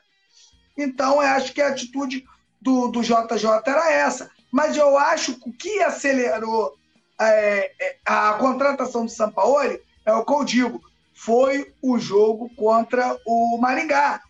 Então, 0.77 1.15
eu 1.15 1.27
acho 1.27 1.53
que 1.53 1.61
a 1.61 1.69
atitude 1.69 2.25
do, 2.61 2.87
do 2.87 3.01
JJ 3.01 3.45
era 3.65 3.91
essa. 3.91 4.29
Mas 4.51 4.77
eu 4.77 4.97
acho 4.97 5.35
que 5.39 5.49
o 5.49 5.53
que 5.53 5.81
acelerou 5.81 6.75
é, 7.19 7.71
é, 7.79 7.97
a 8.05 8.33
contratação 8.33 9.05
do 9.05 9.11
Sampaoli 9.11 9.79
é 10.05 10.13
o 10.13 10.25
que 10.25 10.33
eu 10.33 10.43
digo 10.43 10.81
foi 11.13 11.73
o 11.81 11.97
jogo 11.97 12.49
contra 12.55 13.17
o 13.25 13.57
Maringá. 13.57 14.21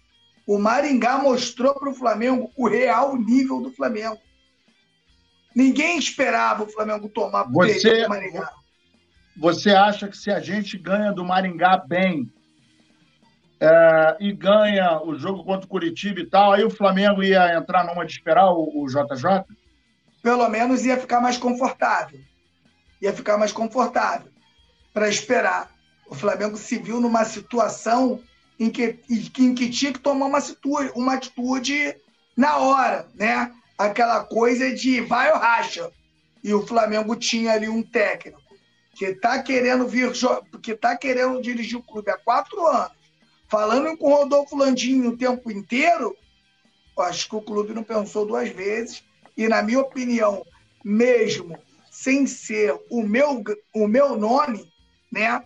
O 0.46 0.58
Maringá 0.58 1.18
mostrou 1.18 1.74
para 1.74 1.90
o 1.90 1.94
Flamengo 1.94 2.52
o 2.58 2.68
real 2.68 3.16
nível 3.16 3.62
do 3.62 3.72
Flamengo. 3.72 4.18
Ninguém 5.56 5.98
esperava 5.98 6.64
o 6.64 6.70
Flamengo 6.70 7.08
tomar 7.08 7.44
você, 7.44 8.08
Maringá. 8.08 8.52
Você 9.38 9.72
acha 9.72 10.08
que 10.08 10.18
se 10.18 10.30
a 10.30 10.40
gente 10.40 10.78
ganha 10.78 11.12
do 11.12 11.24
Maringá 11.24 11.78
bem 11.78 12.32
é, 13.64 14.18
e 14.20 14.34
ganha 14.34 15.02
o 15.02 15.18
jogo 15.18 15.44
contra 15.44 15.66
o 15.66 15.70
Curitiba 15.70 16.20
e 16.20 16.26
tal, 16.26 16.52
aí 16.52 16.64
o 16.64 16.70
Flamengo 16.70 17.24
ia 17.24 17.56
entrar 17.56 17.86
numa 17.86 18.06
de 18.06 18.12
esperar 18.12 18.52
o, 18.52 18.84
o 18.84 18.88
JJ? 18.88 19.46
Pelo 20.22 20.50
menos 20.50 20.86
ia 20.86 20.98
ficar 20.98 21.22
mais 21.22 21.38
confortável. 21.38 22.20
Ia 23.02 23.14
ficar 23.14 23.38
mais 23.38 23.52
confortável 23.52 24.32
para 24.94 25.08
esperar 25.08 25.72
o 26.08 26.16
Flamengo 26.16 26.58
se 26.58 26.78
viu 26.78 27.00
numa 27.00 27.26
situação 27.26 28.22
em 28.60 28.70
que, 28.70 29.00
em 29.10 29.56
que 29.56 29.70
tinha 29.70 29.92
que 29.92 30.00
tomar 30.00 30.28
uma 30.28 30.38
atitude, 30.38 30.92
uma 30.96 31.14
atitude 31.14 31.96
na 32.36 32.58
hora, 32.58 33.08
né? 33.16 33.52
Aquela 33.78 34.24
coisa 34.24 34.74
de 34.74 35.02
vai 35.02 35.32
ou 35.32 35.40
racha. 35.40 35.90
E 36.44 36.54
o 36.54 36.66
Flamengo 36.68 37.16
tinha 37.16 37.54
ali 37.54 37.68
um 37.68 37.82
técnico 37.82 38.42
que 38.94 39.06
está 39.06 39.42
querendo 39.42 39.88
vir, 39.88 40.12
que 40.62 40.76
tá 40.76 40.96
querendo 40.96 41.42
dirigir 41.42 41.80
o 41.80 41.84
clube 41.84 42.12
há 42.12 42.18
quatro 42.18 42.68
anos, 42.68 42.92
falando 43.54 43.96
com 43.96 44.12
o 44.12 44.16
Rodolfo 44.16 44.58
Landim 44.58 45.06
o 45.06 45.16
tempo 45.16 45.52
inteiro, 45.52 46.18
acho 46.98 47.30
que 47.30 47.36
o 47.36 47.42
clube 47.42 47.72
não 47.72 47.84
pensou 47.84 48.26
duas 48.26 48.50
vezes. 48.50 49.04
E, 49.38 49.48
na 49.48 49.62
minha 49.62 49.80
opinião, 49.80 50.44
mesmo 50.84 51.56
sem 51.92 52.26
ser 52.26 52.76
o 52.90 53.04
meu, 53.04 53.44
o 53.72 53.88
meu 53.88 54.18
nome, 54.18 54.68
né? 55.12 55.44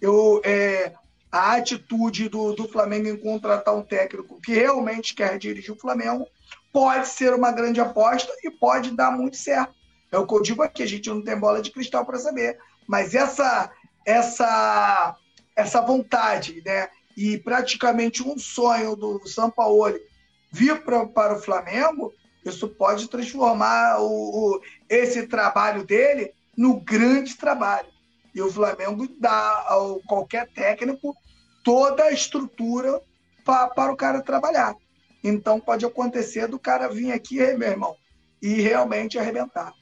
eu, 0.00 0.40
é, 0.44 0.92
a 1.32 1.54
atitude 1.54 2.28
do, 2.28 2.52
do 2.52 2.68
Flamengo 2.68 3.08
em 3.08 3.16
contratar 3.16 3.74
um 3.74 3.82
técnico 3.82 4.40
que 4.40 4.54
realmente 4.54 5.12
quer 5.12 5.36
dirigir 5.36 5.74
o 5.74 5.80
Flamengo 5.80 6.24
pode 6.72 7.08
ser 7.08 7.34
uma 7.34 7.50
grande 7.50 7.80
aposta 7.80 8.32
e 8.44 8.52
pode 8.52 8.92
dar 8.92 9.10
muito 9.10 9.36
certo. 9.36 9.74
É 10.12 10.18
o 10.18 10.28
que 10.28 10.34
eu 10.34 10.42
digo 10.42 10.62
aqui, 10.62 10.84
a 10.84 10.86
gente 10.86 11.10
não 11.10 11.20
tem 11.20 11.36
bola 11.36 11.60
de 11.60 11.72
cristal 11.72 12.06
para 12.06 12.20
saber. 12.20 12.56
Mas 12.86 13.16
essa, 13.16 13.68
essa, 14.06 15.16
essa 15.56 15.80
vontade, 15.80 16.62
né? 16.64 16.88
E 17.16 17.38
praticamente 17.38 18.22
um 18.22 18.38
sonho 18.38 18.96
do 18.96 19.26
São 19.26 19.50
Paulo 19.50 19.98
vir 20.50 20.82
pra, 20.84 21.06
para 21.06 21.36
o 21.36 21.40
Flamengo, 21.40 22.12
isso 22.44 22.68
pode 22.68 23.08
transformar 23.08 24.00
o, 24.00 24.04
o, 24.04 24.60
esse 24.88 25.26
trabalho 25.26 25.84
dele 25.84 26.32
no 26.56 26.80
grande 26.80 27.36
trabalho. 27.36 27.88
E 28.34 28.40
o 28.40 28.50
Flamengo 28.50 29.06
dá 29.18 29.64
ao 29.68 30.00
qualquer 30.00 30.48
técnico 30.48 31.14
toda 31.62 32.04
a 32.04 32.12
estrutura 32.12 33.00
pra, 33.44 33.68
para 33.68 33.92
o 33.92 33.96
cara 33.96 34.22
trabalhar. 34.22 34.74
Então 35.22 35.60
pode 35.60 35.84
acontecer 35.84 36.48
do 36.48 36.58
cara 36.58 36.88
vir 36.88 37.12
aqui, 37.12 37.38
meu 37.56 37.68
irmão, 37.68 37.96
e 38.40 38.60
realmente 38.60 39.18
arrebentar. 39.18 39.72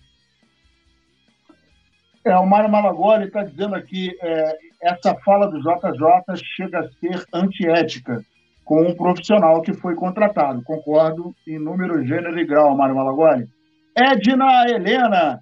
É, 2.23 2.37
o 2.37 2.47
Mário 2.47 2.71
Malagoli 2.71 3.27
está 3.27 3.43
dizendo 3.43 3.75
aqui, 3.75 4.15
é, 4.21 4.59
essa 4.83 5.15
fala 5.25 5.49
do 5.49 5.59
JJ 5.59 6.37
chega 6.57 6.81
a 6.81 6.89
ser 6.89 7.25
antiética 7.33 8.25
com 8.65 8.83
um 8.83 8.95
profissional 8.95 9.61
que 9.63 9.73
foi 9.73 9.95
contratado. 9.95 10.63
Concordo 10.63 11.35
em 11.47 11.59
número, 11.59 12.05
gênero 12.07 12.39
e 12.39 12.47
grau, 12.47 12.77
Mário 12.77 12.95
Malagoli. 12.95 13.49
Edna 13.97 14.69
Helena, 14.69 15.41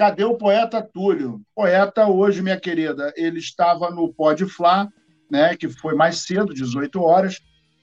Cadê 0.00 0.24
o 0.24 0.34
poeta 0.34 0.80
Túlio? 0.80 1.42
Poeta 1.54 2.06
hoje, 2.06 2.40
minha 2.40 2.58
querida, 2.58 3.12
ele 3.18 3.38
estava 3.38 3.90
no 3.90 4.10
Pode 4.10 4.46
Flá, 4.46 4.88
né, 5.30 5.54
que 5.54 5.68
foi 5.68 5.94
mais 5.94 6.20
cedo, 6.20 6.54
18 6.54 7.02
horas, 7.02 7.38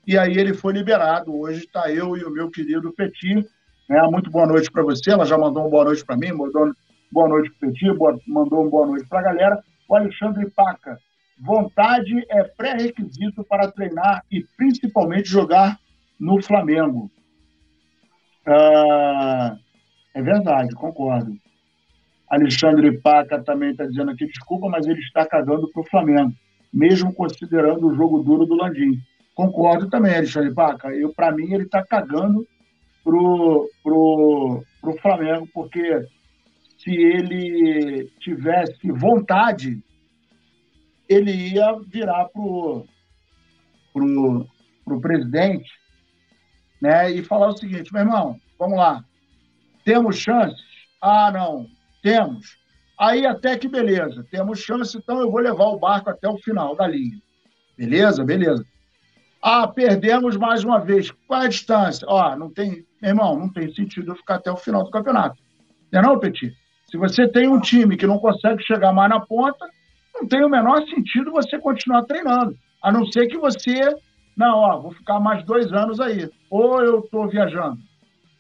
e 0.08 0.18
aí 0.18 0.36
ele 0.36 0.56
foi 0.56 0.74
liberado. 0.74 1.32
Hoje 1.32 1.60
está 1.60 1.92
eu 1.92 2.18
e 2.18 2.24
o 2.24 2.32
meu 2.32 2.50
querido 2.50 2.92
Petit. 2.92 3.46
Né? 3.88 4.02
Muito 4.10 4.32
boa 4.32 4.48
noite 4.48 4.72
para 4.72 4.82
você. 4.82 5.12
Ela 5.12 5.26
já 5.26 5.38
mandou 5.38 5.62
uma 5.62 5.70
boa 5.70 5.86
noite 5.86 6.04
para 6.04 6.18
mim, 6.18 6.32
mandou 6.32 6.72
boa 7.12 7.30
noite 7.30 7.52
para 7.52 7.70
o 7.70 7.72
Petit, 7.72 7.96
mandou 8.26 8.62
uma 8.62 8.70
boa 8.72 8.88
noite 8.88 9.08
para 9.08 9.20
a 9.20 9.24
galera. 9.24 9.64
O 9.88 9.96
Alexandre 9.96 10.50
Paca. 10.50 10.98
Vontade 11.40 12.26
é 12.30 12.44
pré-requisito 12.44 13.44
para 13.44 13.72
treinar 13.72 14.24
e 14.32 14.44
principalmente 14.58 15.30
jogar 15.30 15.80
no 16.20 16.42
Flamengo. 16.42 17.12
Ah, 18.46 19.58
é 20.16 20.22
verdade, 20.22 20.74
concordo. 20.74 21.38
Alexandre 22.28 23.00
Paca 23.00 23.42
também 23.42 23.72
está 23.72 23.86
dizendo 23.86 24.12
aqui, 24.12 24.26
desculpa, 24.26 24.68
mas 24.68 24.86
ele 24.88 25.00
está 25.00 25.26
cagando 25.26 25.70
para 25.72 25.82
o 25.82 25.88
Flamengo, 25.88 26.34
mesmo 26.74 27.14
considerando 27.14 27.88
o 27.88 27.96
jogo 27.96 28.24
duro 28.24 28.46
do 28.46 28.56
Landim. 28.56 29.00
Concordo 29.36 29.90
também, 29.90 30.16
Alexandre 30.16 30.54
Paca. 30.54 30.90
Para 31.16 31.32
mim, 31.32 31.54
ele 31.54 31.64
está 31.64 31.86
cagando 31.86 32.46
pro, 33.04 33.70
pro, 33.84 34.64
pro 34.82 34.98
Flamengo, 34.98 35.48
porque 35.54 36.06
se 36.78 36.92
ele 36.92 38.12
tivesse 38.20 38.92
vontade, 38.92 39.84
ele 41.10 41.32
ia 41.32 41.80
virar 41.88 42.26
pro, 42.26 42.86
pro, 43.94 44.48
pro 44.86 45.02
presidente 45.02 45.70
né, 46.82 47.12
e 47.12 47.24
falar 47.24 47.50
o 47.50 47.58
seguinte, 47.58 47.92
meu 47.92 48.04
irmão, 48.04 48.40
vamos 48.60 48.78
lá, 48.78 49.04
temos 49.84 50.18
chances? 50.18 50.62
Ah, 51.02 51.32
não, 51.32 51.68
temos. 52.02 52.58
Aí 53.00 53.26
até 53.26 53.58
que 53.58 53.68
beleza, 53.68 54.26
temos 54.30 54.60
chance, 54.60 54.98
então 54.98 55.20
eu 55.20 55.32
vou 55.32 55.40
levar 55.40 55.66
o 55.66 55.80
barco 55.80 56.10
até 56.10 56.28
o 56.28 56.38
final 56.38 56.76
da 56.76 56.88
linha. 56.88 57.22
Beleza? 57.78 58.24
Beleza. 58.24 58.66
Ah, 59.42 59.68
perdemos 59.68 60.36
mais 60.36 60.64
uma 60.64 60.80
vez. 60.80 61.12
Qual 61.28 61.42
é 61.42 61.46
a 61.46 61.50
distância? 61.50 62.08
Ó, 62.10 62.36
não 62.36 62.52
tem, 62.52 62.86
meu 63.02 63.12
irmão, 63.12 63.38
não 63.38 63.50
tem 63.50 63.72
sentido 63.72 64.12
eu 64.12 64.16
ficar 64.16 64.36
até 64.36 64.52
o 64.52 64.58
final 64.58 64.84
do 64.84 64.90
campeonato. 64.90 65.38
Não 65.92 66.00
é 66.00 66.04
não, 66.04 66.20
Petit? 66.20 66.56
Se 66.90 66.98
você 66.98 67.28
tem 67.28 67.48
um 67.48 67.60
time 67.60 67.98
que 67.98 68.08
não 68.08 68.18
consegue 68.18 68.64
chegar 68.64 68.94
mais 68.94 69.10
na 69.10 69.20
ponta, 69.20 69.70
não 70.16 70.28
tem 70.28 70.44
o 70.44 70.50
menor 70.50 70.82
sentido 70.88 71.32
você 71.32 71.60
continuar 71.60 72.04
treinando. 72.04 72.58
A 72.82 72.92
não 72.92 73.06
ser 73.12 73.28
que 73.28 73.38
você, 73.38 73.96
não, 74.36 74.60
ó, 74.60 74.80
vou 74.80 74.94
ficar 74.94 75.20
mais 75.20 75.46
dois 75.46 75.72
anos 75.74 76.00
aí. 76.00 76.30
Ou 76.50 76.82
eu 76.82 77.00
estou 77.00 77.28
viajando. 77.28 77.78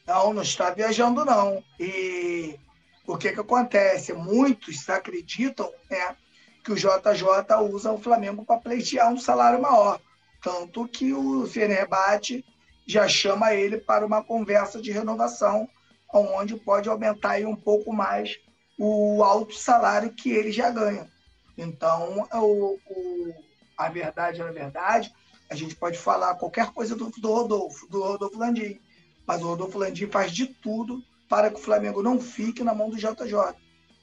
Não, 0.07 0.33
não 0.33 0.41
está 0.41 0.69
viajando, 0.69 1.25
não. 1.25 1.61
E 1.77 2.57
o 3.05 3.17
que, 3.17 3.33
que 3.33 3.39
acontece? 3.39 4.13
Muitos 4.13 4.89
acreditam 4.89 5.69
né, 5.91 6.15
que 6.63 6.71
o 6.71 6.75
JJ 6.75 7.55
usa 7.69 7.91
o 7.91 7.99
Flamengo 7.99 8.45
para 8.45 8.59
pleitear 8.61 9.11
um 9.11 9.17
salário 9.17 9.61
maior. 9.61 9.99
Tanto 10.41 10.87
que 10.87 11.13
o 11.13 11.45
Fenerbahçe 11.45 12.45
já 12.85 13.07
chama 13.07 13.53
ele 13.53 13.77
para 13.77 14.05
uma 14.05 14.23
conversa 14.23 14.81
de 14.81 14.91
renovação, 14.91 15.67
onde 16.13 16.55
pode 16.55 16.89
aumentar 16.89 17.39
um 17.41 17.55
pouco 17.55 17.93
mais 17.93 18.37
o 18.77 19.23
alto 19.23 19.55
salário 19.55 20.13
que 20.13 20.29
ele 20.29 20.51
já 20.51 20.69
ganha. 20.69 21.09
Então, 21.57 22.27
o, 22.33 22.79
o, 22.89 23.33
a 23.77 23.89
verdade 23.89 24.41
é 24.41 24.47
a 24.47 24.51
verdade. 24.51 25.11
A 25.49 25.55
gente 25.55 25.75
pode 25.75 25.97
falar 25.97 26.35
qualquer 26.35 26.71
coisa 26.71 26.95
do, 26.95 27.09
do 27.09 27.33
Rodolfo, 27.33 27.87
do 27.87 28.01
Rodolfo 28.03 28.37
Landim, 28.37 28.79
mas 29.25 29.41
o 29.41 29.47
Rodolfo 29.47 29.77
Landim 29.77 30.07
faz 30.07 30.31
de 30.31 30.45
tudo 30.45 31.01
para 31.27 31.49
que 31.49 31.57
o 31.57 31.63
Flamengo 31.63 32.03
não 32.03 32.19
fique 32.19 32.63
na 32.63 32.73
mão 32.73 32.89
do 32.89 32.97
JJ. 32.97 33.55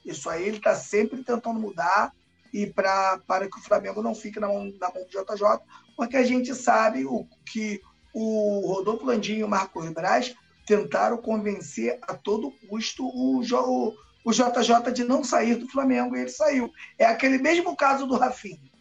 Isso 0.05 0.29
aí 0.29 0.47
ele 0.47 0.57
está 0.57 0.75
sempre 0.75 1.23
tentando 1.23 1.59
mudar 1.59 2.13
e 2.53 2.67
pra, 2.67 3.19
para 3.25 3.49
que 3.49 3.57
o 3.57 3.61
Flamengo 3.61 4.01
não 4.01 4.13
fique 4.13 4.39
na 4.39 4.47
mão, 4.47 4.71
na 4.79 4.91
mão 4.91 5.03
do 5.03 5.09
JJ, 5.09 5.59
porque 5.95 6.17
a 6.17 6.23
gente 6.23 6.53
sabe 6.53 7.05
o 7.05 7.27
que 7.45 7.81
o 8.13 8.73
Rodolfo 8.73 9.05
Landim 9.05 9.37
e 9.37 9.43
o 9.43 9.47
Marcos 9.47 9.89
Braz 9.89 10.33
tentaram 10.65 11.17
convencer 11.17 11.99
a 12.01 12.13
todo 12.13 12.51
custo 12.67 13.05
o, 13.05 13.41
o, 13.41 13.95
o 14.25 14.31
JJ 14.31 14.91
de 14.93 15.03
não 15.03 15.23
sair 15.23 15.55
do 15.55 15.67
Flamengo 15.67 16.15
e 16.15 16.21
ele 16.21 16.29
saiu. 16.29 16.71
É 16.97 17.05
aquele 17.05 17.37
mesmo 17.37 17.75
caso 17.75 18.07
do 18.07 18.17
Rafinha. 18.17 18.71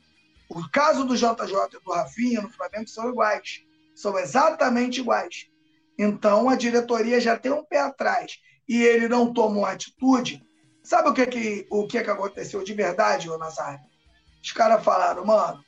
O 0.49 0.68
caso 0.70 1.05
do 1.05 1.16
JJ 1.16 1.30
e 1.72 1.85
do 1.85 1.93
Rafinha 1.93 2.41
no 2.41 2.51
Flamengo 2.51 2.89
são 2.89 3.09
iguais. 3.09 3.62
São 3.95 4.18
exatamente 4.18 5.01
iguais. 5.01 5.47
Então 5.99 6.49
a 6.49 6.57
diretoria 6.57 7.20
já 7.20 7.39
tem 7.39 7.53
um 7.53 7.64
pé 7.64 7.80
atrás 7.80 8.39
e 8.68 8.82
ele 8.82 9.09
não 9.09 9.32
toma 9.32 9.59
uma 9.59 9.70
atitude. 9.70 10.43
Sabe 10.82 11.09
o 11.09 11.14
que, 11.14 11.26
que, 11.26 11.66
o 11.70 11.87
que, 11.87 12.03
que 12.03 12.11
aconteceu 12.11 12.62
de 12.64 12.74
verdade, 12.74 13.30
ô 13.30 13.39
Nazário? 13.39 13.80
Os 14.43 14.53
caras 14.53 14.85
falaram, 14.85 15.24
mano, 15.24 15.62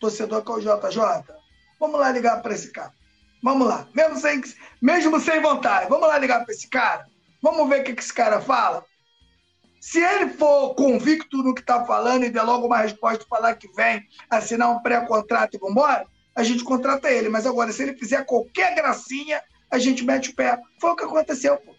torcedor 0.00 0.42
é 0.46 0.50
o 0.50 0.60
JJ, 0.60 1.34
vamos 1.78 2.00
lá 2.00 2.10
ligar 2.10 2.40
para 2.40 2.54
esse 2.54 2.70
cara. 2.72 2.92
Vamos 3.44 3.68
lá, 3.68 3.86
mesmo 3.94 4.16
sem, 4.16 4.40
mesmo 4.80 5.20
sem 5.20 5.38
vontade, 5.42 5.90
vamos 5.90 6.08
lá 6.08 6.16
ligar 6.16 6.42
para 6.42 6.54
esse 6.54 6.66
cara. 6.66 7.04
Vamos 7.42 7.68
ver 7.68 7.82
o 7.82 7.84
que, 7.84 7.92
que 7.92 8.00
esse 8.02 8.12
cara 8.12 8.40
fala. 8.40 8.82
Se 9.78 10.00
ele 10.02 10.30
for 10.30 10.74
convicto 10.74 11.36
no 11.42 11.54
que 11.54 11.60
está 11.60 11.84
falando 11.84 12.24
e 12.24 12.30
der 12.30 12.42
logo 12.42 12.66
uma 12.66 12.78
resposta 12.78 13.26
falar 13.28 13.54
que 13.56 13.68
vem 13.74 14.02
assinar 14.30 14.70
um 14.70 14.80
pré-contrato 14.80 15.54
e 15.54 15.58
vambora, 15.58 16.06
a 16.34 16.42
gente 16.42 16.64
contrata 16.64 17.10
ele. 17.10 17.28
Mas 17.28 17.46
agora, 17.46 17.70
se 17.70 17.82
ele 17.82 17.98
fizer 17.98 18.24
qualquer 18.24 18.74
gracinha, 18.74 19.42
a 19.70 19.78
gente 19.78 20.02
mete 20.02 20.30
o 20.30 20.34
pé. 20.34 20.58
Foi 20.80 20.92
o 20.92 20.96
que 20.96 21.04
aconteceu. 21.04 21.58
Pô. 21.58 21.74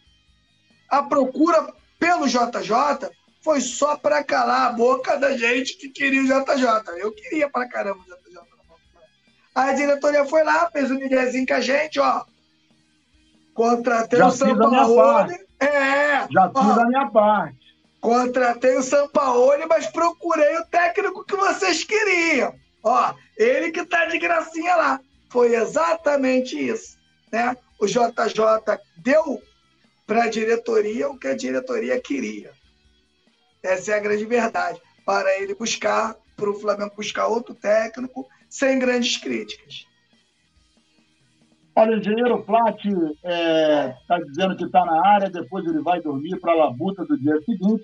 A 0.87 1.01
procura 1.01 1.73
pelo 1.97 2.27
JJ 2.27 3.09
foi 3.41 3.59
só 3.59 3.97
para 3.97 4.23
calar 4.23 4.67
a 4.67 4.73
boca 4.73 5.17
da 5.17 5.35
gente 5.35 5.77
que 5.77 5.89
queria 5.89 6.21
o 6.21 6.25
JJ. 6.25 6.99
Eu 6.99 7.11
queria 7.11 7.49
para 7.49 7.67
caramba 7.67 8.01
o 8.01 8.03
JJ. 8.03 8.24
A 9.55 9.71
diretoria 9.71 10.25
foi 10.25 10.43
lá, 10.43 10.69
fez 10.69 10.91
um 10.91 10.95
miguezinho 10.95 11.47
com 11.47 11.53
a 11.53 11.61
gente, 11.61 11.97
ó. 11.97 12.25
Contratei 13.53 14.19
Já 14.19 14.27
o 14.27 14.31
Sampaoli. 14.31 15.33
É, 15.61 16.27
Já 16.29 16.49
fiz 16.49 16.55
ó, 16.55 16.81
a 16.81 16.85
minha 16.85 17.09
parte. 17.09 17.57
Contratei 18.01 18.75
o 18.75 18.83
Sampaoli, 18.83 19.65
mas 19.65 19.87
procurei 19.87 20.57
o 20.57 20.65
técnico 20.65 21.23
que 21.23 21.37
vocês 21.37 21.85
queriam. 21.85 22.53
Ó, 22.83 23.13
ele 23.37 23.71
que 23.71 23.85
tá 23.85 24.05
de 24.05 24.19
gracinha 24.19 24.75
lá. 24.75 24.99
Foi 25.29 25.55
exatamente 25.55 26.55
isso. 26.55 26.97
Né? 27.31 27.55
O 27.79 27.87
JJ 27.87 28.77
deu 28.97 29.41
para 30.05 30.25
a 30.25 30.29
diretoria 30.29 31.09
o 31.09 31.17
que 31.17 31.27
a 31.27 31.35
diretoria 31.35 31.99
queria. 31.99 32.51
Essa 33.63 33.93
é 33.93 33.95
a 33.95 33.99
grande 33.99 34.25
verdade. 34.25 34.81
Para 35.05 35.39
ele 35.39 35.55
buscar, 35.55 36.15
para 36.35 36.49
o 36.49 36.59
Flamengo 36.59 36.93
buscar 36.95 37.27
outro 37.27 37.55
técnico, 37.55 38.27
sem 38.55 38.79
grandes 38.79 39.17
críticas. 39.17 39.85
Olha, 41.75 41.97
o 41.97 41.99
engenheiro 41.99 42.41
Plat 42.43 42.79
está 42.85 43.29
é, 43.29 43.97
tá 44.07 44.17
dizendo 44.17 44.55
que 44.55 44.63
está 44.63 44.85
na 44.85 45.05
área, 45.05 45.29
depois 45.29 45.65
ele 45.65 45.81
vai 45.81 45.99
dormir 45.99 46.39
para 46.39 46.53
a 46.53 46.55
labuta 46.55 47.03
do 47.03 47.17
dia 47.17 47.37
seguinte. 47.41 47.83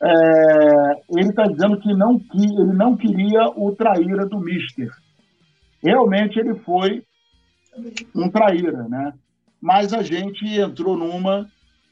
É, 0.00 1.18
ele 1.18 1.30
está 1.30 1.44
dizendo 1.44 1.80
que, 1.80 1.92
não, 1.92 2.20
que 2.20 2.38
ele 2.38 2.72
não 2.72 2.96
queria 2.96 3.48
o 3.48 3.74
traíra 3.74 4.26
do 4.26 4.38
Mister. 4.38 4.90
Realmente 5.82 6.38
ele 6.38 6.54
foi 6.60 7.02
um 8.14 8.30
traíra, 8.30 8.84
né? 8.88 9.12
Mas 9.60 9.92
a 9.92 10.02
gente 10.02 10.46
entrou 10.46 10.96
numa 10.96 11.40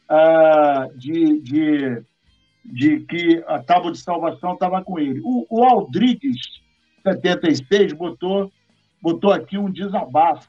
uh, 0.09 0.97
de, 0.97 1.41
de, 1.41 2.03
de 2.65 3.01
que 3.01 3.43
a 3.49 3.59
tábua 3.59 3.91
de 3.91 3.99
salvação 3.99 4.55
estava 4.55 4.85
com 4.85 5.01
ele. 5.01 5.21
O, 5.25 5.47
o 5.51 5.65
Aldrigues, 5.65 6.39
76, 7.03 7.93
botou, 7.93 8.51
botou 9.01 9.33
aqui 9.33 9.57
um 9.57 9.71
desabafo 9.71 10.49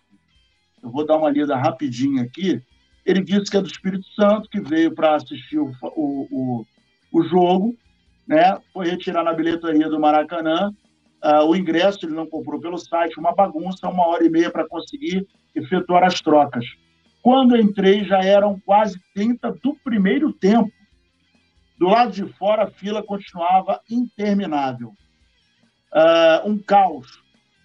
eu 0.81 0.89
vou 0.89 1.05
dar 1.05 1.17
uma 1.17 1.29
lida 1.29 1.55
rapidinho 1.55 2.23
aqui. 2.23 2.61
Ele 3.05 3.23
disse 3.23 3.49
que 3.49 3.57
é 3.57 3.61
do 3.61 3.67
Espírito 3.67 4.05
Santo, 4.13 4.49
que 4.49 4.59
veio 4.59 4.93
para 4.93 5.15
assistir 5.15 5.59
o, 5.59 5.71
o, 5.81 6.65
o, 7.11 7.23
jogo, 7.23 7.75
né? 8.27 8.57
foi 8.73 8.89
retirar 8.89 9.23
na 9.23 9.33
bilheteria 9.33 9.89
do 9.89 9.99
Maracanã. 9.99 10.73
Uh, 11.23 11.45
o 11.47 11.55
ingresso 11.55 12.05
ele 12.05 12.13
não 12.13 12.27
comprou 12.27 12.61
pelo 12.61 12.77
site, 12.77 13.19
uma 13.19 13.33
bagunça, 13.33 13.89
uma 13.89 14.07
hora 14.07 14.25
e 14.25 14.29
meia 14.29 14.49
para 14.49 14.67
conseguir 14.67 15.27
efetuar 15.53 16.03
as 16.03 16.21
trocas. 16.21 16.65
Quando 17.21 17.57
entrei, 17.57 18.05
já 18.05 18.19
eram 18.19 18.59
quase 18.65 18.97
30 19.13 19.51
do 19.61 19.75
primeiro 19.83 20.31
tempo. 20.31 20.71
Do 21.77 21.87
lado 21.87 22.11
de 22.11 22.25
fora, 22.33 22.63
a 22.63 22.71
fila 22.71 23.03
continuava 23.03 23.81
interminável. 23.89 24.93
Uh, 25.93 26.49
um 26.49 26.57
caos. 26.57 27.21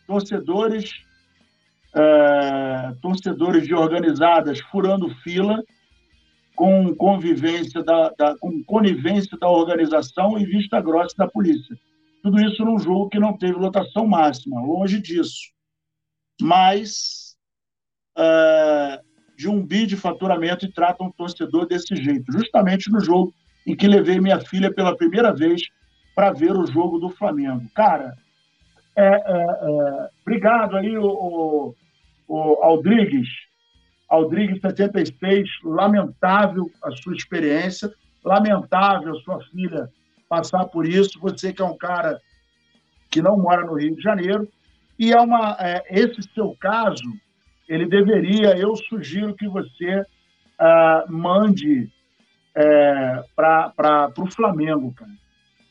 Torcedores 0.07 1.05
é, 1.95 2.95
torcedores 3.01 3.67
de 3.67 3.75
organizadas 3.75 4.61
furando 4.71 5.09
fila 5.23 5.63
com 6.57 6.95
convivência 6.95 7.83
da, 7.83 8.11
da, 8.19 8.37
com 8.39 8.63
conivência 8.65 9.39
da 9.39 9.49
organização 9.49 10.39
e 10.39 10.45
vista 10.45 10.81
grossa 10.81 11.15
da 11.17 11.29
polícia. 11.29 11.77
Tudo 12.23 12.41
isso 12.41 12.65
num 12.65 12.79
jogo 12.79 13.09
que 13.09 13.19
não 13.19 13.37
teve 13.37 13.53
lotação 13.53 14.07
máxima, 14.07 14.61
longe 14.61 15.01
disso. 15.01 15.53
Mas 16.41 17.37
é, 18.19 19.01
de 19.37 19.49
um 19.49 19.65
bi 19.65 19.87
de 19.87 19.97
faturamento 19.97 20.65
e 20.65 20.73
tratam 20.73 21.07
um 21.07 21.13
torcedor 21.13 21.67
desse 21.67 21.95
jeito, 21.95 22.25
justamente 22.33 22.91
no 22.91 23.01
jogo 23.01 23.33
em 23.67 23.77
que 23.77 23.87
levei 23.87 24.21
minha 24.21 24.41
filha 24.41 24.73
pela 24.73 24.97
primeira 24.97 25.33
vez 25.33 25.63
para 26.15 26.33
ver 26.33 26.53
o 26.53 26.67
jogo 26.67 26.99
do 26.99 27.11
Flamengo. 27.11 27.65
Cara, 27.75 28.17
é, 28.97 29.05
é, 29.05 29.17
é, 29.17 30.09
obrigado 30.23 30.77
aí, 30.77 30.97
o, 30.97 31.07
o, 31.07 31.75
o 32.29 32.39
Aldrigues, 32.63 33.29
Aldrigues 34.09 34.61
76, 34.61 35.49
lamentável 35.65 36.71
a 36.83 36.91
sua 36.93 37.15
experiência, 37.15 37.93
lamentável 38.25 39.17
a 39.17 39.21
sua 39.21 39.41
filha 39.47 39.91
passar 40.29 40.67
por 40.67 40.87
isso. 40.87 41.19
Você 41.21 41.53
que 41.53 41.63
é 41.63 41.65
um 41.65 41.77
cara 41.77 42.21
que 43.11 43.21
não 43.21 43.39
mora 43.39 43.65
no 43.65 43.75
Rio 43.75 43.97
de 43.97 44.03
Janeiro, 44.03 44.49
e 44.99 45.13
é 45.13 45.21
uma, 45.21 45.57
é, 45.59 45.83
esse 45.91 46.23
seu 46.35 46.57
caso, 46.59 47.03
ele 47.69 47.87
deveria, 47.87 48.57
eu 48.57 48.77
sugiro 48.77 49.35
que 49.35 49.49
você 49.49 50.01
uh, 50.01 51.13
mande 51.13 51.91
é, 52.55 53.25
para 53.35 54.13
o 54.17 54.31
Flamengo, 54.31 54.93
cara. 54.93 55.11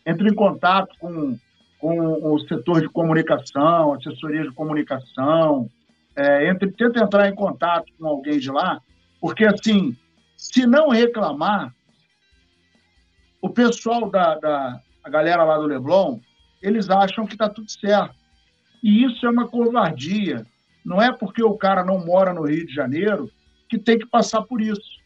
Entre 0.06 0.30
em 0.30 0.36
contato 0.36 0.95
com, 0.99 1.38
com 1.80 2.34
o 2.34 2.39
setor 2.47 2.82
de 2.82 2.89
comunicação, 2.89 3.93
assessoria 3.93 4.43
de 4.43 4.51
comunicação, 4.51 5.70
é, 6.16 6.49
entre, 6.49 6.72
tenta 6.72 7.04
entrar 7.04 7.28
em 7.28 7.36
contato 7.36 7.86
com 7.97 8.08
alguém 8.08 8.39
de 8.39 8.51
lá, 8.51 8.80
porque 9.20 9.45
assim, 9.45 9.95
se 10.38 10.68
não 10.68 10.89
reclamar, 10.89 11.74
o 13.41 13.49
pessoal 13.49 14.10
da, 14.10 14.36
da 14.36 14.82
a 15.04 15.10
galera 15.10 15.43
lá 15.43 15.58
do 15.58 15.68
Leblon, 15.68 16.20
eles 16.62 16.89
acham 16.89 17.26
que 17.26 17.34
está 17.34 17.49
tudo 17.49 17.70
certo. 17.70 18.16
E 18.82 19.04
isso 19.04 19.26
é 19.26 19.30
uma 19.30 19.47
covardia. 19.47 20.45
Não 20.84 21.01
é 21.01 21.12
porque 21.12 21.43
o 21.43 21.58
cara 21.58 21.84
não 21.84 22.06
mora 22.06 22.34
no 22.34 22.45
Rio 22.45 22.66
de 22.66 22.74
Janeiro 22.74 23.30
que 23.70 23.78
tem 23.78 23.99
que 23.99 24.06
passar 24.06 24.43
por 24.43 24.62
isso. 24.62 25.01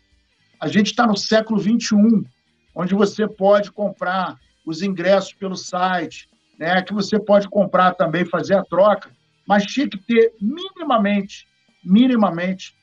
A 0.59 0.67
gente 0.67 0.87
está 0.87 1.07
no 1.07 1.17
século 1.17 1.59
XXI, 1.59 1.97
onde 2.75 2.93
você 2.93 3.27
pode 3.27 3.71
comprar 3.71 4.37
os 4.67 4.83
ingressos 4.83 5.33
pelo 5.33 5.55
site, 5.55 6.29
né, 6.59 6.81
que 6.83 6.93
você 6.93 7.19
pode 7.19 7.47
comprar 7.47 7.93
também, 7.93 8.25
fazer 8.25 8.55
a 8.55 8.63
troca 8.63 9.09
mas 9.47 9.65
tinha 9.65 9.89
que 9.89 9.97
ter 9.97 10.33
minimamente, 10.41 11.47
minimamente, 11.81 12.75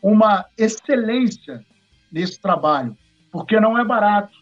uma 0.00 0.46
excelência 0.56 1.66
nesse 2.12 2.40
trabalho, 2.40 2.96
porque 3.32 3.58
não 3.58 3.76
é 3.76 3.84
barato. 3.84 4.32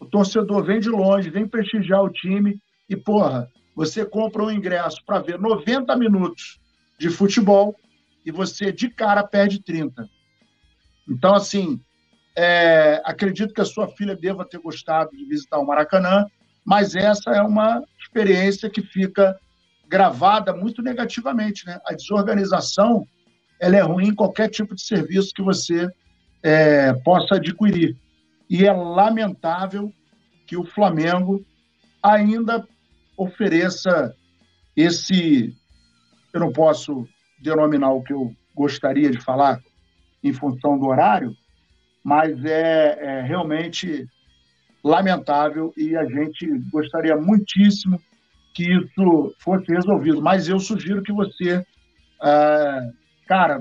O 0.00 0.04
torcedor 0.04 0.64
vem 0.64 0.80
de 0.80 0.90
longe, 0.90 1.30
vem 1.30 1.46
prestigiar 1.46 2.02
o 2.02 2.10
time 2.10 2.60
e, 2.90 2.96
porra, 2.96 3.48
você 3.74 4.04
compra 4.04 4.42
um 4.42 4.50
ingresso 4.50 5.00
para 5.06 5.20
ver 5.20 5.38
90 5.38 5.94
minutos 5.96 6.58
de 6.98 7.08
futebol 7.08 7.76
e 8.24 8.32
você, 8.32 8.72
de 8.72 8.90
cara, 8.90 9.22
perde 9.22 9.62
30. 9.62 10.08
Então, 11.08 11.34
assim, 11.34 11.80
é, 12.36 13.00
acredito 13.04 13.54
que 13.54 13.60
a 13.60 13.64
sua 13.64 13.88
filha 13.88 14.14
deva 14.14 14.44
ter 14.44 14.58
gostado 14.58 15.10
de 15.16 15.24
visitar 15.24 15.58
o 15.58 15.66
Maracanã, 15.66 16.26
mas 16.64 16.94
essa 16.94 17.30
é 17.30 17.40
uma 17.40 17.82
experiência 17.98 18.68
que 18.68 18.82
fica 18.82 19.38
gravada 19.88 20.52
muito 20.54 20.82
negativamente. 20.82 21.64
Né? 21.66 21.80
A 21.86 21.94
desorganização 21.94 23.06
ela 23.58 23.76
é 23.76 23.80
ruim 23.80 24.08
em 24.08 24.14
qualquer 24.14 24.50
tipo 24.50 24.74
de 24.74 24.82
serviço 24.82 25.32
que 25.34 25.42
você 25.42 25.88
é, 26.42 26.92
possa 26.92 27.36
adquirir. 27.36 27.96
E 28.50 28.66
é 28.66 28.72
lamentável 28.72 29.90
que 30.46 30.56
o 30.56 30.64
Flamengo 30.64 31.44
ainda 32.02 32.66
ofereça 33.16 34.14
esse. 34.76 35.54
Eu 36.32 36.40
não 36.40 36.52
posso 36.52 37.08
denominar 37.40 37.92
o 37.92 38.02
que 38.02 38.12
eu 38.12 38.32
gostaria 38.54 39.10
de 39.10 39.20
falar 39.20 39.60
em 40.22 40.32
função 40.32 40.78
do 40.78 40.86
horário, 40.86 41.34
mas 42.06 42.44
é, 42.44 42.98
é 43.00 43.20
realmente 43.22 44.06
lamentável 44.84 45.74
e 45.76 45.96
a 45.96 46.04
gente 46.04 46.46
gostaria 46.70 47.16
muitíssimo 47.16 48.00
que 48.54 48.62
isso 48.62 49.34
fosse 49.40 49.66
resolvido. 49.66 50.22
Mas 50.22 50.48
eu 50.48 50.60
sugiro 50.60 51.02
que 51.02 51.12
você, 51.12 51.66
é, 52.22 52.90
cara, 53.26 53.58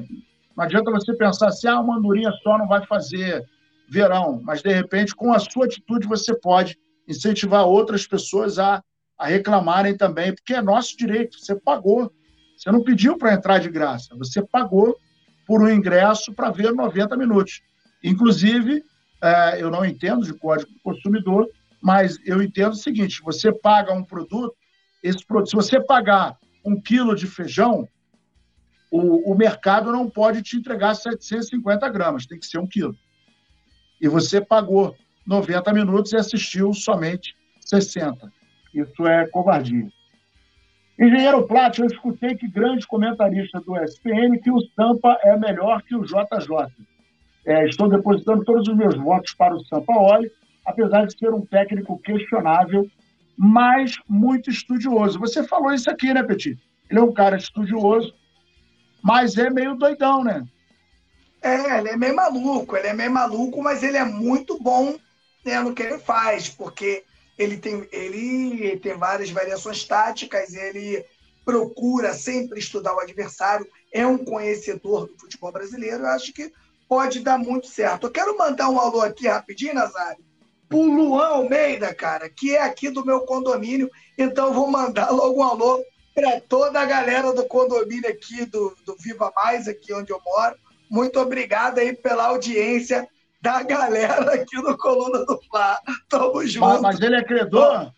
não 0.56 0.64
adianta 0.64 0.91
você 0.91 1.12
pensar 1.16 1.48
assim, 1.48 1.68
ah, 1.68 1.80
uma 1.80 1.98
andorinha 1.98 2.32
só 2.43 2.56
não 2.56 2.68
vai 2.68 2.86
fazer 2.86 3.43
verão, 3.89 4.39
mas 4.43 4.62
de 4.62 4.72
repente, 4.72 5.16
com 5.16 5.34
a 5.34 5.39
sua 5.39 5.66
atitude, 5.66 6.08
você 6.08 6.39
pode 6.39 6.78
incentivar 7.08 7.66
outras 7.66 8.06
pessoas 8.06 8.60
a, 8.60 8.80
a 9.18 9.26
reclamarem 9.26 9.98
também, 9.98 10.36
porque 10.36 10.54
é 10.54 10.62
nosso 10.62 10.96
direito, 10.96 11.39
você 11.39 11.56
pagou. 11.56 12.14
Você 12.56 12.72
não 12.72 12.84
pediu 12.84 13.18
para 13.18 13.34
entrar 13.34 13.58
de 13.58 13.72
graça, 13.72 14.16
você 14.16 14.39
pagou 14.46 14.96
por 15.48 15.64
um 15.64 15.70
ingresso 15.70 16.32
para 16.32 16.52
ver 16.52 16.72
90 16.72 17.18
minutos. 17.18 17.60
Inclusive, 18.06 18.84
é, 19.22 19.62
eu 19.62 19.72
não 19.72 19.84
entendo 19.84 20.24
de 20.24 20.34
código 20.34 20.72
do 20.72 20.80
consumidor, 20.82 21.49
mas 21.82 22.20
eu 22.24 22.41
entendo 22.41 22.74
o 22.74 22.78
seguinte: 22.78 23.22
você 23.24 23.51
paga 23.51 23.91
um 23.91 24.03
produto, 24.03 24.56
esse 25.01 25.26
produto, 25.26 25.49
se 25.49 25.56
você 25.56 25.84
pagar 25.84 26.38
um 26.64 26.80
quilo 26.80 27.16
de 27.16 27.26
feijão, 27.26 27.88
o, 28.91 29.32
o 29.32 29.36
mercado 29.36 29.91
não 29.91 30.08
pode 30.08 30.43
te 30.43 30.56
entregar 30.56 30.93
750 30.93 31.89
gramas, 31.89 32.28
tem 32.28 32.39
que 32.39 32.45
ser 32.45 32.60
um 32.60 32.68
quilo. 32.68 32.95
E 33.99 34.08
você 34.08 34.39
pagou 34.39 34.95
90 35.26 35.74
minutos 35.74 36.12
e 36.12 36.18
assistiu 36.18 36.74
somente 36.74 37.36
60. 37.62 38.32
Isso 38.72 39.08
é 39.08 39.26
covardia. 39.28 39.88
Engenheiro 40.99 41.47
Plat, 41.47 41.78
eu 41.80 41.88
escutei 41.88 42.36
que 42.36 42.47
grande 42.47 42.86
comentarista 42.86 43.60
do 43.62 43.76
SPN 43.78 44.39
que 44.39 44.51
o 44.51 44.62
Sampa 44.76 45.18
é 45.24 45.36
melhor 45.38 45.82
que 45.82 45.95
o 45.95 46.06
JJ. 46.06 46.72
É, 47.46 47.66
estou 47.68 47.88
depositando 47.88 48.43
todos 48.43 48.68
os 48.68 48.76
meus 48.76 48.96
votos 48.96 49.34
para 49.34 49.56
o 49.56 49.64
Sampaoli, 49.66 50.32
apesar 50.66 51.06
de 51.06 51.18
ser 51.18 51.32
um 51.32 51.46
técnico 51.46 52.00
questionável, 52.00 52.89
mas 53.38 53.96
muito 54.10 54.50
estudioso. 54.50 55.20
Você 55.20 55.43
falou 55.43 55.72
isso 55.72 55.89
aqui, 55.89 56.14
né, 56.14 56.24
Petit? 56.24 56.58
Ele 56.89 57.00
é 57.00 57.04
um 57.04 57.14
cara 57.14 57.38
estudioso, 57.38 58.14
mas 59.04 59.38
é 59.38 59.50
meio 59.50 59.76
doidão, 59.76 60.24
né? 60.24 60.46
É, 61.41 61.78
ele 61.78 61.89
é 61.89 61.98
meio 61.98 62.16
maluco, 62.16 62.76
ele 62.76 62.88
é 62.88 62.93
meio 62.93 63.12
maluco, 63.12 63.62
mas 63.62 63.84
ele 63.84 63.98
é 63.98 64.04
muito 64.04 64.60
bom 64.60 64.96
né, 65.46 65.62
no 65.62 65.76
que 65.76 65.84
ele 65.84 66.00
faz, 66.00 66.50
porque 66.50 67.04
ele 67.38 67.58
tem, 67.58 67.88
ele 67.91 68.78
tem 68.78 68.98
várias 68.98 69.30
variações 69.30 69.84
táticas, 69.84 70.56
ele 70.56 71.06
procura 71.46 72.14
sempre 72.14 72.58
estudar 72.58 72.96
o 72.96 73.00
adversário, 73.00 73.68
é 73.93 74.08
um 74.08 74.18
conhecedor 74.18 75.06
do 75.06 75.20
futebol 75.20 75.52
brasileiro, 75.52 76.04
eu 76.04 76.08
acho 76.08 76.34
que 76.34 76.52
pode 76.88 77.19
dar 77.19 77.38
muito 77.38 77.67
certo. 77.67 78.07
Eu 78.07 78.11
quero 78.11 78.38
mandar 78.38 78.69
um 78.69 78.79
alô 78.79 79.01
aqui 79.01 79.27
rapidinho, 79.27 79.73
Nazário, 79.73 80.23
pro 80.67 80.81
Luan 80.81 81.27
Almeida, 81.27 81.93
cara, 81.93 82.29
que 82.29 82.55
é 82.55 82.61
aqui 82.61 82.89
do 82.89 83.05
meu 83.05 83.21
condomínio, 83.21 83.89
então 84.17 84.47
eu 84.47 84.53
vou 84.53 84.69
mandar 84.69 85.09
logo 85.11 85.39
um 85.39 85.43
alô 85.43 85.83
para 86.13 86.39
toda 86.41 86.79
a 86.79 86.86
galera 86.86 87.33
do 87.33 87.45
condomínio 87.45 88.09
aqui 88.09 88.45
do, 88.45 88.75
do 88.86 88.95
Viva 88.97 89.31
Mais, 89.36 89.67
aqui 89.67 89.93
onde 89.93 90.11
eu 90.11 90.21
moro. 90.25 90.55
Muito 90.89 91.19
obrigado 91.19 91.79
aí 91.79 91.93
pela 91.93 92.27
audiência 92.27 93.07
da 93.41 93.61
galera 93.61 94.33
aqui 94.33 94.55
no 94.55 94.77
Coluna 94.77 95.25
do 95.25 95.39
Fla. 95.49 95.77
Tamo 96.09 96.45
junto. 96.47 96.65
Mas, 96.65 96.81
mas 96.81 97.01
ele 97.01 97.17
é 97.17 97.23
credor? 97.23 97.91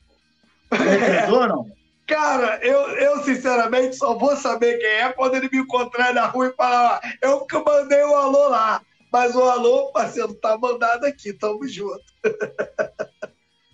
Ele 0.71 0.89
é 0.89 0.97
credor, 1.21 1.47
não? 1.47 1.76
Cara, 2.07 2.57
eu, 2.63 2.79
eu 2.97 3.23
sinceramente 3.23 3.97
só 3.97 4.17
vou 4.17 4.35
saber 4.37 4.77
quem 4.77 4.89
é 4.89 5.11
quando 5.11 5.35
ele 5.35 5.49
me 5.51 5.59
encontrar 5.59 6.13
na 6.13 6.25
rua 6.25 6.47
e 6.47 6.55
falar, 6.55 7.01
eu 7.21 7.45
que 7.45 7.57
mandei 7.59 8.01
o 8.03 8.15
alô 8.15 8.47
lá. 8.47 8.81
Mas 9.11 9.35
o 9.35 9.43
alô, 9.43 9.91
parceiro, 9.91 10.33
tá 10.33 10.57
mandado 10.57 11.05
aqui, 11.05 11.33
tamo 11.33 11.67
junto. 11.67 12.03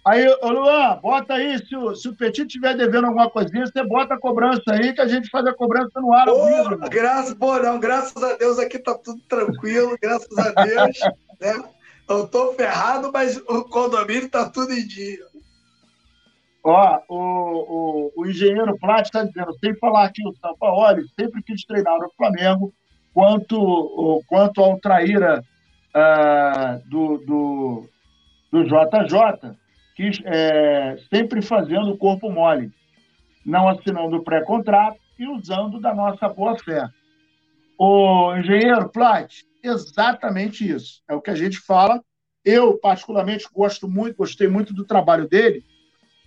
Aí, 0.06 0.28
ô 0.42 0.50
Luan, 0.50 1.00
bota 1.02 1.34
aí, 1.36 1.58
se 1.66 1.74
o, 1.78 1.96
se 1.96 2.10
o 2.10 2.16
Petit 2.16 2.46
estiver 2.46 2.76
devendo 2.76 3.08
alguma 3.08 3.30
coisinha, 3.30 3.66
você 3.66 3.82
bota 3.86 4.16
a 4.16 4.20
cobrança 4.20 4.62
aí, 4.68 4.92
que 4.92 5.00
a 5.00 5.08
gente 5.08 5.30
faz 5.30 5.46
a 5.46 5.54
cobrança 5.54 5.98
no 6.02 6.12
ar. 6.12 6.28
Ô, 6.28 6.46
vivo, 6.46 6.78
graças, 6.90 7.34
pô, 7.34 7.58
não, 7.58 7.80
graças 7.80 8.22
a 8.22 8.36
Deus 8.36 8.60
aqui 8.60 8.78
tá 8.80 8.96
tudo 8.96 9.22
tranquilo, 9.30 9.98
graças 10.02 10.38
a 10.38 10.52
Deus. 10.62 11.00
né? 11.40 11.64
Eu 12.10 12.28
tô 12.28 12.52
ferrado, 12.52 13.12
mas 13.14 13.38
o 13.48 13.64
condomínio 13.64 14.30
tá 14.30 14.50
tudo 14.50 14.74
em 14.74 14.86
dia. 14.86 15.26
Ó, 16.64 17.00
o, 17.10 17.18
o, 17.18 18.12
o 18.16 18.26
engenheiro 18.26 18.78
Plat 18.80 19.06
está 19.06 19.24
dizendo, 19.24 19.54
sem 19.60 19.76
falar 19.76 20.06
aqui 20.06 20.26
o 20.26 20.34
São 20.36 20.56
Paulo, 20.58 21.02
sempre 21.20 21.44
quis 21.44 21.66
treinar 21.66 22.00
no 22.00 22.10
Flamengo, 22.16 22.74
quanto, 23.14 24.24
quanto 24.28 24.62
ao 24.62 24.80
traíra 24.80 25.44
uh, 25.94 26.90
do, 26.90 27.18
do, 27.18 27.90
do 28.50 28.64
JJ, 28.64 29.58
que, 29.94 30.10
é, 30.24 30.98
sempre 31.14 31.42
fazendo 31.42 31.92
o 31.92 31.98
corpo 31.98 32.32
mole, 32.32 32.72
não 33.46 33.68
assinando 33.68 34.24
pré-contrato 34.24 34.98
e 35.20 35.28
usando 35.28 35.82
da 35.82 35.94
nossa 35.94 36.30
boa-fé. 36.30 36.88
O 37.78 38.36
engenheiro 38.38 38.88
Plat, 38.88 39.42
exatamente 39.62 40.68
isso. 40.68 41.04
É 41.10 41.14
o 41.14 41.22
que 41.22 41.30
a 41.30 41.36
gente 41.36 41.60
fala. 41.60 42.02
Eu, 42.44 42.80
particularmente, 42.80 43.48
gosto 43.54 43.88
muito, 43.88 44.16
gostei 44.16 44.48
muito 44.48 44.74
do 44.74 44.86
trabalho 44.86 45.28
dele 45.28 45.64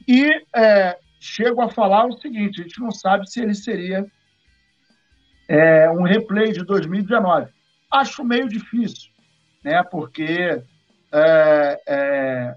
e 0.07 0.31
é, 0.55 0.99
chego 1.21 1.61
a 1.61 1.71
falar 1.71 2.07
o 2.07 2.19
seguinte: 2.19 2.61
a 2.61 2.65
gente 2.65 2.81
não 2.81 2.91
sabe 2.91 3.31
se 3.31 3.41
ele 3.41 3.55
seria 3.55 4.07
é, 5.49 5.91
um 5.91 6.03
replay 6.03 6.53
de 6.53 6.65
2019. 6.65 7.49
Acho 7.91 8.25
meio 8.25 8.49
difícil, 8.49 9.11
né? 9.65 9.83
porque 9.83 10.63
é, 11.13 11.83
é 11.87 12.55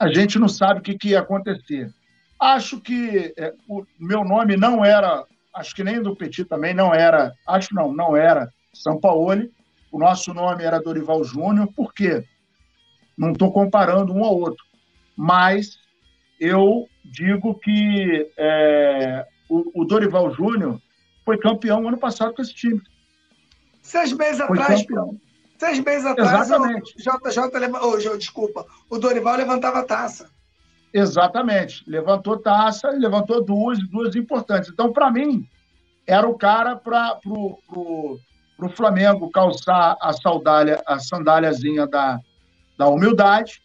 a 0.00 0.10
gente 0.10 0.38
não 0.38 0.48
sabe 0.48 0.80
o 0.80 0.82
que, 0.82 0.96
que 0.96 1.10
ia 1.10 1.20
acontecer. 1.20 1.92
Acho 2.40 2.80
que 2.80 3.34
é, 3.36 3.52
o 3.68 3.84
meu 3.98 4.24
nome 4.24 4.56
não 4.56 4.82
era, 4.82 5.26
acho 5.54 5.74
que 5.76 5.84
nem 5.84 6.02
do 6.02 6.16
Petit 6.16 6.46
também 6.46 6.72
não 6.72 6.94
era, 6.94 7.34
acho 7.46 7.74
não, 7.74 7.92
não 7.92 8.16
era 8.16 8.50
São 8.72 8.98
Paulo. 8.98 9.46
O 9.92 9.98
nosso 9.98 10.32
nome 10.32 10.64
era 10.64 10.80
Dorival 10.80 11.22
Júnior, 11.22 11.70
por 11.76 11.92
quê? 11.92 12.24
Não 13.16 13.32
estou 13.32 13.52
comparando 13.52 14.14
um 14.14 14.24
ao 14.24 14.34
outro, 14.34 14.64
mas 15.16 15.78
eu 16.40 16.88
digo 17.04 17.54
que 17.54 18.30
é, 18.36 19.26
o, 19.48 19.82
o, 19.82 19.84
Dorival 19.84 20.32
Júnior 20.32 20.80
foi 21.24 21.38
campeão 21.38 21.86
ano 21.86 21.98
passado 21.98 22.34
com 22.34 22.42
esse 22.42 22.54
time. 22.54 22.80
Seis 23.82 24.12
meses 24.12 24.44
foi 24.46 24.58
atrás, 24.58 24.80
campeão. 24.80 25.20
Seis 25.58 25.80
meses 25.80 26.06
atrás, 26.06 26.46
Exatamente. 26.46 26.94
o 26.96 26.98
JJ, 26.98 28.12
oh, 28.12 28.16
desculpa, 28.16 28.66
o 28.88 28.98
Dorival 28.98 29.36
levantava 29.36 29.80
a 29.80 29.84
taça. 29.84 30.30
Exatamente. 30.92 31.84
Levantou 31.88 32.38
taça 32.38 32.90
e 32.94 32.98
levantou 32.98 33.44
duas, 33.44 33.78
duas 33.88 34.16
importantes. 34.16 34.70
Então, 34.70 34.92
para 34.92 35.10
mim, 35.10 35.46
era 36.06 36.26
o 36.28 36.36
cara 36.36 36.74
para 36.74 37.14
pro, 37.16 37.58
pro, 37.68 38.18
pro 38.56 38.68
Flamengo 38.70 39.30
calçar 39.30 39.96
a 40.00 40.12
sandália, 40.12 40.82
a 40.86 40.98
sandáliazinha 40.98 41.86
da, 41.86 42.18
da 42.76 42.88
humildade 42.88 43.62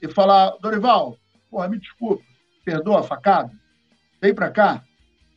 e 0.00 0.08
falar, 0.08 0.56
Dorival, 0.60 1.16
porra, 1.50 1.68
me 1.68 1.78
desculpa, 1.78 2.22
perdoa 2.64 3.00
a 3.00 3.02
facada, 3.02 3.50
vem 4.20 4.34
para 4.34 4.50
cá, 4.50 4.82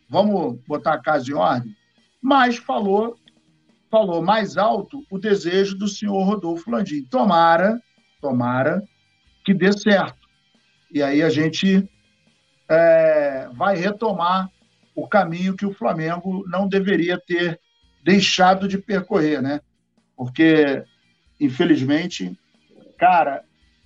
vamos 0.10 0.60
botar 0.68 0.93
a 0.93 1.01
casa 1.01 1.30
em 1.30 1.34
ordem. 1.34 1.76
Mas 2.22 2.57
falou 2.57 3.18
falou 3.89 4.22
mais 4.22 4.55
alto 4.55 5.03
o 5.10 5.18
desejo 5.18 5.76
do 5.76 5.88
senhor 5.88 6.24
Rodolfo 6.24 6.70
Landim. 6.70 7.03
Tomara, 7.05 7.82
tomara 8.22 8.84
que 9.43 9.53
dê 9.53 9.72
certo. 9.74 10.20
E 10.91 11.01
aí 11.01 11.24
a 11.24 11.30
gente 11.30 11.89
é, 12.68 13.49
vai 13.53 13.76
retomar 13.76 14.49
o 14.95 15.07
caminho 15.07 15.55
que 15.55 15.66
o 15.66 15.74
Flamengo 15.74 16.45
não 16.47 16.68
deveria 16.68 17.20
ter 17.20 17.60
deixado 18.03 18.68
de 18.68 18.78
percorrer, 18.78 19.41
né? 19.41 19.62
Porque, 20.16 20.84
infelizmente, 21.39 22.38
cara, 22.97 23.43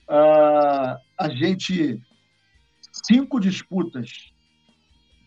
uh, 0.09 0.97
a 1.17 1.29
gente 1.29 1.99
cinco 3.05 3.39
disputas 3.39 4.31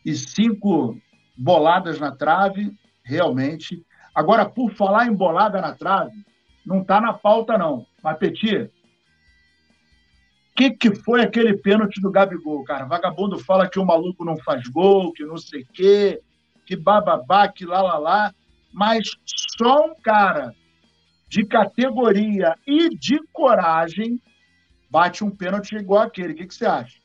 e 0.05 0.15
cinco 0.15 0.97
boladas 1.37 1.99
na 1.99 2.13
trave, 2.13 2.73
realmente 3.05 3.85
Agora, 4.17 4.47
por 4.47 4.73
falar 4.73 5.07
em 5.07 5.13
bolada 5.13 5.61
na 5.61 5.75
trave, 5.75 6.25
não 6.65 6.81
está 6.81 7.03
na 7.03 7.13
pauta, 7.13 7.59
não. 7.59 7.87
Mas, 8.03 8.17
Petit, 8.17 8.63
o 8.63 8.71
que, 10.57 10.71
que 10.71 10.95
foi 10.95 11.21
aquele 11.21 11.55
pênalti 11.59 12.01
do 12.01 12.11
Gabigol, 12.11 12.65
cara? 12.65 12.87
Vagabundo 12.87 13.39
fala 13.39 13.69
que 13.69 13.79
o 13.79 13.85
maluco 13.85 14.25
não 14.25 14.39
faz 14.39 14.67
gol, 14.69 15.13
que 15.13 15.23
não 15.23 15.37
sei 15.37 15.65
o 15.65 15.67
quê, 15.71 16.23
que 16.65 16.75
bababá, 16.75 17.47
que 17.47 17.67
lá, 17.67 17.83
lá, 17.83 17.99
lá. 17.99 18.35
Mas 18.73 19.07
só 19.59 19.85
um 19.85 19.95
cara 20.01 20.55
de 21.29 21.45
categoria 21.45 22.57
e 22.67 22.89
de 22.97 23.21
coragem, 23.35 24.19
bate 24.91 25.25
um 25.25 25.31
pênalti 25.31 25.77
igual 25.77 26.03
aquele. 26.03 26.33
O 26.33 26.37
que, 26.37 26.47
que 26.47 26.55
você 26.55 26.67
acha? 26.67 26.99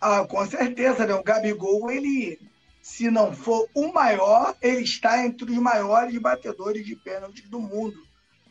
Ah, 0.00 0.24
com 0.26 0.46
certeza, 0.46 1.06
né? 1.06 1.14
O 1.14 1.22
Gabigol, 1.22 1.90
ele, 1.90 2.38
se 2.82 3.10
não 3.10 3.32
for 3.32 3.68
o 3.74 3.92
maior, 3.92 4.54
ele 4.60 4.82
está 4.82 5.24
entre 5.24 5.50
os 5.50 5.58
maiores 5.58 6.16
batedores 6.18 6.84
de 6.84 6.94
pênalti 6.96 7.48
do 7.48 7.60
mundo. 7.60 7.96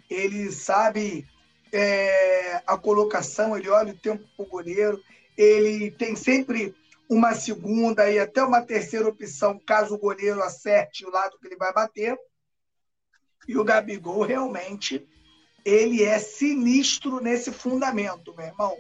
Ele 0.10 0.52
sabe 0.52 1.26
é, 1.72 2.62
a 2.66 2.78
colocação, 2.78 3.58
ele 3.58 3.70
olha 3.70 3.94
o 3.94 3.98
tempo 3.98 4.24
para 4.36 4.46
o 4.46 4.50
goleiro, 4.50 5.02
ele 5.38 5.92
tem 5.92 6.16
sempre 6.16 6.76
uma 7.10 7.34
segunda 7.36 8.10
e 8.10 8.18
até 8.18 8.44
uma 8.44 8.62
terceira 8.62 9.08
opção, 9.08 9.60
caso 9.60 9.94
o 9.94 10.00
goleiro 10.00 10.42
acerte 10.42 11.06
o 11.06 11.12
lado 11.12 11.38
que 11.40 11.48
ele 11.48 11.56
vai 11.56 11.72
bater. 11.72 12.18
E 13.48 13.58
o 13.58 13.64
Gabigol 13.64 14.24
realmente 14.24 15.08
ele 15.66 16.04
é 16.04 16.20
sinistro 16.20 17.20
nesse 17.20 17.52
fundamento, 17.52 18.34
meu 18.38 18.46
irmão. 18.46 18.78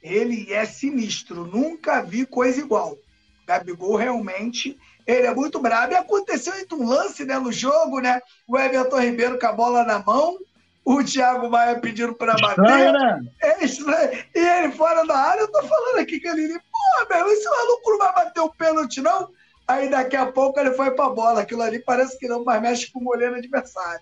Ele 0.00 0.52
é 0.52 0.64
sinistro. 0.64 1.44
Nunca 1.44 2.00
vi 2.00 2.24
coisa 2.24 2.60
igual. 2.60 2.96
Gabigol 3.44 3.96
realmente 3.96 4.78
ele 5.04 5.26
é 5.26 5.34
muito 5.34 5.60
bravo. 5.60 5.92
E 5.92 5.96
aconteceu 5.96 6.54
um 6.72 6.86
lance 6.86 7.24
né, 7.24 7.38
no 7.38 7.52
jogo, 7.52 8.00
né? 8.00 8.20
O 8.46 8.56
Everton 8.56 9.00
Ribeiro 9.00 9.38
com 9.38 9.46
a 9.46 9.52
bola 9.52 9.84
na 9.84 9.98
mão, 9.98 10.38
o 10.84 11.02
Thiago 11.02 11.50
Maia 11.50 11.80
pedindo 11.80 12.14
para 12.14 12.34
bater. 12.34 12.92
Né? 12.92 13.26
É. 13.42 13.64
E 14.34 14.38
ele 14.38 14.72
fora 14.72 15.04
da 15.04 15.16
área, 15.16 15.40
eu 15.40 15.50
tô 15.50 15.62
falando 15.62 15.98
aqui 15.98 16.20
que 16.20 16.28
ele, 16.28 16.58
pô, 16.58 17.14
meu, 17.14 17.28
esse 17.28 17.48
maluco 17.48 17.90
não 17.90 17.98
vai 17.98 18.14
bater 18.14 18.40
o 18.40 18.50
pênalti, 18.50 19.00
não? 19.00 19.30
Aí 19.66 19.88
daqui 19.88 20.14
a 20.14 20.26
pouco 20.26 20.60
ele 20.60 20.72
foi 20.72 20.92
para 20.92 21.06
a 21.06 21.10
bola. 21.10 21.40
Aquilo 21.40 21.62
ali 21.62 21.80
parece 21.80 22.16
que 22.16 22.28
não, 22.28 22.44
mas 22.44 22.62
mexe 22.62 22.92
com 22.92 23.00
o 23.00 23.04
goleiro 23.04 23.34
adversário. 23.34 24.00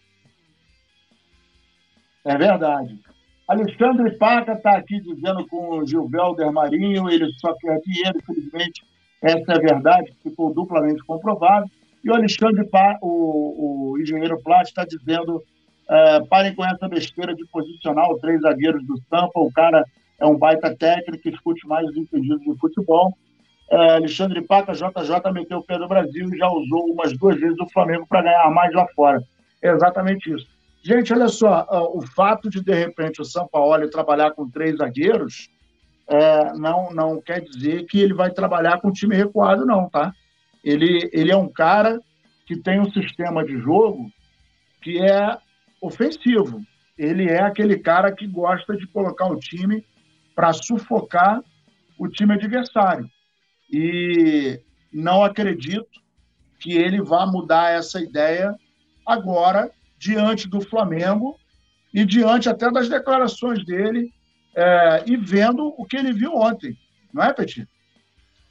É 2.25 2.37
verdade. 2.37 2.99
Alexandre 3.47 4.17
Paca 4.17 4.53
está 4.53 4.77
aqui 4.79 5.01
dizendo 5.01 5.47
com 5.47 5.79
o 5.79 5.87
Gilvelder 5.87 6.51
Marinho, 6.51 7.11
ele 7.11 7.31
só 7.35 7.55
quer 7.55 7.79
dinheiro, 7.81 8.19
infelizmente, 8.19 8.83
essa 9.21 9.53
é 9.53 9.57
a 9.57 9.61
verdade, 9.61 10.15
ficou 10.23 10.53
duplamente 10.53 11.05
comprovado. 11.05 11.71
E 12.03 12.11
o 12.11 12.15
Alexandre 12.15 12.65
Paca, 12.67 12.99
o, 13.03 13.93
o 13.93 13.99
engenheiro 13.99 14.41
Plat, 14.43 14.67
está 14.67 14.85
dizendo: 14.85 15.43
é, 15.89 16.21
parem 16.21 16.55
com 16.55 16.65
essa 16.65 16.89
besteira 16.89 17.35
de 17.35 17.45
posicionar 17.47 18.11
os 18.11 18.21
três 18.21 18.41
zagueiros 18.41 18.85
do 18.87 18.99
Sampa, 19.11 19.41
o 19.41 19.53
cara 19.53 19.85
é 20.19 20.27
um 20.27 20.37
baita 20.37 20.75
técnico, 20.75 21.29
escute 21.29 21.67
mais 21.67 21.87
os 21.89 21.97
entendidos 21.97 22.41
de 22.41 22.59
futebol. 22.59 23.13
É, 23.71 23.95
Alexandre 23.97 24.41
Paca, 24.43 24.73
JJ 24.73 25.33
meteu 25.33 25.59
o 25.59 25.65
pé 25.65 25.79
no 25.79 25.89
Brasil 25.89 26.29
e 26.33 26.39
já 26.39 26.49
usou 26.49 26.91
umas 26.91 27.17
duas 27.17 27.39
vezes 27.39 27.59
o 27.59 27.69
Flamengo 27.71 28.07
para 28.07 28.23
ganhar 28.23 28.51
mais 28.51 28.73
lá 28.73 28.87
fora. 28.95 29.23
É 29.63 29.71
exatamente 29.71 30.31
isso. 30.31 30.54
Gente, 30.87 31.15
olha 31.15 31.29
só, 31.29 31.67
o 31.95 32.03
fato 32.03 32.51
de, 32.51 32.63
de 32.63 32.75
repente, 32.75 33.23
o 33.23 33.25
São 33.25 33.49
Paulo 33.49 33.89
trabalhar 33.89 34.33
com 34.33 34.51
três 34.51 34.77
zagueiros 34.77 35.49
é, 36.07 36.53
não, 36.53 36.93
não 36.93 37.23
quer 37.23 37.41
dizer 37.41 37.87
que 37.87 37.99
ele 37.99 38.13
vai 38.13 38.31
trabalhar 38.31 38.79
com 38.83 38.93
time 38.93 39.17
recuado, 39.17 39.65
não, 39.65 39.89
tá? 39.89 40.13
Ele, 40.63 41.09
ele 41.11 41.33
é 41.33 41.37
um 41.37 41.49
cara 41.49 41.99
que 42.47 42.55
tem 42.55 42.79
um 42.79 42.91
sistema 42.93 43.43
de 43.43 43.59
jogo 43.59 44.11
que 44.83 45.01
é 45.01 45.39
ofensivo. 45.81 46.61
Ele 46.99 47.31
é 47.31 47.41
aquele 47.41 47.79
cara 47.79 48.13
que 48.13 48.27
gosta 48.27 48.77
de 48.77 48.87
colocar 48.87 49.27
o 49.29 49.39
time 49.39 49.83
para 50.35 50.53
sufocar 50.53 51.43
o 51.99 52.09
time 52.09 52.35
adversário. 52.35 53.09
E 53.73 54.61
não 54.93 55.25
acredito 55.25 55.89
que 56.61 56.75
ele 56.75 57.01
vá 57.01 57.25
mudar 57.25 57.73
essa 57.73 58.03
ideia 58.03 58.55
agora 59.07 59.71
diante 60.05 60.47
do 60.47 60.61
Flamengo 60.61 61.41
e 61.93 62.05
diante 62.05 62.47
até 62.47 62.71
das 62.71 62.91
declarações 62.91 63.65
dele 63.65 64.13
é, 64.55 65.03
e 65.07 65.17
vendo 65.17 65.75
o 65.79 65.87
que 65.87 65.97
ele 65.97 66.13
viu 66.13 66.35
ontem. 66.35 66.77
Não 67.11 67.23
é, 67.23 67.33
Petit? 67.33 67.67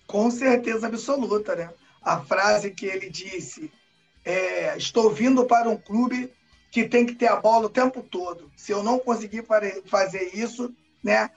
Com 0.07 0.31
certeza 0.31 0.87
absoluta, 0.87 1.55
né? 1.55 1.69
A 2.01 2.19
frase 2.19 2.71
que 2.71 2.87
ele 2.87 3.07
disse 3.07 3.71
é, 4.25 4.75
estou 4.77 5.11
vindo 5.11 5.45
para 5.45 5.69
um 5.69 5.77
clube 5.77 6.33
que 6.71 6.87
tem 6.87 7.05
que 7.05 7.13
ter 7.13 7.27
a 7.27 7.35
bola 7.35 7.67
o 7.67 7.69
tempo 7.69 8.01
todo. 8.01 8.51
Se 8.57 8.71
eu 8.71 8.81
não 8.81 8.97
conseguir 8.97 9.45
fazer 9.85 10.31
isso, 10.33 10.73
né, 11.03 11.29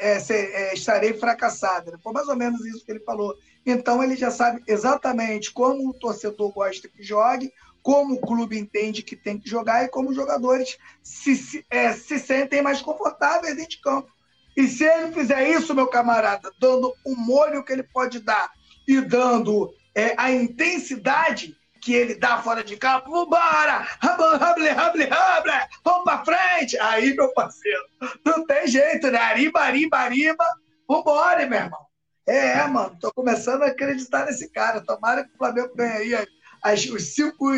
é, 0.00 0.18
é, 0.18 0.74
estarei 0.74 1.14
fracassado. 1.14 1.98
Foi 2.02 2.12
mais 2.12 2.28
ou 2.28 2.36
menos 2.36 2.62
isso 2.66 2.84
que 2.84 2.92
ele 2.92 3.00
falou. 3.00 3.34
Então 3.64 4.04
ele 4.04 4.16
já 4.16 4.30
sabe 4.30 4.62
exatamente 4.66 5.50
como 5.50 5.88
o 5.88 5.94
torcedor 5.94 6.52
gosta 6.52 6.88
que 6.88 7.02
jogue, 7.02 7.50
como 7.86 8.14
o 8.14 8.20
clube 8.20 8.58
entende 8.58 9.00
que 9.00 9.14
tem 9.14 9.38
que 9.38 9.48
jogar 9.48 9.84
e 9.84 9.88
como 9.88 10.10
os 10.10 10.16
jogadores 10.16 10.76
se, 11.04 11.36
se, 11.36 11.64
é, 11.70 11.92
se 11.92 12.18
sentem 12.18 12.60
mais 12.60 12.82
confortáveis 12.82 13.54
dentro 13.54 13.70
de 13.70 13.80
campo. 13.80 14.10
E 14.56 14.66
se 14.66 14.82
ele 14.82 15.12
fizer 15.12 15.48
isso, 15.50 15.72
meu 15.72 15.86
camarada, 15.86 16.50
dando 16.58 16.92
o 17.04 17.14
molho 17.14 17.62
que 17.62 17.72
ele 17.72 17.84
pode 17.84 18.18
dar 18.18 18.50
e 18.88 19.00
dando 19.00 19.72
é, 19.94 20.14
a 20.18 20.32
intensidade 20.32 21.56
que 21.80 21.94
ele 21.94 22.16
dá 22.16 22.42
fora 22.42 22.64
de 22.64 22.76
campo, 22.76 23.08
vambora! 23.08 23.86
Rable, 24.00 24.68
rable, 24.70 25.04
rable! 25.04 25.52
Vamos 25.84 26.02
pra 26.02 26.24
frente! 26.24 26.76
Aí, 26.80 27.14
meu 27.14 27.32
parceiro, 27.34 27.84
não 28.24 28.44
tem 28.44 28.66
jeito, 28.66 29.12
né? 29.12 29.18
Ariba, 29.18 29.60
ariba, 29.60 29.98
ariba, 29.98 30.44
vambora, 30.88 31.46
meu 31.46 31.60
irmão. 31.60 31.86
É, 32.26 32.66
mano, 32.66 32.98
tô 33.00 33.12
começando 33.12 33.62
a 33.62 33.66
acreditar 33.66 34.26
nesse 34.26 34.50
cara. 34.50 34.80
Tomara 34.80 35.22
que 35.22 35.32
o 35.32 35.38
Flamengo 35.38 35.70
ganhe 35.76 36.16
aí 36.16 36.26
as, 36.64 36.84
os 36.86 37.14
cinco 37.14 37.52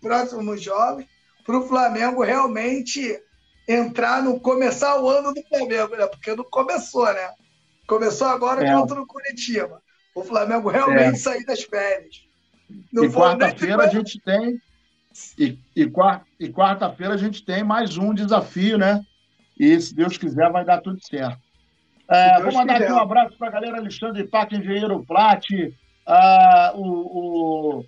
próximos 0.00 0.62
jogos 0.62 1.04
para 1.44 1.58
o 1.58 1.66
Flamengo 1.66 2.22
realmente 2.22 3.18
entrar 3.66 4.22
no 4.22 4.40
começar 4.40 5.00
o 5.00 5.08
ano 5.08 5.32
do 5.32 5.42
Flamengo, 5.44 5.96
né? 5.96 6.06
Porque 6.06 6.34
não 6.34 6.44
começou, 6.44 7.06
né? 7.12 7.30
Começou 7.86 8.28
agora 8.28 8.66
é. 8.66 8.72
contra 8.72 9.00
o 9.00 9.06
Curitiba. 9.06 9.80
O 10.14 10.22
Flamengo 10.22 10.68
realmente 10.68 11.14
é. 11.14 11.18
sair 11.18 11.44
das 11.44 11.62
férias. 11.62 12.28
Não 12.92 13.04
e 13.04 13.10
quarta-feira 13.10 13.84
a 13.84 13.88
gente 13.88 14.20
tem 14.20 14.60
e, 15.36 15.58
e, 15.76 15.92
e 16.38 16.52
quarta-feira 16.52 17.14
a 17.14 17.16
gente 17.16 17.44
tem 17.44 17.64
mais 17.64 17.96
um 17.96 18.14
desafio, 18.14 18.78
né? 18.78 19.00
E 19.58 19.78
se 19.80 19.94
Deus 19.94 20.16
quiser 20.16 20.50
vai 20.50 20.64
dar 20.64 20.80
tudo 20.80 20.98
certo. 21.04 21.38
É, 22.08 22.40
vou 22.42 22.52
mandar 22.52 22.74
quiser. 22.74 22.86
aqui 22.86 22.92
um 22.92 23.02
abraço 23.02 23.36
para 23.38 23.48
a 23.48 23.50
galera 23.52 23.78
Alexandre 23.78 24.24
Pac, 24.24 24.52
Engenheiro 24.54 25.04
Plat, 25.04 25.44
uh, 25.52 26.76
o, 26.76 27.78
o 27.78 27.84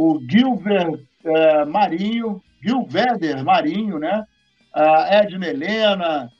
o 0.00 0.18
Gilbert 0.26 0.98
é, 1.22 1.64
Marinho, 1.66 2.42
Gilveder 2.62 3.44
Marinho, 3.44 3.98
né? 3.98 4.24
A 4.72 5.14
Edna 5.14 5.46
Helena, 5.46 6.30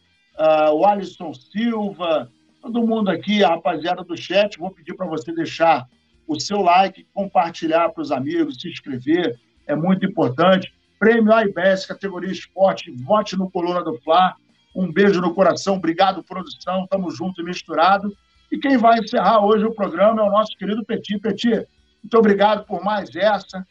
o 0.72 0.86
Alisson 0.86 1.34
Silva, 1.34 2.30
todo 2.62 2.86
mundo 2.86 3.10
aqui, 3.10 3.44
a 3.44 3.48
rapaziada 3.48 4.02
do 4.02 4.16
chat, 4.16 4.56
vou 4.58 4.70
pedir 4.70 4.94
para 4.94 5.06
você 5.06 5.30
deixar 5.34 5.86
o 6.26 6.40
seu 6.40 6.62
like, 6.62 7.06
compartilhar 7.12 7.90
para 7.90 8.00
os 8.00 8.12
amigos, 8.12 8.60
se 8.60 8.70
inscrever, 8.70 9.38
é 9.66 9.74
muito 9.74 10.06
importante. 10.06 10.72
Prêmio 10.98 11.32
AIBS, 11.32 11.84
categoria 11.84 12.30
esporte, 12.30 12.90
vote 13.02 13.36
no 13.36 13.50
Coluna 13.50 13.82
do 13.82 13.98
Fla. 13.98 14.36
Um 14.74 14.90
beijo 14.90 15.20
no 15.20 15.34
coração, 15.34 15.74
obrigado, 15.74 16.22
produção, 16.22 16.86
tamo 16.88 17.10
junto 17.10 17.42
e 17.42 17.44
misturado. 17.44 18.10
E 18.50 18.58
quem 18.58 18.78
vai 18.78 19.00
encerrar 19.00 19.44
hoje 19.44 19.64
o 19.64 19.74
programa 19.74 20.22
é 20.22 20.24
o 20.24 20.30
nosso 20.30 20.56
querido 20.56 20.84
Petit. 20.84 21.18
Petit, 21.18 21.66
muito 22.02 22.18
obrigado 22.18 22.64
por 22.66 22.82
mais 22.82 23.14
essa. 23.14 23.66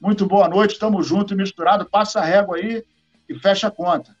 Muito 0.00 0.26
boa 0.26 0.48
noite, 0.48 0.72
estamos 0.72 1.06
juntos 1.06 1.32
e 1.32 1.34
misturado. 1.34 1.88
Passa 1.88 2.20
a 2.20 2.24
régua 2.24 2.56
aí 2.56 2.84
e 3.28 3.38
fecha 3.38 3.68
a 3.68 3.70
conta. 3.70 4.16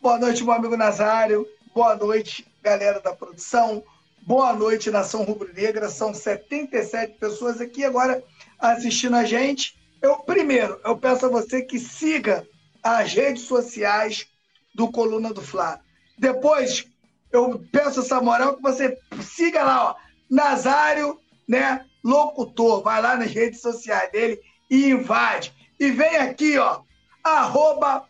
Boa 0.00 0.18
noite, 0.18 0.42
meu 0.42 0.52
amigo 0.52 0.76
Nazário. 0.76 1.46
Boa 1.74 1.96
noite, 1.96 2.46
galera 2.62 3.00
da 3.00 3.14
produção. 3.14 3.82
Boa 4.22 4.52
noite, 4.52 4.90
Nação 4.90 5.22
Rubro-Negra. 5.22 5.88
São 5.88 6.12
77 6.14 7.18
pessoas 7.18 7.60
aqui 7.60 7.84
agora 7.84 8.22
assistindo 8.58 9.16
a 9.16 9.24
gente. 9.24 9.78
Eu, 10.00 10.16
primeiro, 10.18 10.80
eu 10.84 10.96
peço 10.96 11.26
a 11.26 11.28
você 11.28 11.62
que 11.62 11.78
siga 11.78 12.46
as 12.82 13.12
redes 13.12 13.42
sociais 13.42 14.26
do 14.74 14.90
Coluna 14.90 15.32
do 15.32 15.42
Fla. 15.42 15.80
Depois, 16.16 16.86
eu 17.32 17.64
peço 17.72 18.00
essa 18.00 18.20
moral 18.20 18.56
que 18.56 18.62
você 18.62 18.98
siga 19.20 19.62
lá, 19.62 19.90
ó, 19.90 19.94
Nazário, 20.30 21.18
né? 21.48 21.84
locutor, 22.04 22.82
vai 22.82 23.00
lá 23.02 23.16
nas 23.16 23.30
redes 23.30 23.60
sociais 23.60 24.10
dele 24.10 24.40
e 24.70 24.90
invade. 24.90 25.52
E 25.78 25.90
vem 25.90 26.16
aqui, 26.16 26.58
ó, 26.58 26.80
arroba 27.22 28.06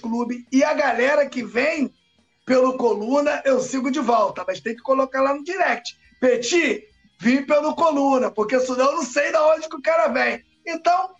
Clube. 0.00 0.46
E 0.52 0.62
a 0.62 0.74
galera 0.74 1.26
que 1.26 1.42
vem 1.42 1.92
pelo 2.44 2.76
Coluna, 2.76 3.42
eu 3.44 3.60
sigo 3.60 3.90
de 3.90 4.00
volta, 4.00 4.44
mas 4.46 4.60
tem 4.60 4.76
que 4.76 4.82
colocar 4.82 5.22
lá 5.22 5.34
no 5.34 5.42
direct. 5.42 5.96
Peti, 6.20 6.84
vim 7.18 7.42
pelo 7.42 7.74
Coluna, 7.74 8.30
porque 8.30 8.58
senão 8.60 8.90
eu 8.90 8.96
não 8.96 9.02
sei 9.02 9.32
de 9.32 9.38
onde 9.38 9.68
que 9.68 9.76
o 9.76 9.82
cara 9.82 10.08
vem. 10.08 10.44
Então, 10.66 11.14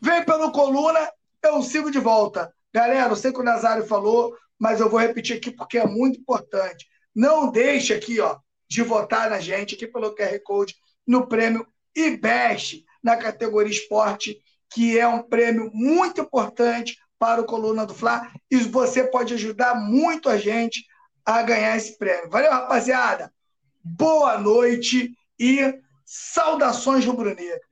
vem 0.00 0.24
pelo 0.24 0.50
Coluna, 0.50 1.10
eu 1.42 1.62
sigo 1.62 1.90
de 1.90 1.98
volta. 1.98 2.52
Galera, 2.72 3.10
eu 3.10 3.16
sei 3.16 3.32
que 3.32 3.40
o 3.40 3.44
Nazário 3.44 3.86
falou, 3.86 4.34
mas 4.58 4.80
eu 4.80 4.88
vou 4.88 4.98
repetir 4.98 5.36
aqui 5.36 5.50
porque 5.50 5.78
é 5.78 5.86
muito 5.86 6.18
importante. 6.18 6.86
Não 7.14 7.50
deixe 7.50 7.92
aqui, 7.92 8.18
ó, 8.20 8.38
de 8.72 8.80
votar 8.80 9.28
na 9.28 9.38
gente 9.38 9.74
aqui 9.74 9.86
pelo 9.86 10.14
QR 10.14 10.40
Code 10.42 10.74
no 11.06 11.26
prêmio 11.26 11.66
IBEST, 11.94 12.86
na 13.02 13.18
categoria 13.18 13.70
esporte, 13.70 14.40
que 14.72 14.98
é 14.98 15.06
um 15.06 15.22
prêmio 15.22 15.70
muito 15.74 16.22
importante 16.22 16.96
para 17.18 17.42
o 17.42 17.44
Coluna 17.44 17.84
do 17.84 17.92
Fla 17.92 18.32
e 18.50 18.56
você 18.56 19.04
pode 19.04 19.34
ajudar 19.34 19.74
muito 19.74 20.30
a 20.30 20.38
gente 20.38 20.86
a 21.22 21.42
ganhar 21.42 21.76
esse 21.76 21.98
prêmio. 21.98 22.30
Valeu, 22.30 22.50
rapaziada! 22.50 23.30
Boa 23.84 24.38
noite 24.38 25.14
e 25.38 25.78
saudações 26.06 27.04
rubro-negras. 27.04 27.71